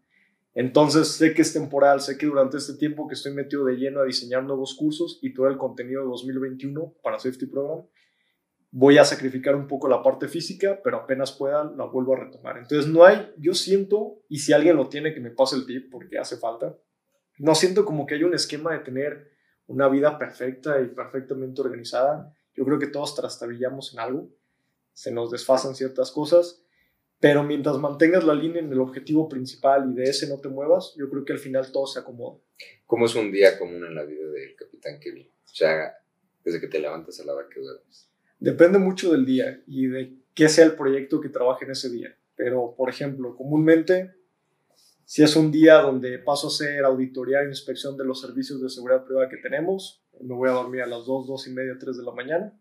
Entonces 0.55 1.09
sé 1.09 1.33
que 1.33 1.43
es 1.43 1.53
temporal, 1.53 2.01
sé 2.01 2.19
que 2.19 2.27
durante 2.27 2.57
este 2.57 2.75
tiempo 2.75 3.07
que 3.07 3.15
estoy 3.15 3.33
metido 3.33 3.65
de 3.65 3.77
lleno 3.77 4.01
a 4.01 4.05
diseñar 4.05 4.43
nuevos 4.43 4.75
cursos 4.75 5.19
y 5.23 5.33
todo 5.33 5.47
el 5.47 5.57
contenido 5.57 6.03
de 6.03 6.09
2021 6.09 6.95
para 7.03 7.19
Safety 7.19 7.47
Program, 7.47 7.87
voy 8.73 8.99
a 8.99 9.05
sacrificar 9.05 9.55
un 9.55 9.69
poco 9.69 9.89
la 9.89 10.03
parte 10.03 10.29
física, 10.29 10.81
pero 10.83 10.99
apenas 10.99 11.33
pueda 11.33 11.65
la 11.65 11.85
vuelvo 11.85 12.15
a 12.15 12.21
retomar. 12.21 12.59
Entonces 12.59 12.91
no 12.91 13.05
hay, 13.05 13.33
yo 13.39 13.55
siento, 13.55 14.23
y 14.29 14.39
si 14.39 14.53
alguien 14.53 14.77
lo 14.77 14.89
tiene 14.89 15.15
que 15.15 15.21
me 15.21 15.31
pase 15.31 15.57
el 15.57 15.67
tip 15.67 15.91
porque 15.91 16.19
hace 16.19 16.37
falta, 16.37 16.77
no 17.39 17.55
siento 17.55 17.85
como 17.85 18.07
que 18.07 18.15
hay 18.17 18.25
un 18.25 18.35
esquema 18.35 18.73
de 18.73 18.81
tener 18.81 19.31
una 19.67 19.89
vida 19.89 20.19
perfecta 20.19 20.81
y 20.81 20.89
perfectamente 20.89 21.61
organizada. 21.61 22.35
Yo 22.55 22.65
creo 22.65 22.79
que 22.79 22.89
todos 22.89 23.15
trastabillamos 23.15 23.93
en 23.93 24.01
algo 24.01 24.31
se 25.01 25.11
nos 25.11 25.31
desfasan 25.31 25.75
ciertas 25.75 26.11
cosas, 26.11 26.60
pero 27.21 27.45
mientras 27.45 27.77
mantengas 27.77 28.25
la 28.25 28.35
línea 28.35 28.63
en 28.63 28.73
el 28.73 28.81
objetivo 28.81 29.29
principal 29.29 29.91
y 29.91 29.95
de 29.95 30.05
ese 30.05 30.27
no 30.27 30.41
te 30.41 30.49
muevas, 30.49 30.95
yo 30.97 31.09
creo 31.11 31.23
que 31.27 31.35
al 31.35 31.39
final 31.39 31.71
todo 31.71 31.87
se 31.87 32.01
acomoda. 32.01 32.39
¿Cómo 32.87 33.05
es 33.05 33.15
un 33.15 33.31
día 33.31 33.59
común 33.59 33.85
en 33.85 33.95
la 33.95 34.05
vida 34.05 34.27
del 34.27 34.57
capitán 34.57 34.99
Kevin? 34.99 35.29
O 35.29 35.55
sea, 35.55 35.95
desde 36.43 36.61
que 36.61 36.67
te 36.67 36.79
levantas 36.79 37.21
a 37.21 37.25
la 37.25 37.35
hora 37.35 37.47
que 37.53 37.61
duermes. 37.61 38.09
Depende 38.39 38.79
mucho 38.79 39.13
del 39.13 39.27
día 39.27 39.63
y 39.67 39.87
de 39.87 40.15
qué 40.35 40.49
sea 40.49 40.65
el 40.65 40.75
proyecto 40.75 41.21
que 41.21 41.29
trabaje 41.29 41.67
en 41.67 41.73
ese 41.73 41.91
día. 41.91 42.17
Pero, 42.37 42.75
por 42.75 42.89
ejemplo, 42.89 43.37
comúnmente, 43.37 44.13
si 45.05 45.23
es 45.23 45.37
un 45.37 45.53
día 45.53 45.75
donde 45.83 46.19
paso 46.21 46.47
a 46.47 46.51
hacer 46.51 46.83
auditoría 46.85 47.43
e 47.43 47.49
inspección 47.49 47.99
de 47.99 48.07
los 48.07 48.23
servicios 48.23 48.63
de 48.63 48.71
seguridad 48.71 49.05
privada 49.05 49.29
que 49.29 49.37
tenemos, 49.37 50.03
me 50.23 50.35
voy 50.35 50.49
a 50.49 50.53
dormir 50.53 50.81
a 50.81 50.87
las 50.87 51.05
2, 51.05 51.27
2 51.27 51.49
y 51.49 51.51
media, 51.51 51.77
3 51.79 51.99
de 51.99 52.03
la 52.03 52.13
mañana 52.13 52.59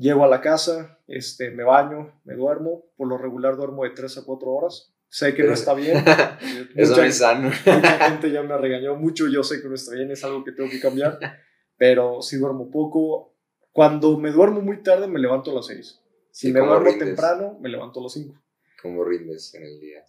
Llego 0.00 0.24
a 0.24 0.28
la 0.28 0.40
casa, 0.40 0.98
este, 1.06 1.50
me 1.50 1.62
baño, 1.62 2.18
me 2.24 2.34
duermo. 2.34 2.86
Por 2.96 3.06
lo 3.06 3.18
regular 3.18 3.56
duermo 3.56 3.84
de 3.84 3.90
3 3.90 4.16
a 4.16 4.24
4 4.24 4.50
horas. 4.50 4.94
Sé 5.10 5.34
que 5.34 5.42
no 5.42 5.52
está 5.52 5.74
bien. 5.74 6.02
Eso 6.74 6.96
no 6.96 7.02
es 7.02 7.18
sano. 7.18 7.50
mucha 7.66 8.08
gente 8.08 8.30
ya 8.30 8.42
me 8.42 8.56
regañó 8.56 8.96
mucho. 8.96 9.28
Yo 9.28 9.44
sé 9.44 9.60
que 9.60 9.68
no 9.68 9.74
está 9.74 9.94
bien, 9.94 10.10
es 10.10 10.24
algo 10.24 10.42
que 10.42 10.52
tengo 10.52 10.70
que 10.70 10.80
cambiar. 10.80 11.18
Pero 11.76 12.22
si 12.22 12.38
duermo 12.38 12.70
poco. 12.70 13.34
Cuando 13.72 14.16
me 14.16 14.30
duermo 14.30 14.62
muy 14.62 14.82
tarde, 14.82 15.06
me 15.06 15.20
levanto 15.20 15.50
a 15.50 15.54
las 15.54 15.66
6. 15.66 16.00
Si 16.30 16.50
me 16.50 16.60
duermo 16.60 16.96
temprano, 16.98 17.58
me 17.60 17.68
levanto 17.68 18.00
a 18.00 18.04
las 18.04 18.12
5. 18.14 18.34
¿Cómo 18.80 19.04
rindes 19.04 19.54
en 19.54 19.64
el 19.64 19.80
día? 19.80 20.02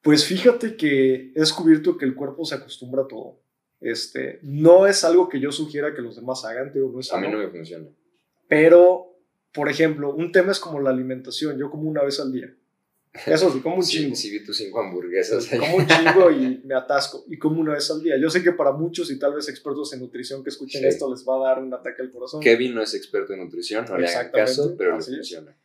Pues 0.00 0.24
fíjate 0.24 0.76
que 0.76 1.32
he 1.34 1.40
descubierto 1.40 1.98
que 1.98 2.04
el 2.04 2.14
cuerpo 2.14 2.44
se 2.44 2.54
acostumbra 2.54 3.02
a 3.02 3.08
todo. 3.08 3.40
Este, 3.80 4.38
no 4.42 4.86
es 4.86 5.02
algo 5.02 5.28
que 5.28 5.40
yo 5.40 5.50
sugiera 5.50 5.92
que 5.92 6.02
los 6.02 6.14
demás 6.14 6.44
hagan, 6.44 6.72
no 6.72 7.00
es 7.00 7.12
a 7.12 7.18
mí 7.18 7.28
no 7.28 7.38
me 7.38 7.48
funciona. 7.48 7.88
Pero 8.48 9.13
por 9.54 9.68
ejemplo, 9.68 10.12
un 10.12 10.32
tema 10.32 10.52
es 10.52 10.58
como 10.58 10.80
la 10.80 10.90
alimentación. 10.90 11.56
Yo 11.56 11.70
como 11.70 11.88
una 11.88 12.02
vez 12.02 12.18
al 12.18 12.32
día. 12.32 12.52
Eso 13.26 13.52
sí, 13.52 13.60
como 13.60 13.76
un 13.76 13.82
chingo. 13.84 14.16
Sí, 14.16 14.30
vi 14.30 14.44
tus 14.44 14.56
cinco 14.56 14.80
hamburguesas. 14.80 15.46
Como 15.46 15.76
un 15.76 15.86
chingo 15.86 16.30
y 16.32 16.60
me 16.64 16.74
atasco. 16.74 17.24
Y 17.28 17.38
como 17.38 17.60
una 17.60 17.72
vez 17.72 17.88
al 17.90 18.02
día. 18.02 18.16
Yo 18.20 18.28
sé 18.28 18.42
que 18.42 18.52
para 18.52 18.72
muchos 18.72 19.10
y 19.12 19.18
tal 19.18 19.34
vez 19.34 19.48
expertos 19.48 19.92
en 19.92 20.00
nutrición 20.00 20.42
que 20.42 20.50
escuchen 20.50 20.84
esto 20.84 21.08
les 21.10 21.24
va 21.26 21.36
a 21.36 21.48
dar 21.48 21.62
un 21.62 21.72
ataque 21.72 22.02
al 22.02 22.10
corazón. 22.10 22.40
Kevin 22.40 22.74
no 22.74 22.82
es 22.82 22.94
experto 22.94 23.32
en 23.32 23.40
nutrición, 23.40 23.86
no 23.88 23.96
le 23.96 24.08
hagan 24.08 24.32
caso, 24.32 24.74
pero 24.76 24.98
le 24.98 25.02
funciona. 25.02 25.56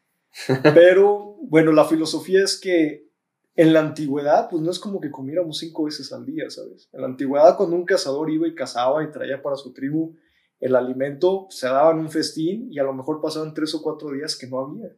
Pero 0.76 1.38
bueno, 1.42 1.72
la 1.72 1.86
filosofía 1.86 2.44
es 2.44 2.60
que 2.60 3.10
en 3.56 3.74
la 3.74 3.80
antigüedad, 3.80 4.48
pues 4.48 4.62
no 4.62 4.70
es 4.70 4.78
como 4.78 5.02
que 5.02 5.10
comiéramos 5.10 5.58
cinco 5.58 5.86
veces 5.86 6.14
al 6.14 6.24
día, 6.24 6.52
¿sabes? 6.52 6.88
En 6.94 7.02
la 7.02 7.08
antigüedad, 7.08 7.58
cuando 7.58 7.76
un 7.76 7.84
cazador 7.84 8.30
iba 8.30 8.48
y 8.48 8.54
cazaba 8.54 9.04
y 9.04 9.10
traía 9.12 9.42
para 9.42 9.56
su 9.56 9.74
tribu 9.74 10.16
el 10.60 10.76
alimento, 10.76 11.48
se 11.50 11.68
daban 11.68 12.00
un 12.00 12.10
festín 12.10 12.68
y 12.72 12.80
a 12.80 12.84
lo 12.84 12.94
mejor 12.94 13.22
pasaban 13.22 13.54
tres 13.54 13.74
o 13.76 13.82
cuatro 13.82 14.12
días 14.12 14.38
que 14.38 14.48
no 14.48 14.60
había. 14.60 14.96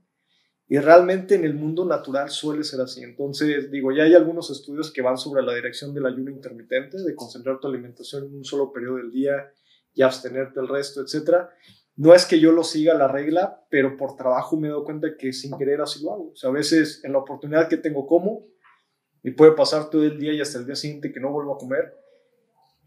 Y 0.68 0.78
realmente 0.80 1.36
en 1.36 1.44
el 1.44 1.54
mundo 1.54 1.86
natural 1.86 2.30
suele 2.30 2.64
ser 2.64 2.80
así. 2.82 3.04
Entonces, 3.04 3.70
digo, 3.70 3.92
ya 3.92 4.04
hay 4.04 4.16
algunos 4.16 4.50
estudios 4.50 4.92
que 4.92 5.02
van 5.02 5.18
sobre 5.18 5.44
la 5.44 5.54
dirección 5.54 5.94
del 5.94 6.06
ayuno 6.06 6.32
intermitente, 6.32 6.98
de 6.98 7.14
concentrar 7.14 7.60
tu 7.60 7.68
alimentación 7.68 8.26
en 8.26 8.36
un 8.36 8.46
solo 8.46 8.72
periodo 8.72 8.96
del 8.96 9.12
día 9.12 9.52
y 9.94 10.02
abstenerte 10.02 10.62
el 10.62 10.70
resto, 10.70 11.02
etc. 11.02 11.50
No 11.98 12.14
es 12.14 12.26
que 12.26 12.40
yo 12.40 12.54
lo 12.54 12.64
siga 12.64 12.94
la 12.94 13.10
regla, 13.10 13.66
pero 13.70 13.98
por 13.98 14.16
trabajo 14.16 14.58
me 14.58 14.70
dado 14.70 14.86
cuenta 14.86 15.18
que 15.18 15.34
sin 15.34 15.58
querer 15.58 15.82
así 15.82 16.04
lo 16.04 16.14
hago. 16.14 16.32
O 16.32 16.36
sea, 16.36 16.50
a 16.50 16.54
veces 16.54 17.04
en 17.04 17.12
la 17.12 17.20
oportunidad 17.20 17.68
que 17.68 17.78
tengo 17.78 18.08
como, 18.08 18.48
y 19.24 19.32
puede 19.32 19.52
pasar 19.52 19.90
todo 19.90 20.04
el 20.04 20.18
día 20.18 20.34
y 20.34 20.42
hasta 20.42 20.58
el 20.60 20.66
día 20.66 20.76
siguiente 20.76 21.12
que 21.12 21.20
no 21.20 21.32
vuelvo 21.32 21.56
a 21.56 21.58
comer, 21.58 21.94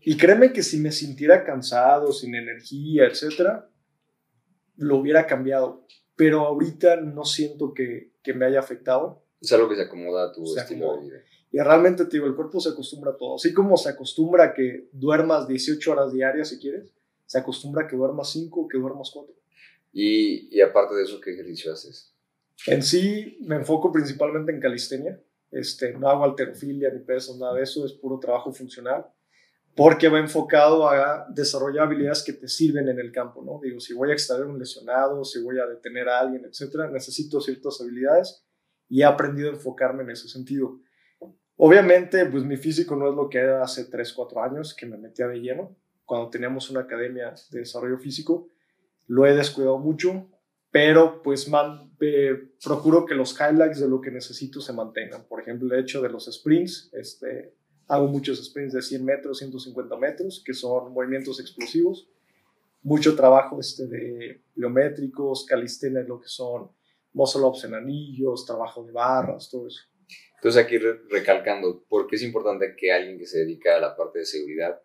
y 0.04 0.18
créeme 0.18 0.52
que 0.52 0.62
si 0.62 0.78
me 0.78 0.92
sintiera 0.92 1.44
cansado, 1.44 2.12
sin 2.12 2.34
energía, 2.34 3.06
etcétera, 3.06 3.70
lo 4.76 4.98
hubiera 4.98 5.26
cambiado. 5.26 5.86
Pero 6.14 6.40
ahorita 6.40 6.96
no 6.96 7.24
siento 7.24 7.72
que, 7.72 8.12
que 8.22 8.34
me 8.34 8.44
haya 8.44 8.60
afectado. 8.60 9.24
Es 9.40 9.52
algo 9.52 9.68
que 9.68 9.76
se 9.76 9.82
acomoda 9.82 10.28
a 10.28 10.32
tu 10.32 10.56
estilo 10.56 10.96
de 10.96 11.02
vida. 11.06 11.16
Y 11.50 11.58
realmente, 11.58 12.04
te 12.04 12.18
digo, 12.18 12.26
el 12.26 12.34
cuerpo 12.34 12.60
se 12.60 12.70
acostumbra 12.70 13.12
a 13.12 13.16
todo. 13.16 13.36
Así 13.36 13.54
como 13.54 13.76
se 13.78 13.88
acostumbra 13.88 14.44
a 14.44 14.54
que 14.54 14.88
duermas 14.92 15.48
18 15.48 15.92
horas 15.92 16.12
diarias 16.12 16.48
si 16.48 16.58
quieres, 16.58 16.92
se 17.24 17.38
acostumbra 17.38 17.84
a 17.84 17.86
que 17.86 17.96
duermas 17.96 18.30
5 18.30 18.60
o 18.60 18.68
que 18.68 18.76
duermas 18.76 19.10
4. 19.10 19.34
Y, 19.92 20.54
y 20.54 20.60
aparte 20.60 20.96
de 20.96 21.04
eso, 21.04 21.18
¿qué 21.20 21.32
ejercicio 21.32 21.72
haces? 21.72 22.12
En 22.66 22.82
sí, 22.82 23.38
me 23.40 23.56
enfoco 23.56 23.90
principalmente 23.90 24.52
en 24.52 24.60
calistenia. 24.60 25.18
Este, 25.50 25.94
no 25.94 26.10
hago 26.10 26.24
alterofilia 26.24 26.90
ni 26.90 27.00
peso, 27.00 27.36
nada 27.38 27.54
de 27.54 27.62
eso, 27.62 27.86
es 27.86 27.92
puro 27.92 28.18
trabajo 28.18 28.52
funcional 28.52 29.06
porque 29.76 30.08
va 30.08 30.18
enfocado 30.18 30.88
a 30.88 31.26
desarrollar 31.30 31.86
habilidades 31.86 32.22
que 32.22 32.32
te 32.32 32.48
sirven 32.48 32.88
en 32.88 32.98
el 33.00 33.10
campo, 33.10 33.42
¿no? 33.42 33.60
Digo, 33.62 33.80
si 33.80 33.92
voy 33.92 34.10
a 34.10 34.12
extraer 34.12 34.44
un 34.44 34.58
lesionado, 34.58 35.24
si 35.24 35.42
voy 35.42 35.58
a 35.58 35.66
detener 35.66 36.08
a 36.08 36.20
alguien, 36.20 36.44
etcétera, 36.44 36.88
necesito 36.88 37.40
ciertas 37.40 37.80
habilidades 37.80 38.44
y 38.88 39.02
he 39.02 39.04
aprendido 39.04 39.50
a 39.50 39.54
enfocarme 39.54 40.04
en 40.04 40.10
ese 40.10 40.28
sentido. 40.28 40.78
Obviamente, 41.56 42.24
pues 42.26 42.44
mi 42.44 42.56
físico 42.56 42.94
no 42.94 43.08
es 43.08 43.14
lo 43.14 43.28
que 43.28 43.38
era 43.38 43.62
hace 43.62 43.84
3, 43.84 44.12
4 44.12 44.42
años, 44.42 44.74
que 44.74 44.86
me 44.86 44.96
metía 44.96 45.26
de 45.26 45.40
lleno, 45.40 45.76
cuando 46.04 46.30
teníamos 46.30 46.70
una 46.70 46.80
academia 46.80 47.34
de 47.50 47.60
desarrollo 47.60 47.98
físico, 47.98 48.48
lo 49.06 49.26
he 49.26 49.34
descuidado 49.34 49.78
mucho, 49.78 50.28
pero 50.70 51.22
pues 51.22 51.48
man, 51.48 51.92
eh, 52.00 52.50
procuro 52.62 53.06
que 53.06 53.14
los 53.14 53.38
highlights 53.38 53.80
de 53.80 53.88
lo 53.88 54.00
que 54.00 54.10
necesito 54.10 54.60
se 54.60 54.72
mantengan. 54.72 55.24
Por 55.24 55.40
ejemplo, 55.40 55.72
el 55.72 55.80
hecho 55.80 56.02
de 56.02 56.08
los 56.08 56.26
sprints, 56.26 56.90
este, 56.92 57.54
Hago 57.86 58.06
muchos 58.08 58.42
sprints 58.44 58.72
de 58.72 58.82
100 58.82 59.04
metros, 59.04 59.38
150 59.38 59.96
metros, 59.96 60.42
que 60.44 60.54
son 60.54 60.92
movimientos 60.92 61.40
explosivos. 61.40 62.08
Mucho 62.82 63.14
trabajo 63.14 63.60
este, 63.60 63.86
de 63.86 64.42
biométricos, 64.54 65.44
calistenia, 65.46 66.02
lo 66.02 66.20
que 66.20 66.28
son 66.28 66.70
muscle 67.12 67.42
ups 67.42 67.64
en 67.64 67.74
anillos, 67.74 68.44
trabajo 68.44 68.84
de 68.84 68.92
barras, 68.92 69.48
todo 69.50 69.68
eso. 69.68 69.82
Entonces 70.36 70.62
aquí 70.62 70.76
recalcando, 70.76 71.84
¿por 71.88 72.06
qué 72.06 72.16
es 72.16 72.22
importante 72.22 72.74
que 72.76 72.92
alguien 72.92 73.18
que 73.18 73.26
se 73.26 73.38
dedica 73.38 73.76
a 73.76 73.80
la 73.80 73.96
parte 73.96 74.18
de 74.18 74.26
seguridad 74.26 74.78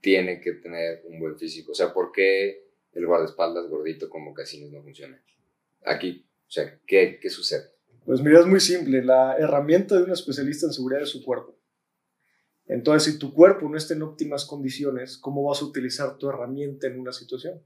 tiene 0.00 0.40
que 0.40 0.52
tener 0.52 1.02
un 1.06 1.18
buen 1.18 1.38
físico? 1.38 1.72
O 1.72 1.74
sea, 1.74 1.92
¿por 1.92 2.12
qué 2.12 2.66
el 2.92 3.06
guardaespaldas 3.06 3.68
gordito 3.68 4.10
con 4.10 4.24
mocasines 4.24 4.70
no 4.70 4.82
funciona? 4.82 5.22
Aquí, 5.84 6.26
o 6.46 6.50
sea, 6.50 6.78
¿qué, 6.86 7.18
¿qué 7.20 7.30
sucede? 7.30 7.70
Pues 8.04 8.20
mira, 8.20 8.40
es 8.40 8.46
muy 8.46 8.60
simple. 8.60 9.02
La 9.02 9.36
herramienta 9.38 9.96
de 9.96 10.02
un 10.02 10.12
especialista 10.12 10.66
en 10.66 10.72
seguridad 10.72 11.02
es 11.02 11.10
su 11.10 11.24
cuerpo. 11.24 11.59
Entonces, 12.70 13.12
si 13.12 13.18
tu 13.18 13.34
cuerpo 13.34 13.68
no 13.68 13.76
está 13.76 13.94
en 13.94 14.02
óptimas 14.02 14.44
condiciones, 14.44 15.18
¿cómo 15.18 15.42
vas 15.42 15.60
a 15.60 15.64
utilizar 15.64 16.16
tu 16.18 16.28
herramienta 16.28 16.86
en 16.86 17.00
una 17.00 17.12
situación? 17.12 17.60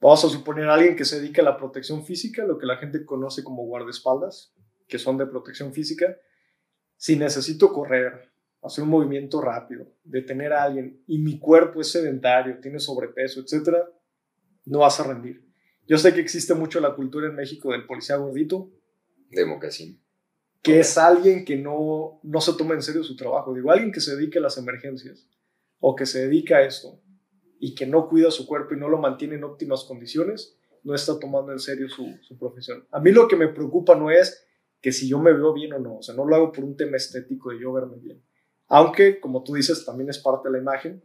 Vamos 0.00 0.24
a 0.24 0.28
suponer 0.28 0.68
a 0.68 0.74
alguien 0.74 0.94
que 0.94 1.04
se 1.04 1.20
dedica 1.20 1.42
a 1.42 1.44
la 1.44 1.56
protección 1.56 2.04
física, 2.04 2.46
lo 2.46 2.56
que 2.56 2.66
la 2.66 2.76
gente 2.76 3.04
conoce 3.04 3.42
como 3.42 3.66
guardaespaldas, 3.66 4.54
que 4.86 5.00
son 5.00 5.18
de 5.18 5.26
protección 5.26 5.72
física. 5.72 6.16
Si 6.96 7.16
necesito 7.16 7.72
correr, 7.72 8.30
hacer 8.62 8.84
un 8.84 8.90
movimiento 8.90 9.40
rápido, 9.40 9.92
detener 10.04 10.52
a 10.52 10.62
alguien 10.62 11.02
y 11.08 11.18
mi 11.18 11.40
cuerpo 11.40 11.80
es 11.80 11.90
sedentario, 11.90 12.60
tiene 12.60 12.78
sobrepeso, 12.78 13.40
etc., 13.40 13.76
no 14.66 14.80
vas 14.80 15.00
a 15.00 15.04
rendir. 15.04 15.44
Yo 15.88 15.98
sé 15.98 16.14
que 16.14 16.20
existe 16.20 16.54
mucho 16.54 16.78
la 16.78 16.94
cultura 16.94 17.26
en 17.26 17.34
México 17.34 17.72
del 17.72 17.86
policía 17.86 18.14
gordito. 18.14 18.70
De 19.30 19.44
mocasín 19.44 20.00
que 20.62 20.80
es 20.80 20.98
alguien 20.98 21.44
que 21.44 21.56
no, 21.56 22.20
no 22.22 22.40
se 22.40 22.54
toma 22.54 22.74
en 22.74 22.82
serio 22.82 23.04
su 23.04 23.16
trabajo. 23.16 23.54
Digo, 23.54 23.70
alguien 23.70 23.92
que 23.92 24.00
se 24.00 24.16
dedique 24.16 24.38
a 24.38 24.42
las 24.42 24.58
emergencias 24.58 25.28
o 25.80 25.94
que 25.94 26.06
se 26.06 26.26
dedica 26.26 26.58
a 26.58 26.62
esto 26.64 27.00
y 27.60 27.74
que 27.74 27.86
no 27.86 28.08
cuida 28.08 28.30
su 28.30 28.46
cuerpo 28.46 28.74
y 28.74 28.78
no 28.78 28.88
lo 28.88 28.98
mantiene 28.98 29.36
en 29.36 29.44
óptimas 29.44 29.84
condiciones, 29.84 30.56
no 30.82 30.94
está 30.94 31.18
tomando 31.18 31.52
en 31.52 31.58
serio 31.58 31.88
su, 31.88 32.06
su 32.22 32.38
profesión. 32.38 32.86
A 32.90 33.00
mí 33.00 33.12
lo 33.12 33.28
que 33.28 33.36
me 33.36 33.48
preocupa 33.48 33.94
no 33.94 34.10
es 34.10 34.46
que 34.80 34.92
si 34.92 35.08
yo 35.08 35.18
me 35.18 35.32
veo 35.32 35.52
bien 35.52 35.72
o 35.72 35.78
no, 35.78 35.96
o 35.98 36.02
sea, 36.02 36.14
no 36.14 36.24
lo 36.24 36.36
hago 36.36 36.52
por 36.52 36.64
un 36.64 36.76
tema 36.76 36.96
estético 36.96 37.50
de 37.50 37.60
yo 37.60 37.72
verme 37.72 37.96
bien. 37.96 38.22
Aunque, 38.68 39.18
como 39.18 39.42
tú 39.42 39.54
dices, 39.54 39.84
también 39.84 40.10
es 40.10 40.18
parte 40.18 40.48
de 40.48 40.52
la 40.52 40.58
imagen, 40.58 41.02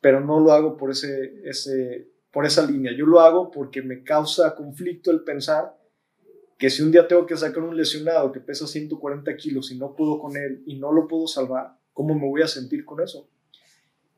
pero 0.00 0.20
no 0.20 0.40
lo 0.40 0.52
hago 0.52 0.76
por 0.76 0.90
ese, 0.90 1.40
ese, 1.44 2.10
por 2.30 2.44
esa 2.44 2.66
línea. 2.66 2.92
Yo 2.96 3.06
lo 3.06 3.20
hago 3.20 3.50
porque 3.50 3.82
me 3.82 4.02
causa 4.02 4.54
conflicto 4.54 5.10
el 5.10 5.22
pensar 5.22 5.76
que 6.62 6.70
si 6.70 6.80
un 6.80 6.92
día 6.92 7.08
tengo 7.08 7.26
que 7.26 7.36
sacar 7.36 7.60
un 7.60 7.76
lesionado 7.76 8.30
que 8.30 8.38
pesa 8.38 8.68
140 8.68 9.36
kilos 9.36 9.72
y 9.72 9.78
no 9.78 9.96
puedo 9.96 10.20
con 10.20 10.36
él 10.36 10.62
y 10.64 10.78
no 10.78 10.92
lo 10.92 11.08
puedo 11.08 11.26
salvar, 11.26 11.76
¿cómo 11.92 12.14
me 12.14 12.28
voy 12.28 12.40
a 12.42 12.46
sentir 12.46 12.84
con 12.84 13.02
eso? 13.02 13.28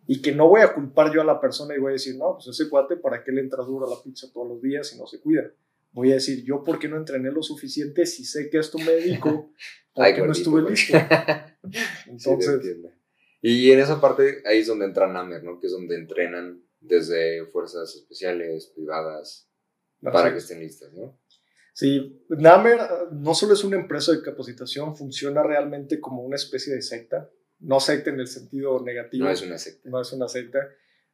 Y 0.06 0.20
que 0.20 0.32
no 0.32 0.48
voy 0.48 0.60
a 0.60 0.74
culpar 0.74 1.10
yo 1.10 1.22
a 1.22 1.24
la 1.24 1.40
persona 1.40 1.74
y 1.74 1.78
voy 1.78 1.92
a 1.92 1.92
decir, 1.94 2.16
no, 2.16 2.34
pues 2.34 2.48
ese 2.48 2.68
cuate, 2.68 2.96
¿para 2.96 3.24
qué 3.24 3.32
le 3.32 3.40
entra 3.40 3.64
duro 3.64 3.86
a 3.86 3.96
la 3.96 4.02
pizza 4.02 4.30
todos 4.30 4.46
los 4.46 4.60
días 4.60 4.92
y 4.92 4.98
no 4.98 5.06
se 5.06 5.20
cuida? 5.20 5.50
Voy 5.92 6.10
a 6.10 6.16
decir, 6.16 6.44
yo, 6.44 6.62
¿por 6.62 6.78
qué 6.78 6.86
no 6.86 6.98
entrené 6.98 7.32
lo 7.32 7.42
suficiente 7.42 8.04
si 8.04 8.26
sé 8.26 8.50
que 8.50 8.58
esto 8.58 8.76
me 8.76 8.92
dedico? 8.92 9.50
¿Por 9.94 10.14
qué 10.14 10.20
no 10.20 10.32
estuve 10.32 10.70
listo? 10.70 10.98
Entonces. 12.06 12.60
y 13.40 13.70
en 13.70 13.80
esa 13.80 14.02
parte, 14.02 14.42
ahí 14.44 14.58
es 14.58 14.66
donde 14.66 14.84
entra 14.84 15.10
Namer, 15.10 15.42
¿no? 15.42 15.58
Que 15.58 15.68
es 15.68 15.72
donde 15.72 15.96
entrenan 15.96 16.62
desde 16.78 17.46
fuerzas 17.46 17.94
especiales, 17.94 18.66
privadas, 18.66 19.48
para 20.02 20.30
que 20.30 20.40
estén 20.40 20.60
listas, 20.60 20.92
¿no? 20.92 21.18
Sí, 21.74 22.24
Namer 22.28 22.78
no 23.10 23.34
solo 23.34 23.52
es 23.52 23.64
una 23.64 23.76
empresa 23.76 24.12
de 24.12 24.22
capacitación, 24.22 24.96
funciona 24.96 25.42
realmente 25.42 26.00
como 26.00 26.22
una 26.22 26.36
especie 26.36 26.72
de 26.72 26.80
secta. 26.80 27.28
No 27.58 27.80
secta 27.80 28.10
en 28.10 28.20
el 28.20 28.28
sentido 28.28 28.80
negativo. 28.80 29.24
No 29.24 29.30
es 29.32 29.42
una 29.42 29.58
secta. 29.58 29.90
No 29.90 30.00
es 30.00 30.12
una 30.12 30.28
secta. 30.28 30.60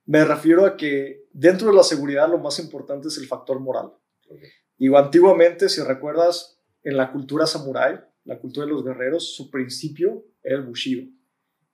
Me 0.05 0.23
refiero 0.23 0.67
a 0.67 0.77
que 0.77 1.29
dentro 1.33 1.69
de 1.69 1.75
la 1.75 1.83
seguridad 1.83 2.29
lo 2.29 2.39
más 2.39 2.59
importante 2.59 3.09
es 3.09 3.17
el 3.17 3.27
factor 3.27 3.59
moral. 3.59 3.93
Y 4.77 4.95
antiguamente, 4.95 5.71
si 5.71 5.81
recuerdas, 5.81 6.61
en 6.83 6.99
la 6.99 7.11
cultura 7.11 7.47
samurái, 7.47 7.99
la 8.25 8.39
cultura 8.39 8.67
de 8.67 8.73
los 8.73 8.85
guerreros, 8.85 9.35
su 9.35 9.51
principio 9.51 10.27
era 10.43 10.57
el 10.57 10.63
bushido, 10.63 11.09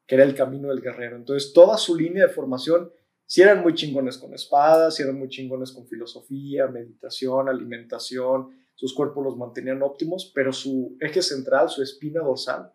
que 0.07 0.15
era 0.15 0.23
el 0.23 0.37
camino 0.37 0.69
del 0.69 0.81
guerrero. 0.81 1.17
Entonces, 1.17 1.53
toda 1.53 1.77
su 1.77 1.97
línea 1.97 2.29
de 2.29 2.33
formación, 2.33 2.93
si 3.25 3.43
eran 3.43 3.63
muy 3.63 3.75
chingones 3.75 4.17
con 4.17 4.33
espadas, 4.33 4.95
si 4.95 5.03
eran 5.03 5.19
muy 5.19 5.29
chingones 5.29 5.73
con 5.73 5.89
filosofía, 5.89 6.69
meditación, 6.69 7.49
alimentación, 7.49 8.51
sus 8.77 8.95
cuerpos 8.95 9.25
los 9.25 9.37
mantenían 9.37 9.83
óptimos, 9.83 10.31
pero 10.35 10.53
su 10.53 10.97
eje 11.01 11.23
central, 11.23 11.69
su 11.69 11.83
espina 11.83 12.21
dorsal, 12.21 12.73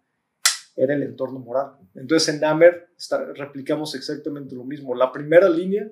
era 0.75 0.95
el 0.95 1.03
entorno 1.03 1.39
moral. 1.39 1.77
Entonces 1.95 2.33
en 2.33 2.41
Namer 2.41 2.89
replicamos 3.35 3.93
exactamente 3.95 4.55
lo 4.55 4.63
mismo. 4.63 4.95
La 4.95 5.11
primera 5.11 5.47
línea 5.47 5.89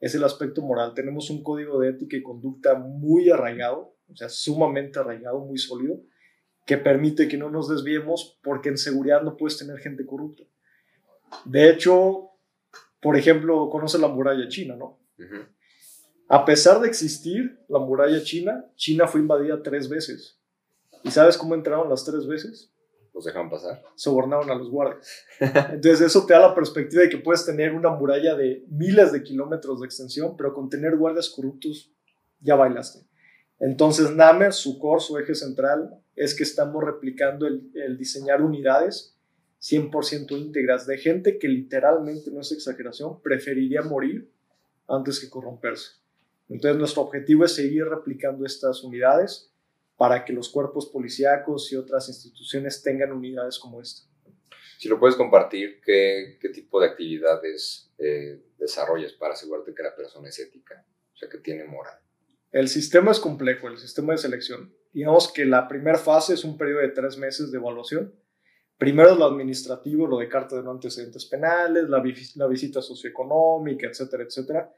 es 0.00 0.14
el 0.14 0.24
aspecto 0.24 0.62
moral. 0.62 0.94
Tenemos 0.94 1.28
un 1.30 1.42
código 1.42 1.78
de 1.78 1.90
ética 1.90 2.16
y 2.16 2.22
conducta 2.22 2.74
muy 2.74 3.28
arraigado, 3.28 3.94
o 4.10 4.16
sea, 4.16 4.28
sumamente 4.28 4.98
arraigado, 4.98 5.40
muy 5.40 5.58
sólido, 5.58 6.00
que 6.66 6.78
permite 6.78 7.28
que 7.28 7.36
no 7.36 7.50
nos 7.50 7.68
desviemos 7.68 8.40
porque 8.42 8.70
en 8.70 8.78
seguridad 8.78 9.22
no 9.22 9.36
puedes 9.36 9.58
tener 9.58 9.78
gente 9.78 10.06
corrupta. 10.06 10.44
De 11.44 11.68
hecho, 11.70 12.30
por 13.00 13.16
ejemplo, 13.16 13.68
conoce 13.68 13.98
la 13.98 14.08
muralla 14.08 14.48
china, 14.48 14.74
¿no? 14.74 14.98
A 16.32 16.44
pesar 16.44 16.80
de 16.80 16.86
existir 16.86 17.58
la 17.68 17.80
muralla 17.80 18.22
china, 18.22 18.64
China 18.76 19.08
fue 19.08 19.20
invadida 19.20 19.64
tres 19.64 19.88
veces. 19.88 20.38
¿Y 21.02 21.10
sabes 21.10 21.36
cómo 21.36 21.56
entraron 21.56 21.90
las 21.90 22.04
tres 22.04 22.24
veces? 22.24 22.70
Los 23.12 23.24
dejan 23.24 23.50
pasar. 23.50 23.82
Sobornaron 23.96 24.48
a 24.48 24.54
los 24.54 24.70
guardias. 24.70 25.24
Entonces 25.40 26.00
eso 26.02 26.24
te 26.26 26.32
da 26.32 26.38
la 26.38 26.54
perspectiva 26.54 27.02
de 27.02 27.08
que 27.08 27.18
puedes 27.18 27.44
tener 27.44 27.72
una 27.72 27.90
muralla 27.90 28.36
de 28.36 28.64
miles 28.68 29.10
de 29.10 29.24
kilómetros 29.24 29.80
de 29.80 29.86
extensión, 29.86 30.36
pero 30.36 30.54
con 30.54 30.70
tener 30.70 30.96
guardias 30.96 31.30
corruptos 31.30 31.90
ya 32.38 32.54
bailaste. 32.54 33.00
Entonces 33.58 34.12
Namer, 34.12 34.52
su 34.52 34.78
core, 34.78 35.00
su 35.00 35.18
eje 35.18 35.34
central, 35.34 36.00
es 36.14 36.36
que 36.36 36.44
estamos 36.44 36.84
replicando 36.84 37.48
el, 37.48 37.72
el 37.74 37.98
diseñar 37.98 38.40
unidades 38.40 39.16
100% 39.60 40.38
íntegras 40.38 40.86
de 40.86 40.96
gente 40.96 41.40
que 41.40 41.48
literalmente, 41.48 42.30
no 42.30 42.40
es 42.40 42.52
exageración, 42.52 43.20
preferiría 43.20 43.82
morir 43.82 44.30
antes 44.86 45.18
que 45.18 45.28
corromperse. 45.28 45.99
Entonces 46.50 46.78
nuestro 46.78 47.02
objetivo 47.02 47.44
es 47.44 47.54
seguir 47.54 47.84
replicando 47.86 48.44
estas 48.44 48.82
unidades 48.82 49.50
para 49.96 50.24
que 50.24 50.32
los 50.32 50.48
cuerpos 50.48 50.86
policíacos 50.86 51.72
y 51.72 51.76
otras 51.76 52.08
instituciones 52.08 52.82
tengan 52.82 53.12
unidades 53.12 53.58
como 53.58 53.80
esta. 53.80 54.08
Si 54.78 54.88
lo 54.88 54.98
puedes 54.98 55.14
compartir, 55.14 55.80
¿qué, 55.84 56.38
qué 56.40 56.48
tipo 56.48 56.80
de 56.80 56.88
actividades 56.88 57.92
eh, 57.98 58.42
desarrollas 58.58 59.12
para 59.12 59.34
asegurarte 59.34 59.74
que 59.74 59.82
la 59.82 59.94
persona 59.94 60.28
es 60.28 60.38
ética, 60.38 60.84
o 61.14 61.16
sea, 61.16 61.28
que 61.28 61.38
tiene 61.38 61.64
moral? 61.64 61.98
El 62.50 62.68
sistema 62.68 63.12
es 63.12 63.20
complejo, 63.20 63.68
el 63.68 63.78
sistema 63.78 64.12
de 64.12 64.18
selección. 64.18 64.74
Digamos 64.92 65.30
que 65.30 65.44
la 65.44 65.68
primera 65.68 65.98
fase 65.98 66.34
es 66.34 66.44
un 66.44 66.58
periodo 66.58 66.80
de 66.80 66.88
tres 66.88 67.16
meses 67.16 67.52
de 67.52 67.58
evaluación. 67.58 68.12
Primero 68.76 69.14
lo 69.14 69.26
administrativo, 69.26 70.06
lo 70.06 70.18
de 70.18 70.28
carta 70.28 70.56
de 70.56 70.62
no 70.62 70.72
antecedentes 70.72 71.26
penales, 71.26 71.84
la, 71.88 72.02
la 72.36 72.46
visita 72.48 72.82
socioeconómica, 72.82 73.86
etcétera, 73.86 74.24
etcétera. 74.24 74.74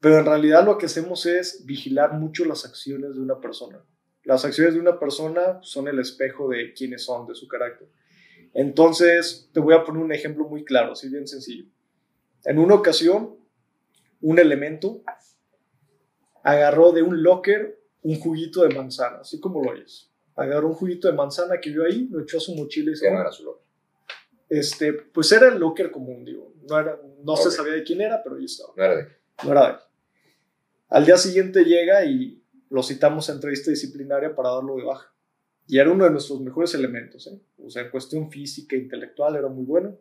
Pero 0.00 0.18
en 0.18 0.26
realidad 0.26 0.64
lo 0.64 0.78
que 0.78 0.86
hacemos 0.86 1.26
es 1.26 1.64
vigilar 1.66 2.14
mucho 2.14 2.44
las 2.44 2.64
acciones 2.64 3.14
de 3.14 3.20
una 3.20 3.40
persona. 3.40 3.82
Las 4.24 4.44
acciones 4.44 4.74
de 4.74 4.80
una 4.80 4.98
persona 4.98 5.58
son 5.62 5.88
el 5.88 5.98
espejo 5.98 6.48
de 6.48 6.72
quiénes 6.72 7.04
son, 7.04 7.26
de 7.26 7.34
su 7.34 7.48
carácter. 7.48 7.88
Entonces, 8.54 9.50
te 9.52 9.60
voy 9.60 9.74
a 9.74 9.84
poner 9.84 10.02
un 10.02 10.12
ejemplo 10.12 10.48
muy 10.48 10.64
claro, 10.64 10.92
así 10.92 11.08
bien 11.08 11.26
sencillo. 11.26 11.64
En 12.44 12.58
una 12.58 12.74
ocasión, 12.74 13.36
un 14.20 14.38
elemento 14.38 15.02
agarró 16.42 16.92
de 16.92 17.02
un 17.02 17.22
locker 17.22 17.78
un 18.02 18.18
juguito 18.20 18.62
de 18.62 18.74
manzana, 18.74 19.18
así 19.20 19.40
como 19.40 19.62
lo 19.62 19.72
oyes. 19.72 20.10
Agarró 20.36 20.68
un 20.68 20.74
juguito 20.74 21.08
de 21.08 21.14
manzana 21.14 21.58
que 21.60 21.70
vio 21.70 21.84
ahí, 21.84 22.08
lo 22.10 22.20
echó 22.20 22.38
a 22.38 22.40
su 22.40 22.54
mochila 22.54 22.92
y 22.92 22.96
se 22.96 23.10
no 23.10 23.20
era 23.20 23.32
su 23.32 23.44
locker? 23.44 23.66
Este, 24.48 24.92
pues 24.92 25.30
era 25.32 25.48
el 25.48 25.58
locker 25.58 25.90
común, 25.90 26.24
digo. 26.24 26.54
No, 26.68 26.78
era, 26.78 26.98
no 27.22 27.36
se 27.36 27.50
sabía 27.50 27.72
de 27.72 27.82
quién 27.82 28.00
era, 28.00 28.22
pero 28.22 28.36
ahí 28.36 28.44
estaba. 28.44 28.72
No 28.76 28.84
era 28.84 28.96
de 28.96 29.08
No 29.44 29.52
era 29.52 29.72
de 29.72 29.87
al 30.88 31.04
día 31.04 31.16
siguiente 31.16 31.64
llega 31.64 32.04
y 32.04 32.42
lo 32.70 32.82
citamos 32.82 33.28
a 33.28 33.32
entrevista 33.32 33.70
disciplinaria 33.70 34.34
para 34.34 34.50
darlo 34.50 34.76
de 34.76 34.84
baja. 34.84 35.12
Y 35.66 35.78
era 35.78 35.90
uno 35.90 36.04
de 36.04 36.10
nuestros 36.10 36.40
mejores 36.40 36.74
elementos, 36.74 37.26
¿eh? 37.26 37.38
o 37.58 37.68
sea, 37.68 37.82
en 37.82 37.90
cuestión 37.90 38.30
física, 38.30 38.74
e 38.74 38.78
intelectual, 38.78 39.36
era 39.36 39.48
muy 39.48 39.66
bueno. 39.66 39.98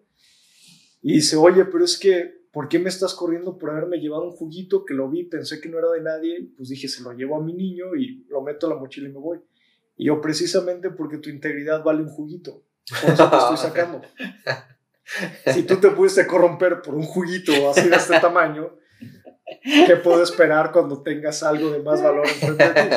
Y 1.01 1.13
dice, 1.13 1.35
oye, 1.35 1.65
pero 1.65 1.83
es 1.83 1.97
que, 1.97 2.45
¿por 2.53 2.69
qué 2.69 2.79
me 2.79 2.87
estás 2.87 3.13
corriendo 3.13 3.57
por 3.57 3.71
haberme 3.71 3.97
llevado 3.97 4.23
un 4.23 4.31
juguito 4.31 4.85
que 4.85 4.93
lo 4.93 5.09
vi, 5.09 5.25
pensé 5.25 5.59
que 5.59 5.67
no 5.67 5.77
era 5.77 5.91
de 5.91 6.01
nadie? 6.01 6.49
Pues 6.55 6.69
dije, 6.69 6.87
se 6.87 7.03
lo 7.03 7.11
llevo 7.11 7.35
a 7.35 7.43
mi 7.43 7.53
niño 7.53 7.95
y 7.95 8.25
lo 8.29 8.41
meto 8.41 8.67
a 8.67 8.69
la 8.69 8.75
mochila 8.77 9.09
y 9.09 9.11
me 9.11 9.19
voy. 9.19 9.39
Y 9.97 10.05
yo, 10.05 10.21
precisamente 10.21 10.89
porque 10.89 11.17
tu 11.17 11.29
integridad 11.29 11.83
vale 11.83 12.01
un 12.01 12.09
juguito, 12.09 12.63
por 13.01 13.13
eso 13.13 13.29
te 13.29 13.35
estoy 13.35 13.57
sacando. 13.57 14.01
si 15.53 15.63
tú 15.63 15.77
te 15.77 15.89
pudiste 15.91 16.25
corromper 16.25 16.81
por 16.81 16.95
un 16.95 17.03
juguito 17.03 17.51
así 17.69 17.89
de 17.89 17.95
este 17.95 18.19
tamaño, 18.21 18.71
¿Qué 19.63 19.95
puedo 19.97 20.21
esperar 20.23 20.71
cuando 20.71 21.01
tengas 21.01 21.43
algo 21.43 21.71
de 21.71 21.79
más 21.79 22.01
valor 22.01 22.25
enfrente 22.27 22.63
de 22.63 22.89
ti? 22.89 22.95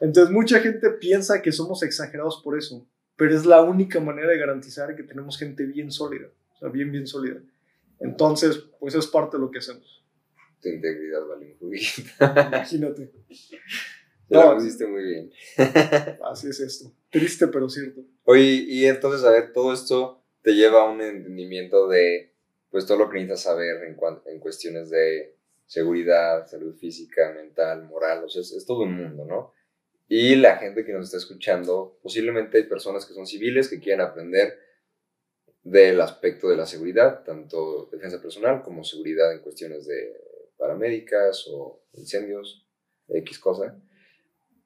Entonces, 0.00 0.32
mucha 0.32 0.60
gente 0.60 0.90
piensa 0.90 1.42
que 1.42 1.52
somos 1.52 1.82
exagerados 1.82 2.40
por 2.42 2.58
eso, 2.58 2.88
pero 3.16 3.34
es 3.34 3.44
la 3.44 3.62
única 3.62 4.00
manera 4.00 4.28
de 4.28 4.38
garantizar 4.38 4.94
que 4.96 5.02
tenemos 5.02 5.38
gente 5.38 5.64
bien 5.64 5.90
sólida, 5.90 6.28
o 6.54 6.58
sea, 6.58 6.68
bien, 6.68 6.90
bien 6.90 7.06
sólida. 7.06 7.40
Entonces, 8.00 8.58
pues 8.80 8.94
es 8.94 9.06
parte 9.06 9.36
de 9.36 9.42
lo 9.42 9.50
que 9.50 9.58
hacemos. 9.58 10.04
Tu 10.60 10.68
integridad 10.68 11.26
vale 11.26 11.52
un 11.52 11.58
juguito. 11.58 12.02
Imagínate. 12.20 13.12
Lo 14.30 14.56
hiciste 14.56 14.86
muy 14.86 15.04
bien. 15.04 15.30
Así 16.24 16.48
es 16.48 16.58
esto. 16.58 16.90
Triste, 17.10 17.46
pero 17.48 17.68
cierto. 17.68 18.00
Oye, 18.24 18.64
y 18.66 18.86
entonces, 18.86 19.24
a 19.24 19.30
ver, 19.30 19.52
todo 19.52 19.72
esto 19.72 20.24
te 20.42 20.54
lleva 20.54 20.82
a 20.82 20.90
un 20.90 21.00
entendimiento 21.02 21.88
de, 21.88 22.34
pues, 22.70 22.86
todo 22.86 22.98
lo 22.98 23.10
que 23.10 23.18
necesitas 23.18 23.42
saber 23.42 23.84
en, 23.84 23.96
en 24.26 24.40
cuestiones 24.40 24.90
de 24.90 25.33
seguridad, 25.66 26.46
salud 26.46 26.76
física, 26.76 27.32
mental, 27.32 27.84
moral, 27.84 28.24
o 28.24 28.28
sea, 28.28 28.42
es, 28.42 28.64
todo 28.66 28.82
un 28.82 28.94
mundo, 28.94 29.24
¿no? 29.24 29.52
Y 30.06 30.36
la 30.36 30.56
gente 30.56 30.84
que 30.84 30.92
nos 30.92 31.06
está 31.06 31.16
escuchando, 31.16 31.98
posiblemente 32.02 32.58
hay 32.58 32.64
personas 32.64 33.06
que 33.06 33.14
son 33.14 33.26
civiles 33.26 33.68
que 33.68 33.80
quieren 33.80 34.02
aprender 34.02 34.58
del 35.62 36.00
aspecto 36.00 36.48
de 36.48 36.56
la 36.56 36.66
seguridad, 36.66 37.24
tanto 37.24 37.88
defensa 37.90 38.20
personal 38.20 38.62
como 38.62 38.84
seguridad 38.84 39.32
en 39.32 39.40
cuestiones 39.40 39.86
de 39.86 40.20
paramédicas 40.58 41.46
o 41.50 41.82
incendios, 41.94 42.68
X 43.08 43.38
cosa. 43.38 43.80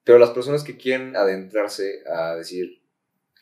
Pero 0.02 0.18
las 0.18 0.30
personas 0.30 0.64
que 0.64 0.76
quieren 0.76 1.16
adentrarse 1.16 2.02
a 2.06 2.34
decir 2.34 2.82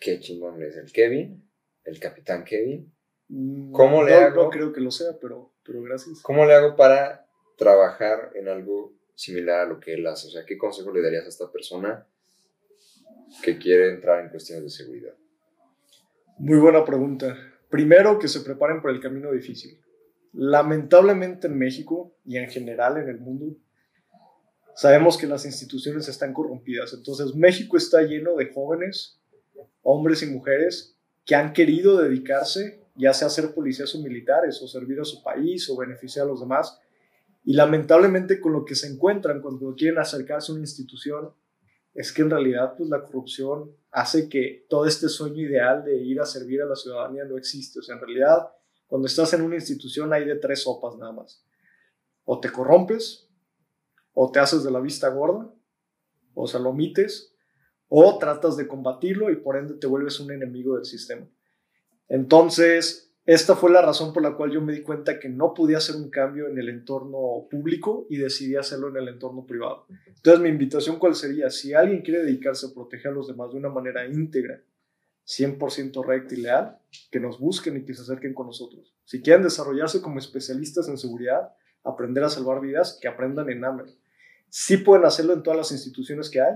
qué 0.00 0.20
chingón 0.20 0.62
es 0.62 0.76
el 0.76 0.92
Kevin, 0.92 1.48
el 1.84 1.98
capitán 1.98 2.44
Kevin, 2.44 2.94
mm, 3.28 3.72
¿cómo 3.72 4.04
le 4.04 4.14
hago? 4.14 4.44
No 4.44 4.50
creo 4.50 4.72
que 4.72 4.80
lo 4.80 4.90
sea, 4.90 5.18
pero, 5.20 5.54
pero 5.64 5.82
gracias. 5.82 6.20
¿Cómo 6.22 6.44
le 6.44 6.54
hago 6.54 6.76
para 6.76 7.25
trabajar 7.56 8.30
en 8.34 8.48
algo 8.48 8.92
similar 9.14 9.60
a 9.60 9.66
lo 9.66 9.80
que 9.80 9.94
él 9.94 10.06
hace? 10.06 10.28
O 10.28 10.30
sea, 10.30 10.44
¿qué 10.44 10.56
consejo 10.56 10.92
le 10.92 11.02
darías 11.02 11.24
a 11.24 11.28
esta 11.28 11.50
persona 11.50 12.06
que 13.42 13.58
quiere 13.58 13.90
entrar 13.90 14.22
en 14.22 14.30
cuestiones 14.30 14.64
de 14.64 14.70
seguridad? 14.70 15.14
Muy 16.38 16.58
buena 16.58 16.84
pregunta. 16.84 17.36
Primero, 17.70 18.18
que 18.18 18.28
se 18.28 18.40
preparen 18.40 18.80
por 18.80 18.90
el 18.90 19.00
camino 19.00 19.32
difícil. 19.32 19.80
Lamentablemente 20.32 21.46
en 21.46 21.58
México 21.58 22.14
y 22.24 22.36
en 22.36 22.48
general 22.50 22.98
en 22.98 23.08
el 23.08 23.18
mundo, 23.18 23.56
sabemos 24.74 25.16
que 25.16 25.26
las 25.26 25.46
instituciones 25.46 26.08
están 26.08 26.34
corrompidas. 26.34 26.92
Entonces, 26.92 27.34
México 27.34 27.76
está 27.76 28.02
lleno 28.02 28.36
de 28.36 28.52
jóvenes, 28.52 29.18
hombres 29.82 30.22
y 30.22 30.26
mujeres 30.26 30.94
que 31.24 31.34
han 31.34 31.52
querido 31.52 31.96
dedicarse, 31.96 32.82
ya 32.94 33.12
sea 33.12 33.28
a 33.28 33.30
ser 33.30 33.52
policías 33.52 33.94
o 33.94 34.02
militares, 34.02 34.60
o 34.62 34.68
servir 34.68 35.00
a 35.00 35.04
su 35.04 35.22
país, 35.22 35.68
o 35.70 35.76
beneficiar 35.76 36.26
a 36.26 36.28
los 36.28 36.40
demás, 36.40 36.78
Y 37.46 37.54
lamentablemente 37.54 38.40
con 38.40 38.52
lo 38.52 38.64
que 38.64 38.74
se 38.74 38.88
encuentran 38.88 39.40
cuando 39.40 39.72
quieren 39.76 40.00
acercarse 40.00 40.50
a 40.50 40.56
una 40.56 40.64
institución 40.64 41.30
es 41.94 42.12
que 42.12 42.22
en 42.22 42.30
realidad 42.30 42.74
pues 42.76 42.90
la 42.90 43.04
corrupción 43.04 43.70
hace 43.92 44.28
que 44.28 44.66
todo 44.68 44.84
este 44.84 45.08
sueño 45.08 45.40
ideal 45.40 45.84
de 45.84 45.96
ir 45.96 46.20
a 46.20 46.26
servir 46.26 46.60
a 46.60 46.66
la 46.66 46.74
ciudadanía 46.74 47.24
no 47.24 47.38
existe. 47.38 47.78
O 47.78 47.82
sea, 47.82 47.94
en 47.94 48.00
realidad 48.00 48.50
cuando 48.88 49.06
estás 49.06 49.32
en 49.32 49.42
una 49.42 49.54
institución 49.54 50.12
hay 50.12 50.24
de 50.24 50.34
tres 50.34 50.64
sopas 50.64 50.96
nada 50.96 51.12
más. 51.12 51.46
O 52.24 52.40
te 52.40 52.50
corrompes, 52.50 53.30
o 54.12 54.32
te 54.32 54.40
haces 54.40 54.64
de 54.64 54.72
la 54.72 54.80
vista 54.80 55.08
gorda, 55.10 55.48
o 56.34 56.48
se 56.48 56.58
lo 56.58 56.70
omites, 56.70 57.32
o 57.86 58.18
tratas 58.18 58.56
de 58.56 58.66
combatirlo 58.66 59.30
y 59.30 59.36
por 59.36 59.56
ende 59.56 59.74
te 59.74 59.86
vuelves 59.86 60.18
un 60.18 60.32
enemigo 60.32 60.74
del 60.74 60.84
sistema. 60.84 61.28
Entonces, 62.08 63.05
esta 63.26 63.56
fue 63.56 63.72
la 63.72 63.82
razón 63.82 64.12
por 64.12 64.22
la 64.22 64.36
cual 64.36 64.52
yo 64.52 64.60
me 64.60 64.72
di 64.72 64.82
cuenta 64.82 65.18
que 65.18 65.28
no 65.28 65.52
podía 65.52 65.78
hacer 65.78 65.96
un 65.96 66.10
cambio 66.10 66.46
en 66.46 66.58
el 66.58 66.68
entorno 66.68 67.48
público 67.50 68.06
y 68.08 68.18
decidí 68.18 68.54
hacerlo 68.54 68.88
en 68.88 68.96
el 68.98 69.08
entorno 69.08 69.44
privado. 69.44 69.86
Entonces 70.06 70.40
mi 70.40 70.48
invitación 70.48 71.00
cuál 71.00 71.16
sería, 71.16 71.50
si 71.50 71.74
alguien 71.74 72.02
quiere 72.02 72.22
dedicarse 72.22 72.66
a 72.66 72.74
proteger 72.74 73.08
a 73.08 73.14
los 73.14 73.26
demás 73.26 73.50
de 73.50 73.58
una 73.58 73.68
manera 73.68 74.06
íntegra, 74.06 74.62
100% 75.26 76.06
recta 76.06 76.34
y 76.34 76.38
leal, 76.38 76.78
que 77.10 77.18
nos 77.18 77.40
busquen 77.40 77.76
y 77.76 77.84
que 77.84 77.94
se 77.94 78.02
acerquen 78.02 78.32
con 78.32 78.46
nosotros. 78.46 78.94
Si 79.04 79.20
quieren 79.20 79.42
desarrollarse 79.42 80.00
como 80.00 80.20
especialistas 80.20 80.88
en 80.88 80.96
seguridad, 80.96 81.52
aprender 81.82 82.22
a 82.22 82.30
salvar 82.30 82.60
vidas, 82.60 82.96
que 83.00 83.08
aprendan 83.08 83.50
en 83.50 83.64
AMER. 83.64 83.86
Sí 84.48 84.76
pueden 84.76 85.04
hacerlo 85.04 85.32
en 85.32 85.42
todas 85.42 85.56
las 85.56 85.72
instituciones 85.72 86.30
que 86.30 86.40
hay, 86.40 86.54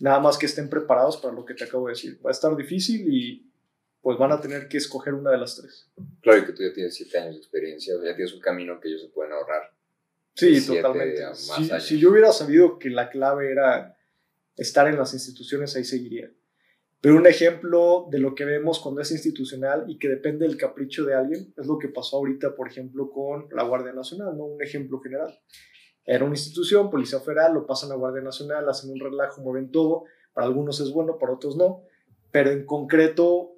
nada 0.00 0.18
más 0.18 0.38
que 0.38 0.46
estén 0.46 0.68
preparados 0.68 1.16
para 1.18 1.34
lo 1.34 1.44
que 1.44 1.54
te 1.54 1.64
acabo 1.64 1.86
de 1.86 1.92
decir. 1.92 2.20
Va 2.24 2.30
a 2.30 2.32
estar 2.32 2.54
difícil 2.56 3.06
y 3.12 3.49
pues 4.02 4.18
van 4.18 4.32
a 4.32 4.40
tener 4.40 4.68
que 4.68 4.78
escoger 4.78 5.14
una 5.14 5.30
de 5.30 5.38
las 5.38 5.56
tres. 5.56 5.90
Claro 6.22 6.46
que 6.46 6.52
tú 6.52 6.62
ya 6.62 6.72
tienes 6.72 6.94
siete 6.94 7.18
años 7.18 7.34
de 7.34 7.38
experiencia, 7.40 7.94
ya 8.02 8.14
tienes 8.14 8.32
un 8.32 8.40
camino 8.40 8.80
que 8.80 8.88
ellos 8.88 9.02
se 9.02 9.08
pueden 9.08 9.32
ahorrar. 9.32 9.72
Sí, 10.34 10.64
totalmente. 10.66 11.22
Si, 11.34 11.80
si, 11.80 11.98
yo 11.98 12.10
hubiera 12.10 12.32
sabido 12.32 12.78
que 12.78 12.88
la 12.88 13.10
clave 13.10 13.50
era 13.50 13.96
estar 14.56 14.88
en 14.88 14.96
las 14.96 15.12
instituciones, 15.12 15.76
ahí 15.76 15.84
seguiría. 15.84 16.30
Pero 17.00 17.16
un 17.16 17.26
ejemplo 17.26 18.08
de 18.10 18.18
lo 18.18 18.34
que 18.34 18.44
vemos 18.44 18.78
cuando 18.78 19.00
es 19.00 19.10
institucional 19.10 19.84
y 19.88 19.98
que 19.98 20.08
depende 20.08 20.46
del 20.46 20.58
capricho 20.58 21.04
de 21.04 21.14
alguien 21.14 21.54
es 21.56 21.66
lo 21.66 21.78
que 21.78 21.88
pasó 21.88 22.18
ahorita, 22.18 22.54
por 22.54 22.68
ejemplo, 22.68 23.10
con 23.10 23.48
la 23.52 23.62
Guardia 23.62 23.92
Nacional, 23.92 24.36
¿no? 24.36 24.44
Un 24.44 24.62
ejemplo 24.62 25.00
general. 25.00 25.38
Era 26.04 26.24
una 26.24 26.34
institución, 26.34 26.90
Policía 26.90 27.20
Federal, 27.20 27.54
lo 27.54 27.66
pasan 27.66 27.92
a 27.92 27.94
Guardia 27.94 28.22
Nacional, 28.22 28.68
hacen 28.68 28.90
un 28.90 29.00
relajo, 29.00 29.40
mueven 29.40 29.70
todo. 29.70 30.04
Para 30.34 30.46
algunos 30.46 30.78
es 30.80 30.92
bueno, 30.92 31.18
para 31.18 31.32
otros 31.32 31.56
no. 31.56 31.84
Pero 32.32 32.50
en 32.50 32.66
concreto, 32.66 33.52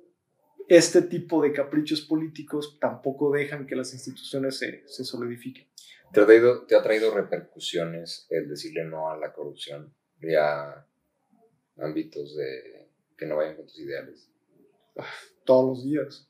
este 0.68 1.02
tipo 1.02 1.42
de 1.42 1.52
caprichos 1.52 2.02
políticos 2.02 2.78
tampoco 2.80 3.30
dejan 3.30 3.66
que 3.66 3.76
las 3.76 3.92
instituciones 3.92 4.58
se, 4.58 4.82
se 4.86 5.04
solidifiquen. 5.04 5.66
¿Te 6.12 6.20
ha, 6.20 6.26
traído, 6.26 6.62
¿Te 6.66 6.76
ha 6.76 6.82
traído 6.82 7.14
repercusiones 7.14 8.26
el 8.28 8.48
decirle 8.48 8.84
no 8.84 9.10
a 9.10 9.16
la 9.16 9.32
corrupción 9.32 9.94
y 10.20 10.34
a 10.34 10.86
ámbitos 11.78 12.36
de 12.36 12.90
que 13.16 13.26
no 13.26 13.36
vayan 13.36 13.56
con 13.56 13.66
tus 13.66 13.78
ideales? 13.78 14.30
Todos 15.44 15.66
los 15.66 15.84
días, 15.84 16.28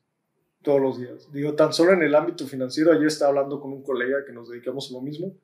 todos 0.62 0.80
los 0.80 0.98
días. 0.98 1.30
Digo, 1.32 1.54
tan 1.54 1.72
solo 1.72 1.92
en 1.92 2.02
el 2.02 2.14
ámbito 2.14 2.46
financiero, 2.46 2.92
ayer 2.92 3.08
estaba 3.08 3.30
hablando 3.30 3.60
con 3.60 3.72
un 3.72 3.82
colega 3.82 4.24
que 4.24 4.32
nos 4.32 4.48
dedicamos 4.48 4.88
a 4.90 4.94
lo 4.94 5.00
mismo. 5.00 5.36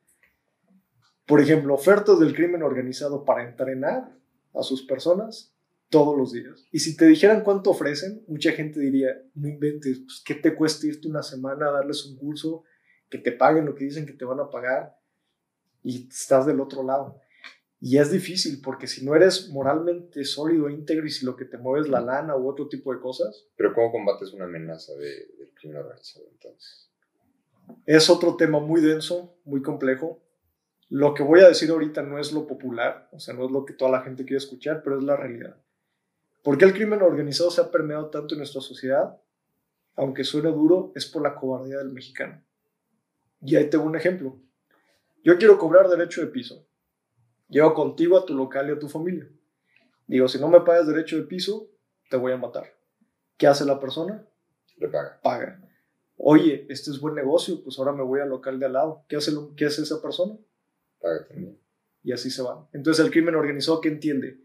Por 1.26 1.41
ejemplo, 1.41 1.74
ofertas 1.74 2.20
del 2.20 2.34
crimen 2.34 2.62
organizado 2.62 3.24
para 3.24 3.47
entrenar 3.47 4.16
a 4.55 4.62
sus 4.62 4.82
personas 4.82 5.53
todos 5.91 6.16
los 6.16 6.32
días. 6.32 6.66
Y 6.70 6.80
si 6.80 6.97
te 6.97 7.07
dijeran 7.07 7.43
cuánto 7.43 7.70
ofrecen, 7.70 8.22
mucha 8.28 8.53
gente 8.53 8.80
diría, 8.80 9.20
no 9.34 9.49
inventes, 9.49 10.01
pues, 10.01 10.22
¿qué 10.24 10.34
te 10.34 10.55
cuesta 10.55 10.86
irte 10.86 11.09
una 11.09 11.22
semana 11.22 11.68
a 11.68 11.72
darles 11.72 12.05
un 12.07 12.16
curso, 12.16 12.64
que 13.09 13.18
te 13.18 13.32
paguen 13.32 13.64
lo 13.66 13.74
que 13.74 13.84
dicen 13.84 14.07
que 14.07 14.12
te 14.12 14.24
van 14.24 14.41
a 14.41 14.51
pagar 14.51 14.99
y 15.82 16.09
estás 16.09 16.47
del 16.47 16.61
otro 16.61 16.82
lado? 16.82 17.20
Y 17.80 17.99
es 17.99 18.11
difícil 18.11 18.61
porque 18.61 18.89
si 18.89 19.05
no 19.05 19.14
eres 19.14 19.51
moralmente 19.51 20.24
sólido, 20.24 20.68
íntegro 20.68 21.07
y 21.07 21.11
si 21.11 21.24
lo 21.24 21.36
que 21.36 21.45
te 21.45 21.59
mueve 21.59 21.86
es 21.86 21.89
la 21.89 22.01
lana 22.01 22.36
u 22.36 22.49
otro 22.49 22.68
tipo 22.68 22.93
de 22.93 23.01
cosas. 23.01 23.47
Pero 23.57 23.72
¿cómo 23.72 23.93
combates 23.93 24.32
una 24.32 24.47
amenaza 24.47 24.93
de, 24.95 25.09
del 25.39 25.55
crimen 25.55 25.78
organizado 25.78 26.26
entonces? 26.30 26.91
Es 27.86 28.11
otro 28.11 28.36
tema 28.36 28.59
muy 28.59 28.80
denso, 28.80 29.39
muy 29.45 29.62
complejo. 29.62 30.20
Lo 30.89 31.14
que 31.14 31.22
voy 31.22 31.41
a 31.41 31.49
decir 31.49 31.70
ahorita 31.70 32.03
no 32.03 32.18
es 32.18 32.32
lo 32.32 32.47
popular, 32.47 33.09
o 33.12 33.20
sea, 33.20 33.34
no 33.34 33.45
es 33.45 33.51
lo 33.51 33.64
que 33.64 33.74
toda 33.74 33.91
la 33.91 34.01
gente 34.01 34.24
quiere 34.24 34.39
escuchar, 34.39 34.82
pero 34.82 34.99
es 34.99 35.05
la 35.05 35.16
realidad. 35.16 35.57
¿Por 36.43 36.57
qué 36.57 36.64
el 36.64 36.72
crimen 36.72 37.03
organizado 37.03 37.51
se 37.51 37.61
ha 37.61 37.70
permeado 37.70 38.11
tanto 38.11 38.34
en 38.34 38.39
nuestra 38.39 38.61
sociedad? 38.61 39.20
Aunque 39.97 40.24
suene 40.24 40.51
duro, 40.51 40.93
es 40.95 41.07
por 41.07 41.22
la 41.22 41.34
cobardía 41.34 41.78
del 41.78 41.91
mexicano. 41.91 42.43
Y 43.41 43.57
ahí 43.57 43.68
tengo 43.68 43.84
un 43.84 43.97
ejemplo. 43.97 44.39
Yo 45.24 45.36
quiero 45.39 45.59
cobrar 45.59 45.89
derecho 45.89 46.20
de 46.20 46.28
piso. 46.28 46.66
Llevo 47.49 47.74
contigo 47.74 48.16
a 48.16 48.24
tu 48.24 48.34
local 48.34 48.68
y 48.68 48.72
a 48.72 48.78
tu 48.78 48.89
familia. 48.89 49.28
Digo, 50.07 50.28
si 50.28 50.39
no 50.39 50.49
me 50.49 50.61
pagas 50.61 50.86
derecho 50.86 51.16
de 51.16 51.24
piso, 51.24 51.68
te 52.09 52.16
voy 52.16 52.32
a 52.32 52.36
matar. 52.36 52.74
¿Qué 53.36 53.47
hace 53.47 53.64
la 53.64 53.80
persona? 53.80 54.26
Le 54.76 54.89
paga. 54.89 55.20
Paga. 55.22 55.61
Oye, 56.16 56.66
este 56.68 56.91
es 56.91 57.01
buen 57.01 57.14
negocio, 57.14 57.62
pues 57.62 57.78
ahora 57.78 57.93
me 57.93 58.03
voy 58.03 58.20
al 58.20 58.28
local 58.28 58.59
de 58.59 58.66
al 58.66 58.72
lado. 58.72 59.05
¿Qué 59.09 59.16
hace, 59.16 59.32
¿qué 59.57 59.66
hace 59.66 59.82
esa 59.82 60.01
persona? 60.03 60.36
Paga 61.01 61.26
también. 61.26 61.59
Y 62.03 62.12
así 62.12 62.30
se 62.30 62.43
va. 62.43 62.68
Entonces 62.72 63.05
el 63.05 63.11
crimen 63.11 63.34
organizado, 63.34 63.80
¿qué 63.80 63.89
entiende? 63.89 64.41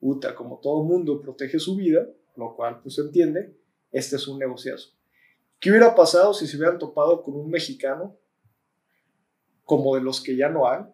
Uta, 0.00 0.34
como 0.34 0.60
todo 0.60 0.82
mundo 0.84 1.20
protege 1.20 1.58
su 1.58 1.76
vida, 1.76 2.06
lo 2.36 2.54
cual 2.54 2.80
pues 2.82 2.94
se 2.94 3.02
entiende, 3.02 3.56
este 3.90 4.16
es 4.16 4.28
un 4.28 4.38
negociazo. 4.38 4.90
¿Qué 5.58 5.70
hubiera 5.70 5.94
pasado 5.94 6.32
si 6.32 6.46
se 6.46 6.56
hubieran 6.56 6.78
topado 6.78 7.22
con 7.22 7.34
un 7.34 7.50
mexicano 7.50 8.16
como 9.64 9.96
de 9.96 10.02
los 10.02 10.22
que 10.22 10.36
ya 10.36 10.48
no 10.48 10.68
hay, 10.68 10.84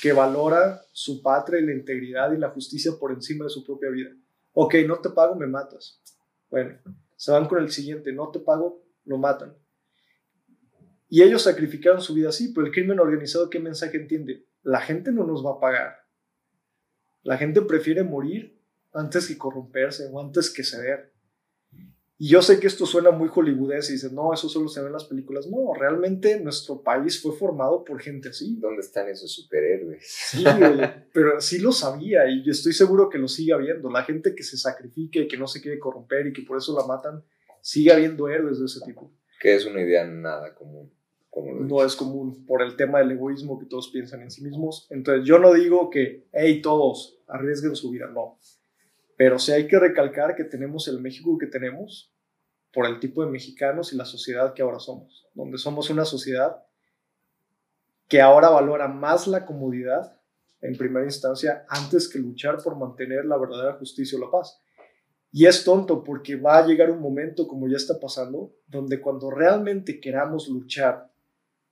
que 0.00 0.12
valora 0.12 0.82
su 0.92 1.20
patria 1.20 1.60
y 1.60 1.66
la 1.66 1.72
integridad 1.72 2.32
y 2.32 2.38
la 2.38 2.50
justicia 2.50 2.92
por 2.98 3.12
encima 3.12 3.44
de 3.44 3.50
su 3.50 3.64
propia 3.64 3.90
vida? 3.90 4.10
Ok, 4.52 4.76
no 4.86 5.00
te 5.00 5.10
pago, 5.10 5.34
me 5.34 5.46
matas. 5.46 6.00
Bueno, 6.48 6.78
se 7.16 7.32
van 7.32 7.48
con 7.48 7.58
el 7.58 7.70
siguiente, 7.70 8.12
no 8.12 8.30
te 8.30 8.38
pago, 8.38 8.84
lo 9.04 9.18
matan. 9.18 9.56
Y 11.08 11.22
ellos 11.22 11.42
sacrificaron 11.42 12.00
su 12.00 12.14
vida 12.14 12.28
así, 12.28 12.52
pero 12.52 12.66
el 12.66 12.72
crimen 12.72 13.00
organizado, 13.00 13.50
¿qué 13.50 13.58
mensaje 13.58 13.96
entiende? 13.96 14.46
La 14.62 14.80
gente 14.80 15.12
no 15.12 15.24
nos 15.24 15.44
va 15.44 15.52
a 15.52 15.60
pagar 15.60 16.05
la 17.26 17.36
gente 17.36 17.60
prefiere 17.62 18.04
morir 18.04 18.56
antes 18.92 19.26
que 19.26 19.36
corromperse 19.36 20.08
o 20.12 20.20
antes 20.20 20.48
que 20.48 20.62
ceder. 20.62 21.12
Y 22.18 22.28
yo 22.28 22.40
sé 22.40 22.60
que 22.60 22.68
esto 22.68 22.86
suena 22.86 23.10
muy 23.10 23.28
hollywoodense 23.28 23.90
y 23.90 23.96
dices, 23.96 24.12
no, 24.12 24.32
eso 24.32 24.48
solo 24.48 24.68
se 24.68 24.80
ve 24.80 24.86
en 24.86 24.92
las 24.92 25.04
películas. 25.04 25.48
No, 25.48 25.74
realmente 25.74 26.40
nuestro 26.40 26.82
país 26.82 27.20
fue 27.20 27.36
formado 27.36 27.84
por 27.84 28.00
gente 28.00 28.28
así. 28.28 28.56
¿Dónde 28.58 28.80
están 28.80 29.08
esos 29.08 29.32
superhéroes? 29.32 30.06
Sí, 30.06 30.44
pero 31.12 31.40
sí 31.40 31.58
lo 31.58 31.72
sabía 31.72 32.30
y 32.30 32.44
yo 32.44 32.52
estoy 32.52 32.72
seguro 32.72 33.10
que 33.10 33.18
lo 33.18 33.26
sigue 33.26 33.52
habiendo. 33.52 33.90
La 33.90 34.04
gente 34.04 34.34
que 34.34 34.44
se 34.44 34.56
sacrifica 34.56 35.18
y 35.18 35.28
que 35.28 35.36
no 35.36 35.48
se 35.48 35.60
quiere 35.60 35.80
corromper 35.80 36.28
y 36.28 36.32
que 36.32 36.42
por 36.42 36.56
eso 36.56 36.78
la 36.78 36.86
matan, 36.86 37.24
sigue 37.60 37.92
habiendo 37.92 38.28
héroes 38.28 38.60
de 38.60 38.66
ese 38.66 38.80
tipo. 38.86 39.12
Que 39.40 39.56
es 39.56 39.66
una 39.66 39.82
idea 39.82 40.06
nada 40.06 40.54
común 40.54 40.90
no 41.42 41.84
es 41.84 41.96
común 41.96 42.44
por 42.46 42.62
el 42.62 42.76
tema 42.76 42.98
del 42.98 43.12
egoísmo 43.12 43.58
que 43.58 43.66
todos 43.66 43.88
piensan 43.88 44.22
en 44.22 44.30
sí 44.30 44.42
mismos. 44.42 44.86
Entonces 44.90 45.26
yo 45.26 45.38
no 45.38 45.52
digo 45.52 45.90
que, 45.90 46.26
hey, 46.32 46.62
todos 46.62 47.15
arriesguen 47.26 47.76
su 47.76 47.90
vida, 47.90 48.06
no. 48.08 48.38
Pero 49.16 49.38
sí 49.38 49.52
hay 49.52 49.66
que 49.66 49.78
recalcar 49.78 50.36
que 50.36 50.44
tenemos 50.44 50.88
el 50.88 51.00
México 51.00 51.38
que 51.38 51.46
tenemos 51.46 52.12
por 52.72 52.86
el 52.86 53.00
tipo 53.00 53.24
de 53.24 53.30
mexicanos 53.30 53.92
y 53.92 53.96
la 53.96 54.04
sociedad 54.04 54.52
que 54.52 54.62
ahora 54.62 54.78
somos, 54.78 55.26
donde 55.34 55.58
somos 55.58 55.88
una 55.88 56.04
sociedad 56.04 56.62
que 58.08 58.20
ahora 58.20 58.50
valora 58.50 58.88
más 58.88 59.26
la 59.26 59.46
comodidad 59.46 60.20
en 60.60 60.76
primera 60.76 61.04
instancia 61.04 61.64
antes 61.68 62.08
que 62.08 62.18
luchar 62.18 62.62
por 62.62 62.76
mantener 62.76 63.24
la 63.24 63.36
verdadera 63.36 63.74
justicia 63.74 64.18
o 64.18 64.20
la 64.20 64.30
paz. 64.30 64.60
Y 65.32 65.46
es 65.46 65.64
tonto 65.64 66.04
porque 66.04 66.36
va 66.36 66.58
a 66.58 66.66
llegar 66.66 66.90
un 66.90 67.00
momento, 67.00 67.48
como 67.48 67.68
ya 67.68 67.76
está 67.76 67.98
pasando, 67.98 68.54
donde 68.66 69.00
cuando 69.00 69.30
realmente 69.30 70.00
queramos 70.00 70.48
luchar 70.48 71.10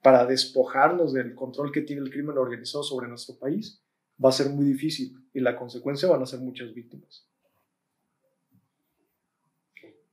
para 0.03 0.27
despojarnos 0.27 1.13
del 1.13 1.35
control 1.35 1.73
que 1.73 1.81
tiene 1.81 2.03
el 2.03 2.11
crimen 2.11 2.37
organizado 2.37 2.85
sobre 2.85 3.09
nuestro 3.09 3.39
país, 3.39 3.84
va 4.23 4.29
a 4.29 4.33
ser 4.33 4.49
muy 4.51 4.67
difícil 4.67 5.17
y 5.33 5.41
la 5.41 5.57
consecuencia 5.57 6.09
van 6.09 6.23
a 6.23 6.27
ser 6.27 6.41
muchas 6.41 6.73
víctimas. 6.75 7.27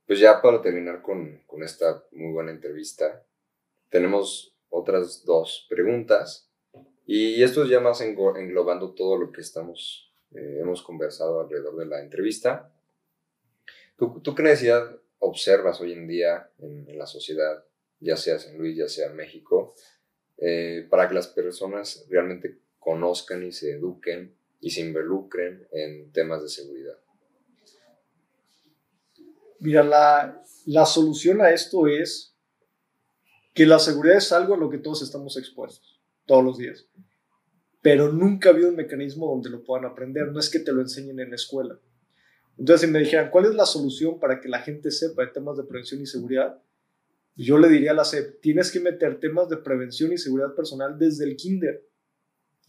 Pues 0.06 0.18
ya 0.18 0.42
para 0.42 0.60
terminar 0.60 1.02
con, 1.02 1.42
con 1.46 1.62
esta 1.62 2.04
muy 2.12 2.32
buena 2.32 2.50
entrevista, 2.50 3.24
tenemos 3.88 4.56
otras 4.68 5.24
dos 5.24 5.66
preguntas 5.68 6.50
y 7.06 7.42
esto 7.42 7.64
es 7.64 7.70
ya 7.70 7.80
más 7.80 8.00
englobando 8.00 8.94
todo 8.94 9.16
lo 9.16 9.32
que 9.32 9.40
estamos, 9.40 10.12
eh, 10.34 10.58
hemos 10.60 10.82
conversado 10.82 11.40
alrededor 11.40 11.76
de 11.76 11.86
la 11.86 12.00
entrevista. 12.00 12.72
¿Tú, 13.96 14.20
¿Tú, 14.20 14.34
qué 14.34 14.42
necesidad 14.42 14.98
observas 15.18 15.80
hoy 15.80 15.92
en 15.92 16.06
día 16.06 16.50
en, 16.58 16.88
en 16.88 16.98
la 16.98 17.06
sociedad 17.06 17.64
ya 18.02 18.16
sea 18.16 18.38
San 18.38 18.58
Luis, 18.58 18.76
ya 18.76 18.88
sea 18.88 19.10
México, 19.10 19.74
eh, 20.36 20.86
para 20.90 21.08
que 21.08 21.14
las 21.14 21.28
personas 21.28 22.04
realmente 22.10 22.58
conozcan 22.82 23.44
y 23.44 23.52
se 23.52 23.72
eduquen 23.72 24.34
y 24.60 24.70
se 24.70 24.80
involucren 24.80 25.66
en 25.72 26.12
temas 26.12 26.42
de 26.42 26.48
seguridad. 26.48 26.98
Mira, 29.60 29.82
la, 29.82 30.42
la 30.66 30.86
solución 30.86 31.40
a 31.40 31.50
esto 31.50 31.86
es 31.86 32.36
que 33.54 33.66
la 33.66 33.78
seguridad 33.78 34.16
es 34.16 34.32
algo 34.32 34.54
a 34.54 34.58
lo 34.58 34.70
que 34.70 34.78
todos 34.78 35.02
estamos 35.02 35.36
expuestos. 35.36 36.00
todos 36.24 36.44
los 36.44 36.56
días. 36.56 36.86
Pero 37.82 38.12
nunca 38.12 38.48
ha 38.48 38.52
habido 38.52 38.68
un 38.68 38.76
mecanismo 38.76 39.26
donde 39.26 39.50
lo 39.50 39.64
puedan 39.64 39.84
aprender, 39.84 40.28
no 40.28 40.38
es 40.38 40.48
que 40.48 40.60
te 40.60 40.72
lo 40.72 40.80
enseñen 40.80 41.18
en 41.18 41.30
la 41.30 41.36
escuela. 41.36 41.78
Entonces, 42.56 42.86
si 42.86 42.92
me 42.92 43.00
dijeran, 43.00 43.30
¿cuál 43.30 43.46
es 43.46 43.54
la 43.54 43.66
solución 43.66 44.20
para 44.20 44.40
que 44.40 44.48
la 44.48 44.60
gente 44.60 44.92
sepa 44.92 45.22
de 45.22 45.32
temas 45.32 45.56
de 45.56 45.64
prevención 45.64 46.00
y 46.00 46.06
seguridad? 46.06 46.62
Yo 47.34 47.58
le 47.58 47.68
diría 47.68 47.90
a 47.90 47.94
la 47.94 48.04
SEP, 48.04 48.40
tienes 48.40 48.70
que 48.70 48.78
meter 48.78 49.18
temas 49.18 49.48
de 49.48 49.56
prevención 49.56 50.12
y 50.12 50.18
seguridad 50.18 50.54
personal 50.54 50.96
desde 50.98 51.24
el 51.24 51.36
kinder 51.36 51.91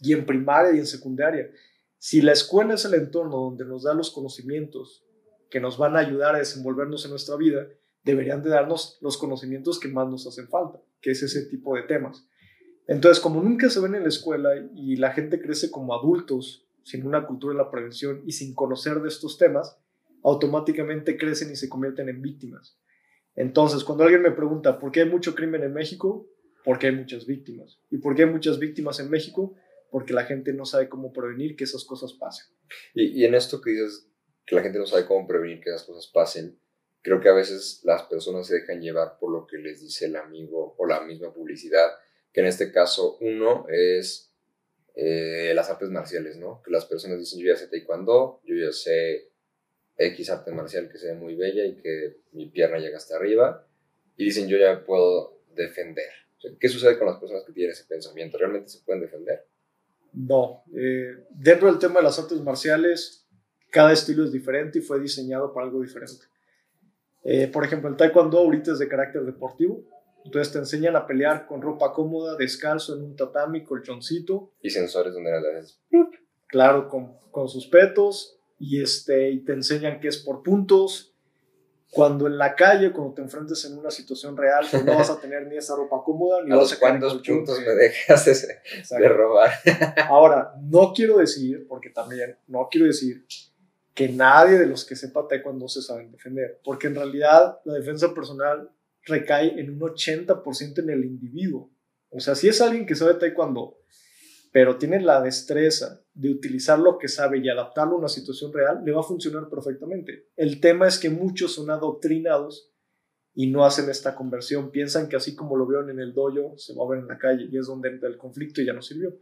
y 0.04 0.12
en 0.12 0.26
primaria 0.26 0.74
y 0.74 0.78
en 0.78 0.86
secundaria. 0.86 1.50
Si 1.98 2.20
la 2.20 2.32
escuela 2.32 2.74
es 2.74 2.84
el 2.84 2.94
entorno 2.94 3.38
donde 3.38 3.64
nos 3.64 3.84
da 3.84 3.94
los 3.94 4.10
conocimientos 4.10 5.04
que 5.50 5.60
nos 5.60 5.78
van 5.78 5.96
a 5.96 6.00
ayudar 6.00 6.34
a 6.34 6.38
desenvolvernos 6.38 7.04
en 7.04 7.10
nuestra 7.12 7.36
vida, 7.36 7.66
deberían 8.04 8.42
de 8.42 8.50
darnos 8.50 8.98
los 9.00 9.16
conocimientos 9.16 9.80
que 9.80 9.88
más 9.88 10.08
nos 10.08 10.26
hacen 10.26 10.48
falta, 10.48 10.80
que 11.00 11.12
es 11.12 11.22
ese 11.22 11.46
tipo 11.46 11.74
de 11.74 11.82
temas. 11.82 12.28
Entonces, 12.86 13.22
como 13.22 13.42
nunca 13.42 13.70
se 13.70 13.80
ven 13.80 13.94
en 13.94 14.02
la 14.02 14.08
escuela 14.08 14.50
y 14.74 14.96
la 14.96 15.12
gente 15.12 15.40
crece 15.40 15.70
como 15.70 15.94
adultos 15.94 16.68
sin 16.82 17.06
una 17.06 17.26
cultura 17.26 17.54
de 17.54 17.64
la 17.64 17.70
prevención 17.70 18.22
y 18.26 18.32
sin 18.32 18.54
conocer 18.54 19.00
de 19.00 19.08
estos 19.08 19.38
temas, 19.38 19.78
automáticamente 20.22 21.16
crecen 21.16 21.50
y 21.50 21.56
se 21.56 21.70
convierten 21.70 22.10
en 22.10 22.20
víctimas. 22.20 22.78
Entonces, 23.34 23.84
cuando 23.84 24.04
alguien 24.04 24.22
me 24.22 24.30
pregunta, 24.30 24.78
¿por 24.78 24.92
qué 24.92 25.00
hay 25.00 25.08
mucho 25.08 25.34
crimen 25.34 25.62
en 25.62 25.72
México? 25.72 26.26
Porque 26.62 26.88
hay 26.88 26.96
muchas 26.96 27.26
víctimas. 27.26 27.80
¿Y 27.90 27.98
por 27.98 28.14
qué 28.14 28.24
hay 28.24 28.30
muchas 28.30 28.58
víctimas 28.58 29.00
en 29.00 29.08
México? 29.08 29.54
Porque 29.94 30.12
la 30.12 30.24
gente 30.24 30.52
no 30.52 30.64
sabe 30.64 30.88
cómo 30.88 31.12
prevenir 31.12 31.54
que 31.54 31.62
esas 31.62 31.84
cosas 31.84 32.14
pasen. 32.14 32.46
Y, 32.94 33.20
y 33.20 33.24
en 33.26 33.36
esto 33.36 33.60
que 33.60 33.70
dices, 33.70 34.08
que 34.44 34.56
la 34.56 34.62
gente 34.62 34.80
no 34.80 34.86
sabe 34.86 35.06
cómo 35.06 35.24
prevenir 35.24 35.60
que 35.60 35.70
esas 35.70 35.84
cosas 35.84 36.10
pasen, 36.12 36.58
creo 37.00 37.20
que 37.20 37.28
a 37.28 37.32
veces 37.32 37.80
las 37.84 38.02
personas 38.02 38.48
se 38.48 38.56
dejan 38.56 38.80
llevar 38.80 39.20
por 39.20 39.30
lo 39.30 39.46
que 39.46 39.56
les 39.56 39.80
dice 39.80 40.06
el 40.06 40.16
amigo 40.16 40.74
o 40.76 40.84
la 40.84 41.00
misma 41.02 41.32
publicidad, 41.32 41.92
que 42.32 42.40
en 42.40 42.48
este 42.48 42.72
caso 42.72 43.18
uno 43.20 43.68
es 43.68 44.34
eh, 44.96 45.52
las 45.54 45.70
artes 45.70 45.90
marciales, 45.90 46.38
¿no? 46.38 46.60
Que 46.64 46.72
las 46.72 46.86
personas 46.86 47.20
dicen, 47.20 47.38
yo 47.38 47.46
ya 47.52 47.56
sé 47.56 47.68
taekwondo, 47.68 48.40
yo 48.42 48.56
ya 48.56 48.72
sé 48.72 49.30
X 49.96 50.28
arte 50.28 50.50
marcial 50.50 50.90
que 50.90 50.98
sea 50.98 51.14
muy 51.14 51.36
bella 51.36 51.64
y 51.64 51.76
que 51.76 52.16
mi 52.32 52.48
pierna 52.48 52.80
llega 52.80 52.96
hasta 52.96 53.14
arriba, 53.14 53.64
y 54.16 54.24
dicen, 54.24 54.48
yo 54.48 54.56
ya 54.56 54.84
puedo 54.84 55.38
defender. 55.54 56.10
¿Qué 56.58 56.68
sucede 56.68 56.98
con 56.98 57.06
las 57.06 57.20
personas 57.20 57.44
que 57.44 57.52
tienen 57.52 57.70
ese 57.70 57.84
pensamiento? 57.84 58.38
¿Realmente 58.38 58.70
se 58.70 58.80
pueden 58.80 59.00
defender? 59.02 59.53
No. 60.14 60.62
Eh, 60.74 61.26
dentro 61.30 61.68
del 61.68 61.78
tema 61.78 61.96
de 61.96 62.04
las 62.04 62.18
artes 62.18 62.40
marciales, 62.40 63.26
cada 63.70 63.92
estilo 63.92 64.24
es 64.24 64.32
diferente 64.32 64.78
y 64.78 64.82
fue 64.82 65.00
diseñado 65.00 65.52
para 65.52 65.66
algo 65.66 65.82
diferente. 65.82 66.26
Eh, 67.24 67.48
por 67.48 67.64
ejemplo, 67.64 67.88
el 67.88 67.96
taekwondo 67.96 68.38
ahorita 68.38 68.72
es 68.72 68.78
de 68.78 68.88
carácter 68.88 69.22
deportivo. 69.24 69.82
Entonces 70.24 70.52
te 70.52 70.58
enseñan 70.58 70.96
a 70.96 71.06
pelear 71.06 71.46
con 71.46 71.60
ropa 71.60 71.92
cómoda, 71.92 72.36
descalzo, 72.36 72.96
en 72.96 73.02
un 73.02 73.16
tatami, 73.16 73.64
colchoncito. 73.64 74.52
Y 74.62 74.70
sensores 74.70 75.12
donde 75.12 75.30
las 75.30 75.80
Claro, 76.46 76.88
con, 76.88 77.18
con 77.30 77.48
sus 77.48 77.66
petos. 77.66 78.38
Y, 78.58 78.80
este, 78.80 79.30
y 79.30 79.44
te 79.44 79.52
enseñan 79.52 80.00
que 80.00 80.08
es 80.08 80.18
por 80.18 80.42
puntos. 80.42 81.13
Cuando 81.94 82.26
en 82.26 82.36
la 82.36 82.54
calle, 82.54 82.92
cuando 82.92 83.14
te 83.14 83.22
enfrentes 83.22 83.64
en 83.64 83.78
una 83.78 83.90
situación 83.90 84.36
real, 84.36 84.66
pues 84.70 84.84
no 84.84 84.96
vas 84.96 85.10
a 85.10 85.20
tener 85.20 85.46
ni 85.46 85.56
esa 85.56 85.76
ropa 85.76 86.02
cómoda, 86.04 86.42
ni 86.42 86.52
¿A 86.52 86.56
vas 86.56 86.64
los 86.64 86.72
a 86.74 86.78
cuántos 86.80 87.22
puntos 87.22 87.60
me 87.60 87.72
dejas 87.72 88.24
de, 88.24 88.98
de 88.98 89.08
robar? 89.08 89.50
Ahora, 90.08 90.54
no 90.60 90.92
quiero 90.92 91.18
decir, 91.18 91.66
porque 91.68 91.90
también 91.90 92.36
no 92.48 92.68
quiero 92.70 92.86
decir 92.86 93.24
que 93.94 94.08
nadie 94.08 94.58
de 94.58 94.66
los 94.66 94.84
que 94.84 94.96
sepa 94.96 95.28
taekwondo 95.28 95.68
se 95.68 95.82
saben 95.82 96.10
defender, 96.10 96.60
porque 96.64 96.88
en 96.88 96.96
realidad 96.96 97.60
la 97.64 97.74
defensa 97.74 98.12
personal 98.12 98.70
recae 99.04 99.60
en 99.60 99.70
un 99.70 99.80
80% 99.80 100.78
en 100.80 100.90
el 100.90 101.04
individuo. 101.04 101.70
O 102.10 102.20
sea, 102.20 102.34
si 102.34 102.48
es 102.48 102.60
alguien 102.60 102.86
que 102.86 102.96
sabe 102.96 103.14
taekwondo, 103.14 103.78
pero 104.54 104.76
tiene 104.78 105.00
la 105.00 105.20
destreza 105.20 106.00
de 106.14 106.30
utilizar 106.30 106.78
lo 106.78 106.96
que 106.96 107.08
sabe 107.08 107.38
y 107.38 107.48
adaptarlo 107.48 107.96
a 107.96 107.98
una 107.98 108.08
situación 108.08 108.52
real, 108.52 108.82
le 108.84 108.92
va 108.92 109.00
a 109.00 109.02
funcionar 109.02 109.48
perfectamente. 109.48 110.28
El 110.36 110.60
tema 110.60 110.86
es 110.86 110.98
que 111.00 111.10
muchos 111.10 111.52
son 111.56 111.70
adoctrinados 111.70 112.70
y 113.34 113.48
no 113.50 113.64
hacen 113.64 113.90
esta 113.90 114.14
conversión. 114.14 114.70
Piensan 114.70 115.08
que 115.08 115.16
así 115.16 115.34
como 115.34 115.56
lo 115.56 115.66
vieron 115.66 115.90
en 115.90 115.98
el 115.98 116.12
dojo, 116.14 116.56
se 116.56 116.72
va 116.72 116.84
a 116.84 116.88
ver 116.88 117.00
en 117.00 117.08
la 117.08 117.18
calle 117.18 117.48
y 117.50 117.58
es 117.58 117.66
donde 117.66 117.88
entra 117.88 118.08
el 118.08 118.16
conflicto 118.16 118.60
y 118.62 118.66
ya 118.66 118.72
no 118.72 118.80
sirvió. 118.80 119.12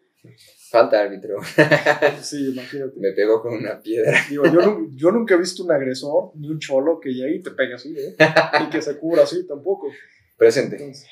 Falta 0.71 1.01
árbitro. 1.01 1.37
Sí, 2.21 2.51
imagínate. 2.53 2.93
Me 3.01 3.13
pegó 3.13 3.41
con 3.41 3.55
una 3.55 3.81
piedra. 3.81 4.13
Digo, 4.29 4.45
yo, 4.45 4.61
nu- 4.61 4.91
yo 4.95 5.11
nunca 5.13 5.35
he 5.35 5.39
visto 5.39 5.65
un 5.65 5.73
agresor 5.73 6.33
ni 6.37 6.49
un 6.51 6.59
cholo 6.59 7.01
que 7.01 7.09
llegue 7.09 7.37
y 7.37 7.43
te 7.43 7.53
pegue 7.53 7.73
así, 7.73 7.95
¿eh? 7.99 8.15
Y 8.67 8.71
que 8.71 8.83
se 8.83 8.99
cubra 8.99 9.23
así 9.23 9.47
tampoco. 9.47 9.89
Presente. 10.43 10.75
Entonces, 10.75 11.07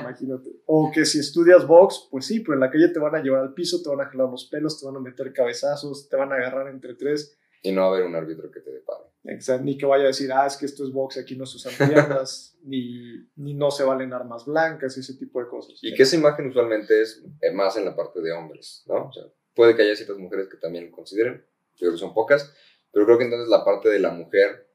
imagínate. 0.00 0.50
O 0.64 0.90
que 0.90 1.04
si 1.04 1.18
estudias 1.18 1.66
box, 1.66 2.08
pues 2.10 2.24
sí, 2.24 2.40
pero 2.40 2.54
en 2.54 2.60
la 2.60 2.70
calle 2.70 2.88
te 2.88 2.98
van 2.98 3.14
a 3.14 3.22
llevar 3.22 3.42
al 3.42 3.52
piso, 3.52 3.82
te 3.82 3.90
van 3.90 4.00
a 4.00 4.10
jalar 4.10 4.30
los 4.30 4.46
pelos, 4.46 4.80
te 4.80 4.86
van 4.86 4.96
a 4.96 5.00
meter 5.00 5.30
cabezazos, 5.34 6.08
te 6.08 6.16
van 6.16 6.32
a 6.32 6.36
agarrar 6.36 6.68
entre 6.68 6.94
tres. 6.94 7.38
Y 7.60 7.72
no 7.72 7.82
va 7.82 7.88
a 7.88 7.90
haber 7.90 8.04
un 8.04 8.14
árbitro 8.14 8.50
que 8.50 8.60
te 8.60 8.70
depare. 8.70 9.04
Exacto, 9.24 9.62
Ni 9.62 9.76
que 9.76 9.84
vaya 9.84 10.04
a 10.04 10.06
decir, 10.06 10.32
ah, 10.32 10.46
es 10.46 10.56
que 10.56 10.64
esto 10.64 10.84
es 10.84 10.90
box, 10.90 11.18
aquí 11.18 11.36
no 11.36 11.44
se 11.44 11.56
usan 11.56 11.90
piernas, 11.90 12.56
ni, 12.62 13.28
ni 13.34 13.52
no 13.52 13.70
se 13.70 13.84
valen 13.84 14.14
armas 14.14 14.46
blancas 14.46 14.96
ese 14.96 15.18
tipo 15.18 15.38
de 15.42 15.48
cosas. 15.48 15.78
Y 15.82 15.92
que 15.92 16.04
esa 16.04 16.16
imagen 16.16 16.48
usualmente 16.48 17.02
es 17.02 17.22
eh, 17.42 17.52
más 17.52 17.76
en 17.76 17.84
la 17.84 17.94
parte 17.94 18.22
de 18.22 18.32
hombres, 18.32 18.84
¿no? 18.86 19.08
O 19.08 19.12
sea, 19.12 19.24
puede 19.54 19.76
que 19.76 19.82
haya 19.82 19.96
ciertas 19.96 20.16
mujeres 20.16 20.48
que 20.48 20.56
también 20.56 20.86
lo 20.86 20.92
consideren, 20.92 21.44
yo 21.74 21.80
creo 21.80 21.92
que 21.92 21.98
son 21.98 22.14
pocas, 22.14 22.54
pero 22.90 23.04
creo 23.04 23.18
que 23.18 23.24
entonces 23.24 23.48
la 23.48 23.66
parte 23.66 23.90
de 23.90 23.98
la 23.98 24.12
mujer, 24.12 24.65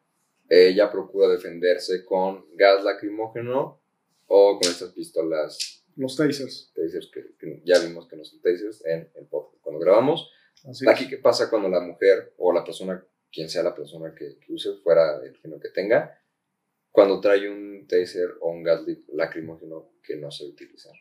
ella 0.53 0.91
procura 0.91 1.29
defenderse 1.29 2.03
con 2.03 2.45
gas 2.57 2.83
lacrimógeno 2.83 3.81
o 4.27 4.59
con 4.59 4.69
estas 4.69 4.91
pistolas 4.91 5.85
Los 5.95 6.17
tasers. 6.17 6.73
tasers 6.75 7.09
que, 7.09 7.35
que 7.39 7.61
ya 7.63 7.79
vimos 7.79 8.05
que 8.09 8.17
no 8.17 8.25
son 8.25 8.41
tasers 8.41 8.85
en 8.85 9.09
el 9.15 9.27
podcast 9.27 9.61
cuando 9.61 9.79
grabamos. 9.79 10.29
Así. 10.65 10.85
Aquí, 10.89 11.07
¿qué 11.07 11.17
pasa 11.17 11.49
cuando 11.49 11.69
la 11.69 11.79
mujer 11.79 12.33
o 12.37 12.51
la 12.51 12.65
persona, 12.65 13.01
quien 13.31 13.47
sea 13.47 13.63
la 13.63 13.73
persona 13.73 14.13
que, 14.13 14.39
que 14.39 14.51
use, 14.51 14.73
fuera 14.83 15.19
del 15.19 15.37
género 15.37 15.61
que 15.61 15.69
tenga, 15.69 16.21
cuando 16.91 17.21
trae 17.21 17.49
un 17.49 17.87
taser 17.87 18.31
o 18.41 18.51
un 18.51 18.61
gas 18.61 18.81
lacrimógeno 19.13 19.93
que 20.03 20.17
no 20.17 20.31
se 20.31 20.45
utilizar? 20.45 20.93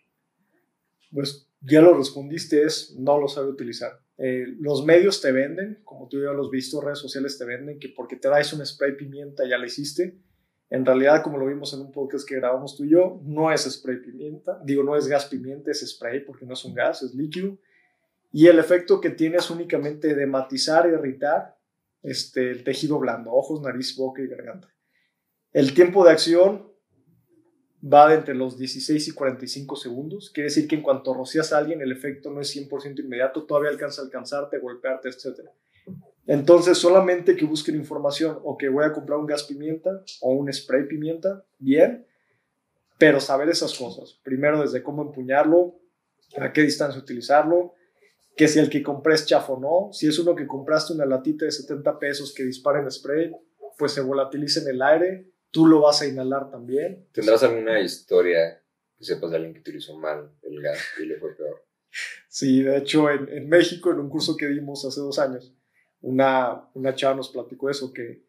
Pues 1.13 1.49
ya 1.61 1.81
lo 1.81 1.95
respondiste, 1.95 2.63
es 2.63 2.95
no 2.97 3.19
lo 3.19 3.27
sabe 3.27 3.49
utilizar. 3.49 4.01
Eh, 4.23 4.55
los 4.59 4.85
medios 4.85 5.23
te 5.23 5.33
venden, 5.33 5.81
como 5.83 6.07
tú 6.07 6.19
ya 6.19 6.31
lo 6.33 6.43
has 6.43 6.51
visto, 6.51 6.83
redes 6.83 6.99
sociales 6.99 7.39
te 7.39 7.47
venden, 7.47 7.79
que 7.79 7.89
porque 7.89 8.17
te 8.17 8.29
traes 8.29 8.53
un 8.53 8.65
spray 8.67 8.95
pimienta 8.95 9.49
ya 9.49 9.57
lo 9.57 9.65
hiciste. 9.65 10.19
En 10.69 10.85
realidad, 10.85 11.23
como 11.23 11.39
lo 11.39 11.47
vimos 11.47 11.73
en 11.73 11.81
un 11.81 11.91
podcast 11.91 12.29
que 12.29 12.35
grabamos 12.35 12.77
tú 12.77 12.85
y 12.85 12.91
yo, 12.91 13.19
no 13.25 13.51
es 13.51 13.63
spray 13.63 13.97
pimienta. 14.03 14.61
Digo, 14.63 14.83
no 14.83 14.95
es 14.95 15.09
gas 15.09 15.25
pimienta, 15.25 15.71
es 15.71 15.81
spray 15.89 16.21
porque 16.21 16.45
no 16.45 16.53
es 16.53 16.63
un 16.67 16.75
gas, 16.75 17.03
es 17.03 17.15
líquido. 17.15 17.57
Y 18.31 18.47
el 18.47 18.59
efecto 18.59 19.01
que 19.01 19.09
tiene 19.09 19.39
es 19.39 19.49
únicamente 19.49 20.15
de 20.15 20.27
matizar 20.27 20.87
y 20.87 20.93
irritar 20.93 21.57
este, 22.03 22.51
el 22.51 22.63
tejido 22.63 22.99
blando, 22.99 23.33
ojos, 23.33 23.63
nariz, 23.63 23.97
boca 23.97 24.21
y 24.21 24.27
garganta. 24.27 24.69
El 25.51 25.73
tiempo 25.73 26.05
de 26.05 26.11
acción 26.11 26.70
va 27.83 28.09
de 28.09 28.17
entre 28.17 28.35
los 28.35 28.59
16 28.59 29.09
y 29.09 29.13
45 29.13 29.77
segundos. 29.77 30.31
Quiere 30.31 30.49
decir 30.49 30.69
que 30.69 30.77
en 30.77 30.83
cuanto 30.83 31.15
rocias 31.15 31.53
a 31.53 31.59
alguien, 31.59 31.81
el 31.81 31.93
efecto 31.93 32.31
no 32.31 32.41
es 32.41 32.55
100% 32.55 33.01
inmediato, 33.01 33.45
todavía 33.45 33.71
alcanza 33.71 34.03
a 34.03 34.05
alcanzarte, 34.05 34.59
golpearte, 34.59 35.09
etc. 35.09 35.49
Entonces, 36.27 36.79
solamente 36.79 37.37
que 37.37 37.45
busquen 37.45 37.77
información 37.77 38.39
o 38.45 38.57
que 38.57 38.69
voy 38.69 38.85
a 38.85 38.93
comprar 38.93 39.19
un 39.19 39.27
gas 39.27 39.45
pimienta 39.45 40.03
o 40.21 40.35
un 40.35 40.53
spray 40.53 40.87
pimienta, 40.87 41.45
bien, 41.59 42.07
pero 42.99 43.19
saber 43.19 43.49
esas 43.49 43.77
cosas. 43.77 44.21
Primero, 44.23 44.61
desde 44.61 44.83
cómo 44.83 45.03
empuñarlo, 45.03 45.77
a 46.39 46.53
qué 46.53 46.63
distancia 46.63 47.01
utilizarlo, 47.01 47.75
que 48.37 48.47
si 48.47 48.59
el 48.59 48.71
que 48.71 48.83
compré 48.83 49.15
es 49.15 49.27
chafo 49.27 49.55
o 49.55 49.61
no, 49.61 49.93
si 49.93 50.07
es 50.07 50.19
uno 50.19 50.35
que 50.35 50.47
compraste 50.47 50.93
una 50.93 51.07
latita 51.07 51.47
de 51.47 51.51
70 51.51 51.99
pesos 51.99 52.33
que 52.35 52.45
dispara 52.45 52.81
en 52.81 52.91
spray, 52.91 53.33
pues 53.79 53.93
se 53.93 54.03
volatiliza 54.03 54.61
en 54.61 54.69
el 54.69 54.83
aire, 54.83 55.30
tú 55.51 55.67
lo 55.67 55.81
vas 55.81 56.03
a 56.03 56.07
inhalar 56.07 56.51
también. 56.51 57.07
¿Tendrás 57.13 57.43
alguna 57.43 57.81
historia 57.81 58.63
que 58.97 59.05
sepas 59.05 59.31
de 59.31 59.37
alguien 59.37 59.55
que 59.55 59.61
utilizó 59.61 59.97
mal 59.97 60.31
el 60.43 60.61
gas 60.63 60.79
y 61.01 61.07
le 61.07 61.17
fue 61.19 61.35
peor? 61.35 61.65
Sí, 62.29 62.63
de 62.63 62.77
hecho, 62.79 63.11
en, 63.11 63.29
en 63.29 63.49
México, 63.49 63.91
en 63.91 63.99
un 64.01 64.09
curso 64.09 64.37
que 64.37 64.47
dimos 64.47 64.85
hace 64.85 65.01
dos 65.01 65.19
años, 65.19 65.53
una, 66.03 66.69
una 66.75 66.95
chava 66.95 67.17
nos 67.17 67.31
platicó 67.31 67.69
eso, 67.69 67.93
que, 67.93 68.25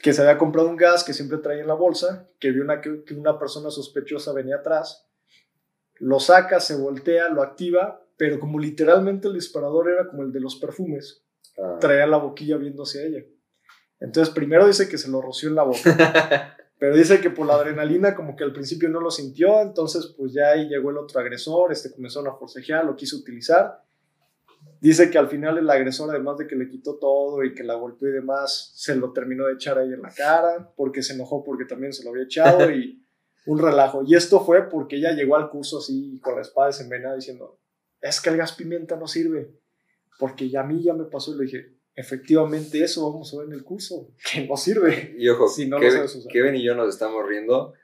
que 0.00 0.12
se 0.12 0.22
había 0.22 0.38
comprado 0.38 0.68
un 0.68 0.76
gas 0.76 1.02
que 1.04 1.12
siempre 1.12 1.38
traía 1.38 1.62
en 1.62 1.66
la 1.68 1.74
bolsa, 1.74 2.28
que 2.38 2.50
vio 2.52 2.62
una, 2.62 2.80
que, 2.80 3.02
que 3.04 3.14
una 3.14 3.38
persona 3.38 3.70
sospechosa 3.70 4.32
venía 4.32 4.56
atrás, 4.56 5.06
lo 5.96 6.20
saca, 6.20 6.60
se 6.60 6.76
voltea, 6.76 7.28
lo 7.28 7.42
activa, 7.42 8.04
pero 8.16 8.38
como 8.38 8.58
literalmente 8.60 9.26
el 9.28 9.34
disparador 9.34 9.90
era 9.90 10.08
como 10.08 10.22
el 10.22 10.32
de 10.32 10.40
los 10.40 10.56
perfumes, 10.56 11.24
Ah. 11.60 11.76
traía 11.80 12.06
la 12.06 12.18
boquilla 12.18 12.56
viendo 12.56 12.84
hacia 12.84 13.02
ella. 13.04 13.24
Entonces, 14.00 14.32
primero 14.32 14.66
dice 14.66 14.88
que 14.88 14.98
se 14.98 15.10
lo 15.10 15.20
roció 15.20 15.48
en 15.48 15.54
la 15.54 15.64
boca. 15.64 16.56
Pero 16.78 16.94
dice 16.94 17.20
que 17.20 17.30
por 17.30 17.46
la 17.46 17.54
adrenalina 17.54 18.14
como 18.14 18.36
que 18.36 18.44
al 18.44 18.52
principio 18.52 18.88
no 18.88 19.00
lo 19.00 19.10
sintió, 19.10 19.60
entonces 19.60 20.14
pues 20.16 20.32
ya 20.32 20.50
ahí 20.50 20.68
llegó 20.68 20.90
el 20.90 20.98
otro 20.98 21.18
agresor, 21.18 21.72
este 21.72 21.90
comenzó 21.90 22.20
a 22.20 22.38
forcejear, 22.38 22.84
lo 22.84 22.94
quiso 22.94 23.16
utilizar. 23.16 23.82
Dice 24.80 25.10
que 25.10 25.18
al 25.18 25.28
final 25.28 25.58
el 25.58 25.68
agresor, 25.68 26.10
además 26.10 26.38
de 26.38 26.46
que 26.46 26.54
le 26.54 26.68
quitó 26.68 26.96
todo 26.96 27.42
y 27.42 27.52
que 27.52 27.64
la 27.64 27.74
golpeó 27.74 28.08
y 28.08 28.12
demás, 28.12 28.70
se 28.76 28.94
lo 28.94 29.12
terminó 29.12 29.46
de 29.46 29.54
echar 29.54 29.76
ahí 29.76 29.92
en 29.92 30.02
la 30.02 30.10
cara, 30.10 30.72
porque 30.76 31.02
se 31.02 31.14
enojó 31.14 31.42
porque 31.42 31.64
también 31.64 31.92
se 31.92 32.04
lo 32.04 32.10
había 32.10 32.24
echado 32.24 32.70
y 32.70 33.04
un 33.46 33.58
relajo. 33.58 34.04
Y 34.06 34.14
esto 34.14 34.44
fue 34.44 34.68
porque 34.68 34.96
ella 34.96 35.12
llegó 35.12 35.34
al 35.34 35.50
curso 35.50 35.78
así 35.78 36.20
con 36.22 36.36
la 36.36 36.42
espada 36.42 36.68
desenvenenada 36.68 37.16
diciendo, 37.16 37.58
es 38.00 38.20
que 38.20 38.30
el 38.30 38.36
gas 38.36 38.52
pimienta 38.52 38.94
no 38.94 39.08
sirve, 39.08 39.52
porque 40.20 40.48
ya 40.48 40.60
a 40.60 40.64
mí 40.64 40.80
ya 40.80 40.94
me 40.94 41.04
pasó 41.04 41.34
y 41.34 41.38
le 41.38 41.44
dije, 41.44 41.77
efectivamente 41.98 42.80
eso 42.80 43.10
vamos 43.10 43.34
a 43.34 43.38
ver 43.38 43.48
en 43.48 43.54
el 43.54 43.64
curso, 43.64 44.12
que 44.30 44.46
no 44.46 44.56
sirve. 44.56 45.16
Y 45.18 45.28
ojo, 45.28 45.48
si 45.48 45.66
no 45.66 45.80
Kevin, 45.80 46.02
Kevin, 46.30 46.54
y 46.54 46.62
yo 46.62 46.76
nos 46.76 46.88
estamos 46.90 47.26
riendo 47.26 47.74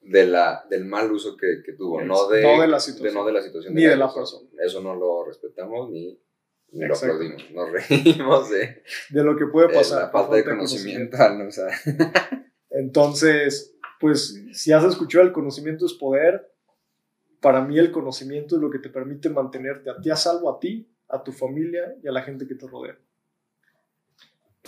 de 0.00 0.26
la, 0.26 0.64
del 0.70 0.86
mal 0.86 1.12
uso 1.12 1.36
que, 1.36 1.62
que 1.64 1.74
tuvo, 1.74 2.00
no 2.00 2.28
de, 2.28 2.42
no 2.42 2.62
de, 2.62 2.66
la 2.66 2.80
situación, 2.80 3.14
no 3.14 3.26
de 3.26 3.32
la 3.32 3.42
situación. 3.42 3.74
Ni 3.74 3.82
de, 3.82 3.96
la 3.96 4.12
persona. 4.12 4.48
Eso 4.64 4.80
no 4.80 4.94
lo 4.94 5.22
respetamos 5.26 5.90
ni, 5.90 6.18
ni 6.72 6.86
lo 6.86 6.94
aplaudimos. 6.94 7.50
Nos 7.50 7.70
reímos 7.88 8.50
de, 8.50 8.82
de 9.10 9.22
lo 9.22 9.36
que 9.36 9.46
puede 9.46 9.68
pasar. 9.68 10.04
la 10.04 10.08
falta 10.08 10.36
de 10.36 10.44
conocimiento. 10.44 11.18
¿no? 11.34 11.48
o 11.48 11.50
sea. 11.50 11.68
Entonces, 12.70 13.76
pues 14.00 14.42
si 14.52 14.72
has 14.72 14.84
escuchado 14.84 15.24
el 15.24 15.32
conocimiento 15.32 15.84
es 15.84 15.92
poder, 15.92 16.50
para 17.42 17.62
mí 17.62 17.78
el 17.78 17.92
conocimiento 17.92 18.56
es 18.56 18.62
lo 18.62 18.70
que 18.70 18.78
te 18.78 18.88
permite 18.88 19.28
mantenerte 19.28 19.90
a 19.90 20.00
ti 20.00 20.08
a 20.08 20.16
salvo, 20.16 20.50
a 20.50 20.58
ti, 20.58 20.90
a 21.08 21.22
tu 21.22 21.32
familia 21.32 21.96
y 22.02 22.08
a 22.08 22.12
la 22.12 22.22
gente 22.22 22.46
que 22.46 22.54
te 22.54 22.66
rodea. 22.66 22.98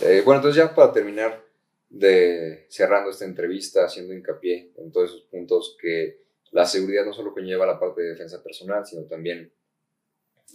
Eh, 0.03 0.23
bueno, 0.25 0.39
entonces 0.39 0.63
ya 0.63 0.73
para 0.73 0.91
terminar 0.91 1.45
de 1.89 2.65
cerrando 2.69 3.11
esta 3.11 3.25
entrevista, 3.25 3.85
haciendo 3.85 4.13
hincapié 4.13 4.71
en 4.77 4.91
todos 4.91 5.11
esos 5.11 5.21
puntos 5.23 5.77
que 5.79 6.21
la 6.51 6.65
seguridad 6.65 7.05
no 7.05 7.13
solo 7.13 7.33
conlleva 7.33 7.67
la 7.67 7.79
parte 7.79 8.01
de 8.01 8.09
defensa 8.09 8.41
personal, 8.41 8.85
sino 8.85 9.03
también 9.03 9.51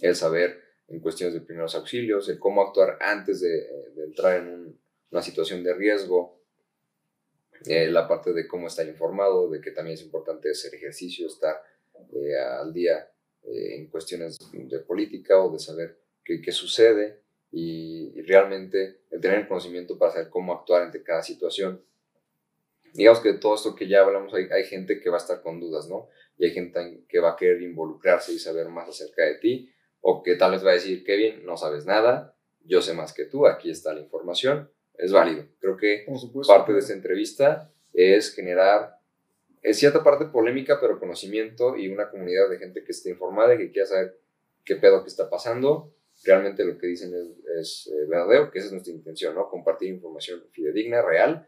el 0.01 0.15
saber 0.15 0.61
en 0.89 0.99
cuestiones 0.99 1.33
de 1.33 1.41
primeros 1.41 1.75
auxilios, 1.75 2.27
el 2.27 2.39
cómo 2.39 2.61
actuar 2.61 2.97
antes 2.99 3.39
de, 3.39 3.67
entrar 4.03 4.41
en 4.41 4.77
una 5.11 5.21
situación 5.21 5.63
de 5.63 5.73
riesgo, 5.73 6.41
eh, 7.65 7.87
la 7.87 8.07
parte 8.07 8.33
de 8.33 8.47
cómo 8.47 8.67
estar 8.67 8.87
informado, 8.87 9.49
de 9.49 9.61
que 9.61 9.71
también 9.71 9.95
es 9.95 10.03
importante 10.03 10.51
hacer 10.51 10.75
ejercicio, 10.75 11.27
estar 11.27 11.55
eh, 12.13 12.37
al 12.37 12.73
día 12.73 13.09
eh, 13.43 13.75
en 13.75 13.87
cuestiones 13.87 14.37
de 14.51 14.79
política 14.79 15.39
o 15.39 15.51
de 15.51 15.59
saber 15.59 15.99
qué, 16.23 16.41
qué 16.41 16.51
sucede 16.51 17.26
y, 17.51 18.21
realmente 18.23 19.01
el 19.09 19.21
tener 19.21 19.39
el 19.39 19.47
conocimiento 19.47 19.97
para 19.97 20.11
saber 20.11 20.29
cómo 20.29 20.53
actuar 20.53 20.83
ante 20.83 21.01
cada 21.01 21.23
situación. 21.23 21.81
Digamos 22.93 23.21
que 23.21 23.33
todo 23.33 23.55
esto 23.55 23.75
que 23.75 23.87
ya 23.87 24.01
hablamos, 24.01 24.33
hay, 24.33 24.45
hay 24.51 24.65
gente 24.65 24.99
que 24.99 25.09
va 25.09 25.15
a 25.15 25.19
estar 25.19 25.41
con 25.41 25.59
dudas, 25.59 25.87
¿no? 25.87 26.09
Y 26.37 26.45
hay 26.45 26.51
gente 26.51 27.05
que 27.07 27.19
va 27.19 27.31
a 27.31 27.35
querer 27.37 27.61
involucrarse 27.61 28.33
y 28.33 28.39
saber 28.39 28.67
más 28.67 28.89
acerca 28.89 29.23
de 29.23 29.35
ti, 29.35 29.71
o 30.01 30.23
que 30.23 30.35
tal 30.35 30.51
vez 30.51 30.65
va 30.65 30.71
a 30.71 30.73
decir, 30.73 31.03
Kevin, 31.03 31.45
no 31.45 31.55
sabes 31.57 31.85
nada, 31.85 32.35
yo 32.65 32.81
sé 32.81 32.93
más 32.93 33.13
que 33.13 33.25
tú, 33.25 33.47
aquí 33.47 33.69
está 33.69 33.93
la 33.93 34.01
información, 34.01 34.69
es 34.95 35.13
válido. 35.13 35.45
Creo 35.59 35.77
que 35.77 36.05
parte 36.45 36.73
de 36.73 36.79
esta 36.79 36.93
entrevista 36.93 37.71
es 37.93 38.33
generar 38.33 38.97
es 39.61 39.77
cierta 39.79 40.03
parte 40.03 40.25
polémica, 40.25 40.79
pero 40.79 40.99
conocimiento 40.99 41.75
y 41.75 41.89
una 41.89 42.09
comunidad 42.09 42.49
de 42.49 42.57
gente 42.57 42.83
que 42.83 42.91
esté 42.91 43.09
informada 43.09 43.55
y 43.55 43.57
que 43.57 43.71
quiera 43.71 43.87
saber 43.87 44.19
qué 44.63 44.75
pedo 44.77 45.03
que 45.03 45.09
está 45.09 45.29
pasando. 45.29 45.93
Realmente 46.27 46.65
lo 46.65 46.77
que 46.77 46.87
dicen 46.87 47.13
es, 47.57 47.87
eh, 47.87 48.05
verdadero, 48.05 48.51
que 48.51 48.59
esa 48.59 48.67
es 48.67 48.73
nuestra 48.73 48.93
intención, 48.93 49.33
¿no? 49.33 49.49
Compartir 49.49 49.87
información 49.87 50.43
fidedigna, 50.51 51.01
real. 51.01 51.47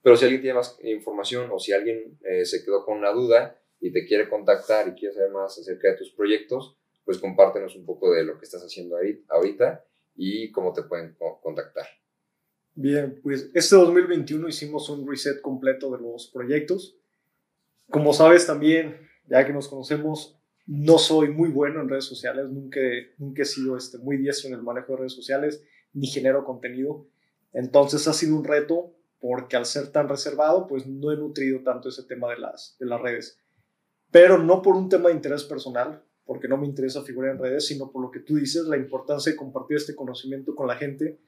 Pero 0.00 0.16
si 0.16 0.24
alguien 0.24 0.40
tiene 0.40 0.54
más 0.54 0.78
información 0.82 1.50
o 1.52 1.58
si 1.58 1.74
alguien 1.74 2.18
eh, 2.24 2.46
se 2.46 2.64
quedó 2.64 2.86
con 2.86 2.96
una 2.96 3.10
duda 3.10 3.60
y 3.80 3.92
te 3.92 4.06
quiere 4.06 4.30
contactar 4.30 4.88
y 4.88 4.92
quiere 4.92 5.14
saber 5.14 5.30
más 5.30 5.58
acerca 5.58 5.90
de 5.90 5.98
tus 5.98 6.10
proyectos, 6.12 6.74
pues 7.04 7.18
compártenos 7.18 7.76
un 7.76 7.84
poco 7.84 8.14
de 8.14 8.24
lo 8.24 8.38
que 8.38 8.46
estás 8.46 8.62
haciendo 8.62 8.96
ahí, 8.96 9.22
ahorita 9.28 9.84
y 10.16 10.50
cómo 10.52 10.72
te 10.72 10.84
pueden 10.84 11.14
contactar. 11.42 11.86
Bien, 12.74 13.20
pues 13.22 13.50
este 13.52 13.76
2021 13.76 14.48
hicimos 14.48 14.88
un 14.88 15.06
reset 15.06 15.42
completo 15.42 15.90
de 15.90 16.02
los 16.02 16.28
proyectos. 16.28 16.96
Como 17.90 18.14
sabes 18.14 18.46
también, 18.46 19.06
ya 19.26 19.44
que 19.44 19.52
nos 19.52 19.68
conocemos, 19.68 20.40
no 20.66 20.98
soy 20.98 21.28
muy 21.28 21.50
bueno 21.50 21.80
en 21.80 21.88
redes 21.88 22.04
sociales, 22.04 22.48
nunca, 22.48 22.80
nunca 23.18 23.42
he 23.42 23.46
sido 23.46 23.76
este, 23.76 23.98
muy 23.98 24.16
diestro 24.16 24.48
en 24.48 24.54
el 24.54 24.62
manejo 24.62 24.92
de 24.92 24.98
redes 24.98 25.12
sociales, 25.12 25.62
ni 25.92 26.06
genero 26.06 26.44
contenido. 26.44 27.06
Entonces 27.52 28.08
ha 28.08 28.12
sido 28.12 28.36
un 28.36 28.44
reto 28.44 28.94
porque 29.20 29.56
al 29.56 29.66
ser 29.66 29.88
tan 29.88 30.08
reservado, 30.08 30.66
pues 30.66 30.86
no 30.86 31.12
he 31.12 31.16
nutrido 31.16 31.62
tanto 31.62 31.88
ese 31.88 32.02
tema 32.04 32.30
de 32.30 32.38
las, 32.38 32.76
de 32.78 32.86
las 32.86 33.00
redes. 33.00 33.38
Pero 34.10 34.38
no 34.38 34.62
por 34.62 34.76
un 34.76 34.88
tema 34.88 35.08
de 35.08 35.14
interés 35.14 35.44
personal, 35.44 36.02
porque 36.24 36.48
no 36.48 36.56
me 36.56 36.66
interesa 36.66 37.02
figurar 37.02 37.32
en 37.32 37.38
redes, 37.38 37.66
sino 37.66 37.90
por 37.90 38.02
lo 38.02 38.10
que 38.10 38.20
tú 38.20 38.36
dices, 38.36 38.64
la 38.64 38.76
importancia 38.76 39.32
de 39.32 39.36
compartir 39.36 39.76
este 39.76 39.94
conocimiento 39.94 40.54
con 40.54 40.66
la 40.66 40.76
gente. 40.76 41.18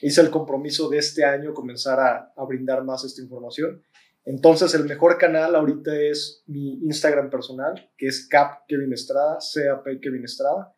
Hice 0.00 0.20
el 0.20 0.30
compromiso 0.30 0.88
de 0.88 0.98
este 0.98 1.24
año 1.24 1.54
comenzar 1.54 1.98
a, 1.98 2.32
a 2.36 2.44
brindar 2.44 2.84
más 2.84 3.04
esta 3.04 3.22
información 3.22 3.82
entonces, 4.26 4.74
el 4.74 4.84
mejor 4.84 5.18
canal 5.18 5.54
ahorita 5.54 5.94
es 5.94 6.42
mi 6.48 6.80
Instagram 6.82 7.30
personal, 7.30 7.92
que 7.96 8.08
es 8.08 8.26
Cap 8.26 8.64
Kevin 8.66 8.92
Estrada, 8.92 9.38
CAP 9.38 9.86
Kevin 10.02 10.24
Estrada. 10.24 10.74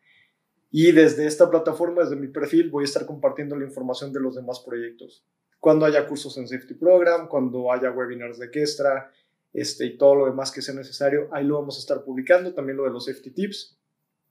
Y 0.71 0.93
desde 0.93 1.27
esta 1.27 1.49
plataforma, 1.49 2.03
desde 2.03 2.17
mi 2.17 2.29
perfil, 2.29 2.69
voy 2.69 2.83
a 2.83 2.85
estar 2.85 3.07
compartiendo 3.07 3.57
la 3.57 3.65
información 3.65 4.13
de 4.13 4.21
los 4.21 4.37
demás 4.37 4.61
proyectos. 4.61 5.25
Cuando 5.61 5.87
haya 5.87 6.07
cursos 6.07 6.37
en 6.37 6.47
Safety 6.47 6.75
Program, 6.75 7.27
cuando 7.27 7.73
haya 7.73 7.91
webinars 7.91 8.39
de 8.39 8.51
Kestra, 8.51 9.11
este, 9.55 9.87
y 9.87 9.97
todo 9.97 10.15
lo 10.15 10.27
demás 10.27 10.53
que 10.53 10.61
sea 10.61 10.75
necesario, 10.75 11.31
ahí 11.33 11.45
lo 11.45 11.59
vamos 11.59 11.79
a 11.79 11.81
estar 11.81 12.05
publicando, 12.05 12.53
también 12.53 12.77
lo 12.77 12.85
de 12.85 12.91
los 12.91 13.07
Safety 13.07 13.31
Tips. 13.31 13.79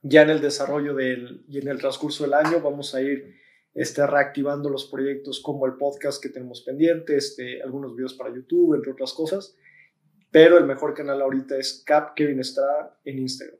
Ya 0.02 0.22
en 0.22 0.30
el 0.30 0.40
desarrollo 0.40 0.94
del, 0.94 1.44
y 1.48 1.58
en 1.58 1.66
el 1.66 1.78
transcurso 1.78 2.22
del 2.22 2.34
año 2.34 2.60
vamos 2.60 2.94
a 2.94 3.02
ir 3.02 3.34
este, 3.74 4.06
reactivando 4.06 4.68
los 4.70 4.86
proyectos 4.86 5.40
como 5.40 5.66
el 5.66 5.74
podcast 5.74 6.22
que 6.22 6.28
tenemos 6.28 6.62
pendiente, 6.62 7.16
este, 7.16 7.62
algunos 7.62 7.94
videos 7.94 8.14
para 8.14 8.34
YouTube, 8.34 8.74
entre 8.74 8.92
otras 8.92 9.12
cosas. 9.12 9.56
Pero 10.30 10.58
el 10.58 10.64
mejor 10.64 10.94
canal 10.94 11.22
ahorita 11.22 11.56
es 11.56 11.82
Cap 11.86 12.14
Kevin 12.14 12.40
Estrada 12.40 12.98
en 13.04 13.18
Instagram. 13.18 13.58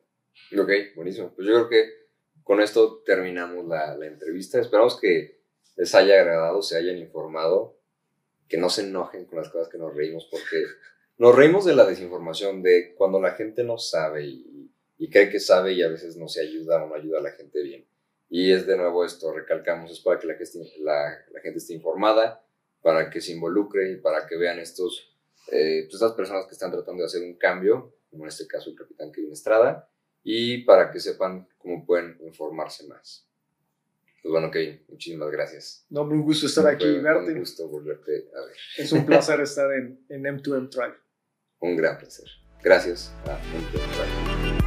Ok, 0.59 0.71
buenísimo. 0.97 1.33
Pues 1.35 1.47
yo 1.47 1.55
creo 1.55 1.69
que 1.69 1.91
con 2.43 2.61
esto 2.61 3.03
terminamos 3.05 3.67
la, 3.67 3.97
la 3.97 4.07
entrevista. 4.07 4.61
Esperamos 4.61 4.99
que 5.01 5.41
les 5.77 5.95
haya 5.95 6.21
agradado, 6.21 6.61
se 6.63 6.77
hayan 6.77 6.99
informado, 6.99 7.79
que 8.49 8.59
no 8.59 8.69
se 8.69 8.83
enojen 8.83 9.27
con 9.27 9.39
las 9.39 9.49
cosas 9.49 9.69
que 9.69 9.79
nos 9.79 9.95
reímos, 9.95 10.27
porque 10.31 10.65
nos 11.19 11.35
reímos 11.35 11.65
de 11.65 11.75
la 11.75 11.87
desinformación, 11.87 12.63
de 12.63 12.95
cuando 12.97 13.21
la 13.21 13.33
gente 13.33 13.65
no 13.65 13.79
sabe 13.79 14.27
y, 14.27 14.71
y 14.99 15.11
cree 15.11 15.31
que 15.31 15.41
sabe 15.41 15.75
y 15.75 15.83
a 15.83 15.89
veces 15.89 16.17
no 16.17 16.29
se 16.29 16.41
ayuda 16.41 16.83
o 16.83 16.89
no 16.89 16.95
ayuda 16.95 17.19
a 17.19 17.23
la 17.23 17.33
gente 17.33 17.63
bien. 17.63 17.87
Y 18.31 18.53
es 18.53 18.67
de 18.67 18.77
nuevo 18.77 19.05
esto, 19.05 19.33
recalcamos, 19.33 19.91
es 19.91 20.01
para 20.01 20.19
que 20.19 20.27
la, 20.27 20.35
la, 20.81 21.25
la 21.33 21.41
gente 21.41 21.59
esté 21.59 21.73
informada, 21.75 22.45
para 22.83 23.09
que 23.11 23.21
se 23.21 23.33
involucre 23.33 23.91
y 23.91 23.97
para 23.97 24.27
que 24.27 24.37
vean 24.37 24.59
estos, 24.59 25.17
eh, 25.51 25.83
pues, 25.85 25.95
estas 25.95 26.13
personas 26.13 26.47
que 26.47 26.53
están 26.53 26.71
tratando 26.71 27.03
de 27.03 27.07
hacer 27.07 27.23
un 27.23 27.39
cambio, 27.39 27.95
como 28.11 28.25
en 28.25 28.29
este 28.29 28.47
caso 28.47 28.71
el 28.71 28.77
capitán 28.77 29.13
Kevin 29.13 29.33
Estrada, 29.33 29.89
y 30.23 30.65
para 30.65 30.91
que 30.91 31.01
sepan 31.01 31.49
cómo 31.59 31.87
pueden 31.87 32.19
informarse 32.21 32.87
más. 32.87 33.27
Pues 34.23 34.33
bueno, 34.33 34.51
Kevin, 34.51 34.85
muchísimas 34.89 35.31
gracias. 35.31 35.87
No, 35.89 36.03
un 36.03 36.23
gusto 36.23 36.47
estar 36.47 36.67
aquí 36.67 36.85
y 36.85 37.01
verte. 37.01 37.33
Un 37.33 37.39
gusto 37.39 37.69
volverte 37.69 38.29
a 38.37 38.45
ver. 38.45 38.57
Es 38.77 38.93
un 38.93 39.07
placer 39.07 39.41
estar 39.43 39.73
en, 39.73 40.05
en 40.09 40.23
M2M 40.25 40.69
Tribe. 40.69 40.97
Un 41.61 41.77
gran 41.77 41.99
placer. 41.99 42.29
Gracias 42.63 43.13
a 43.25 43.39
M2M 43.39 43.73
Tribe. 43.73 44.58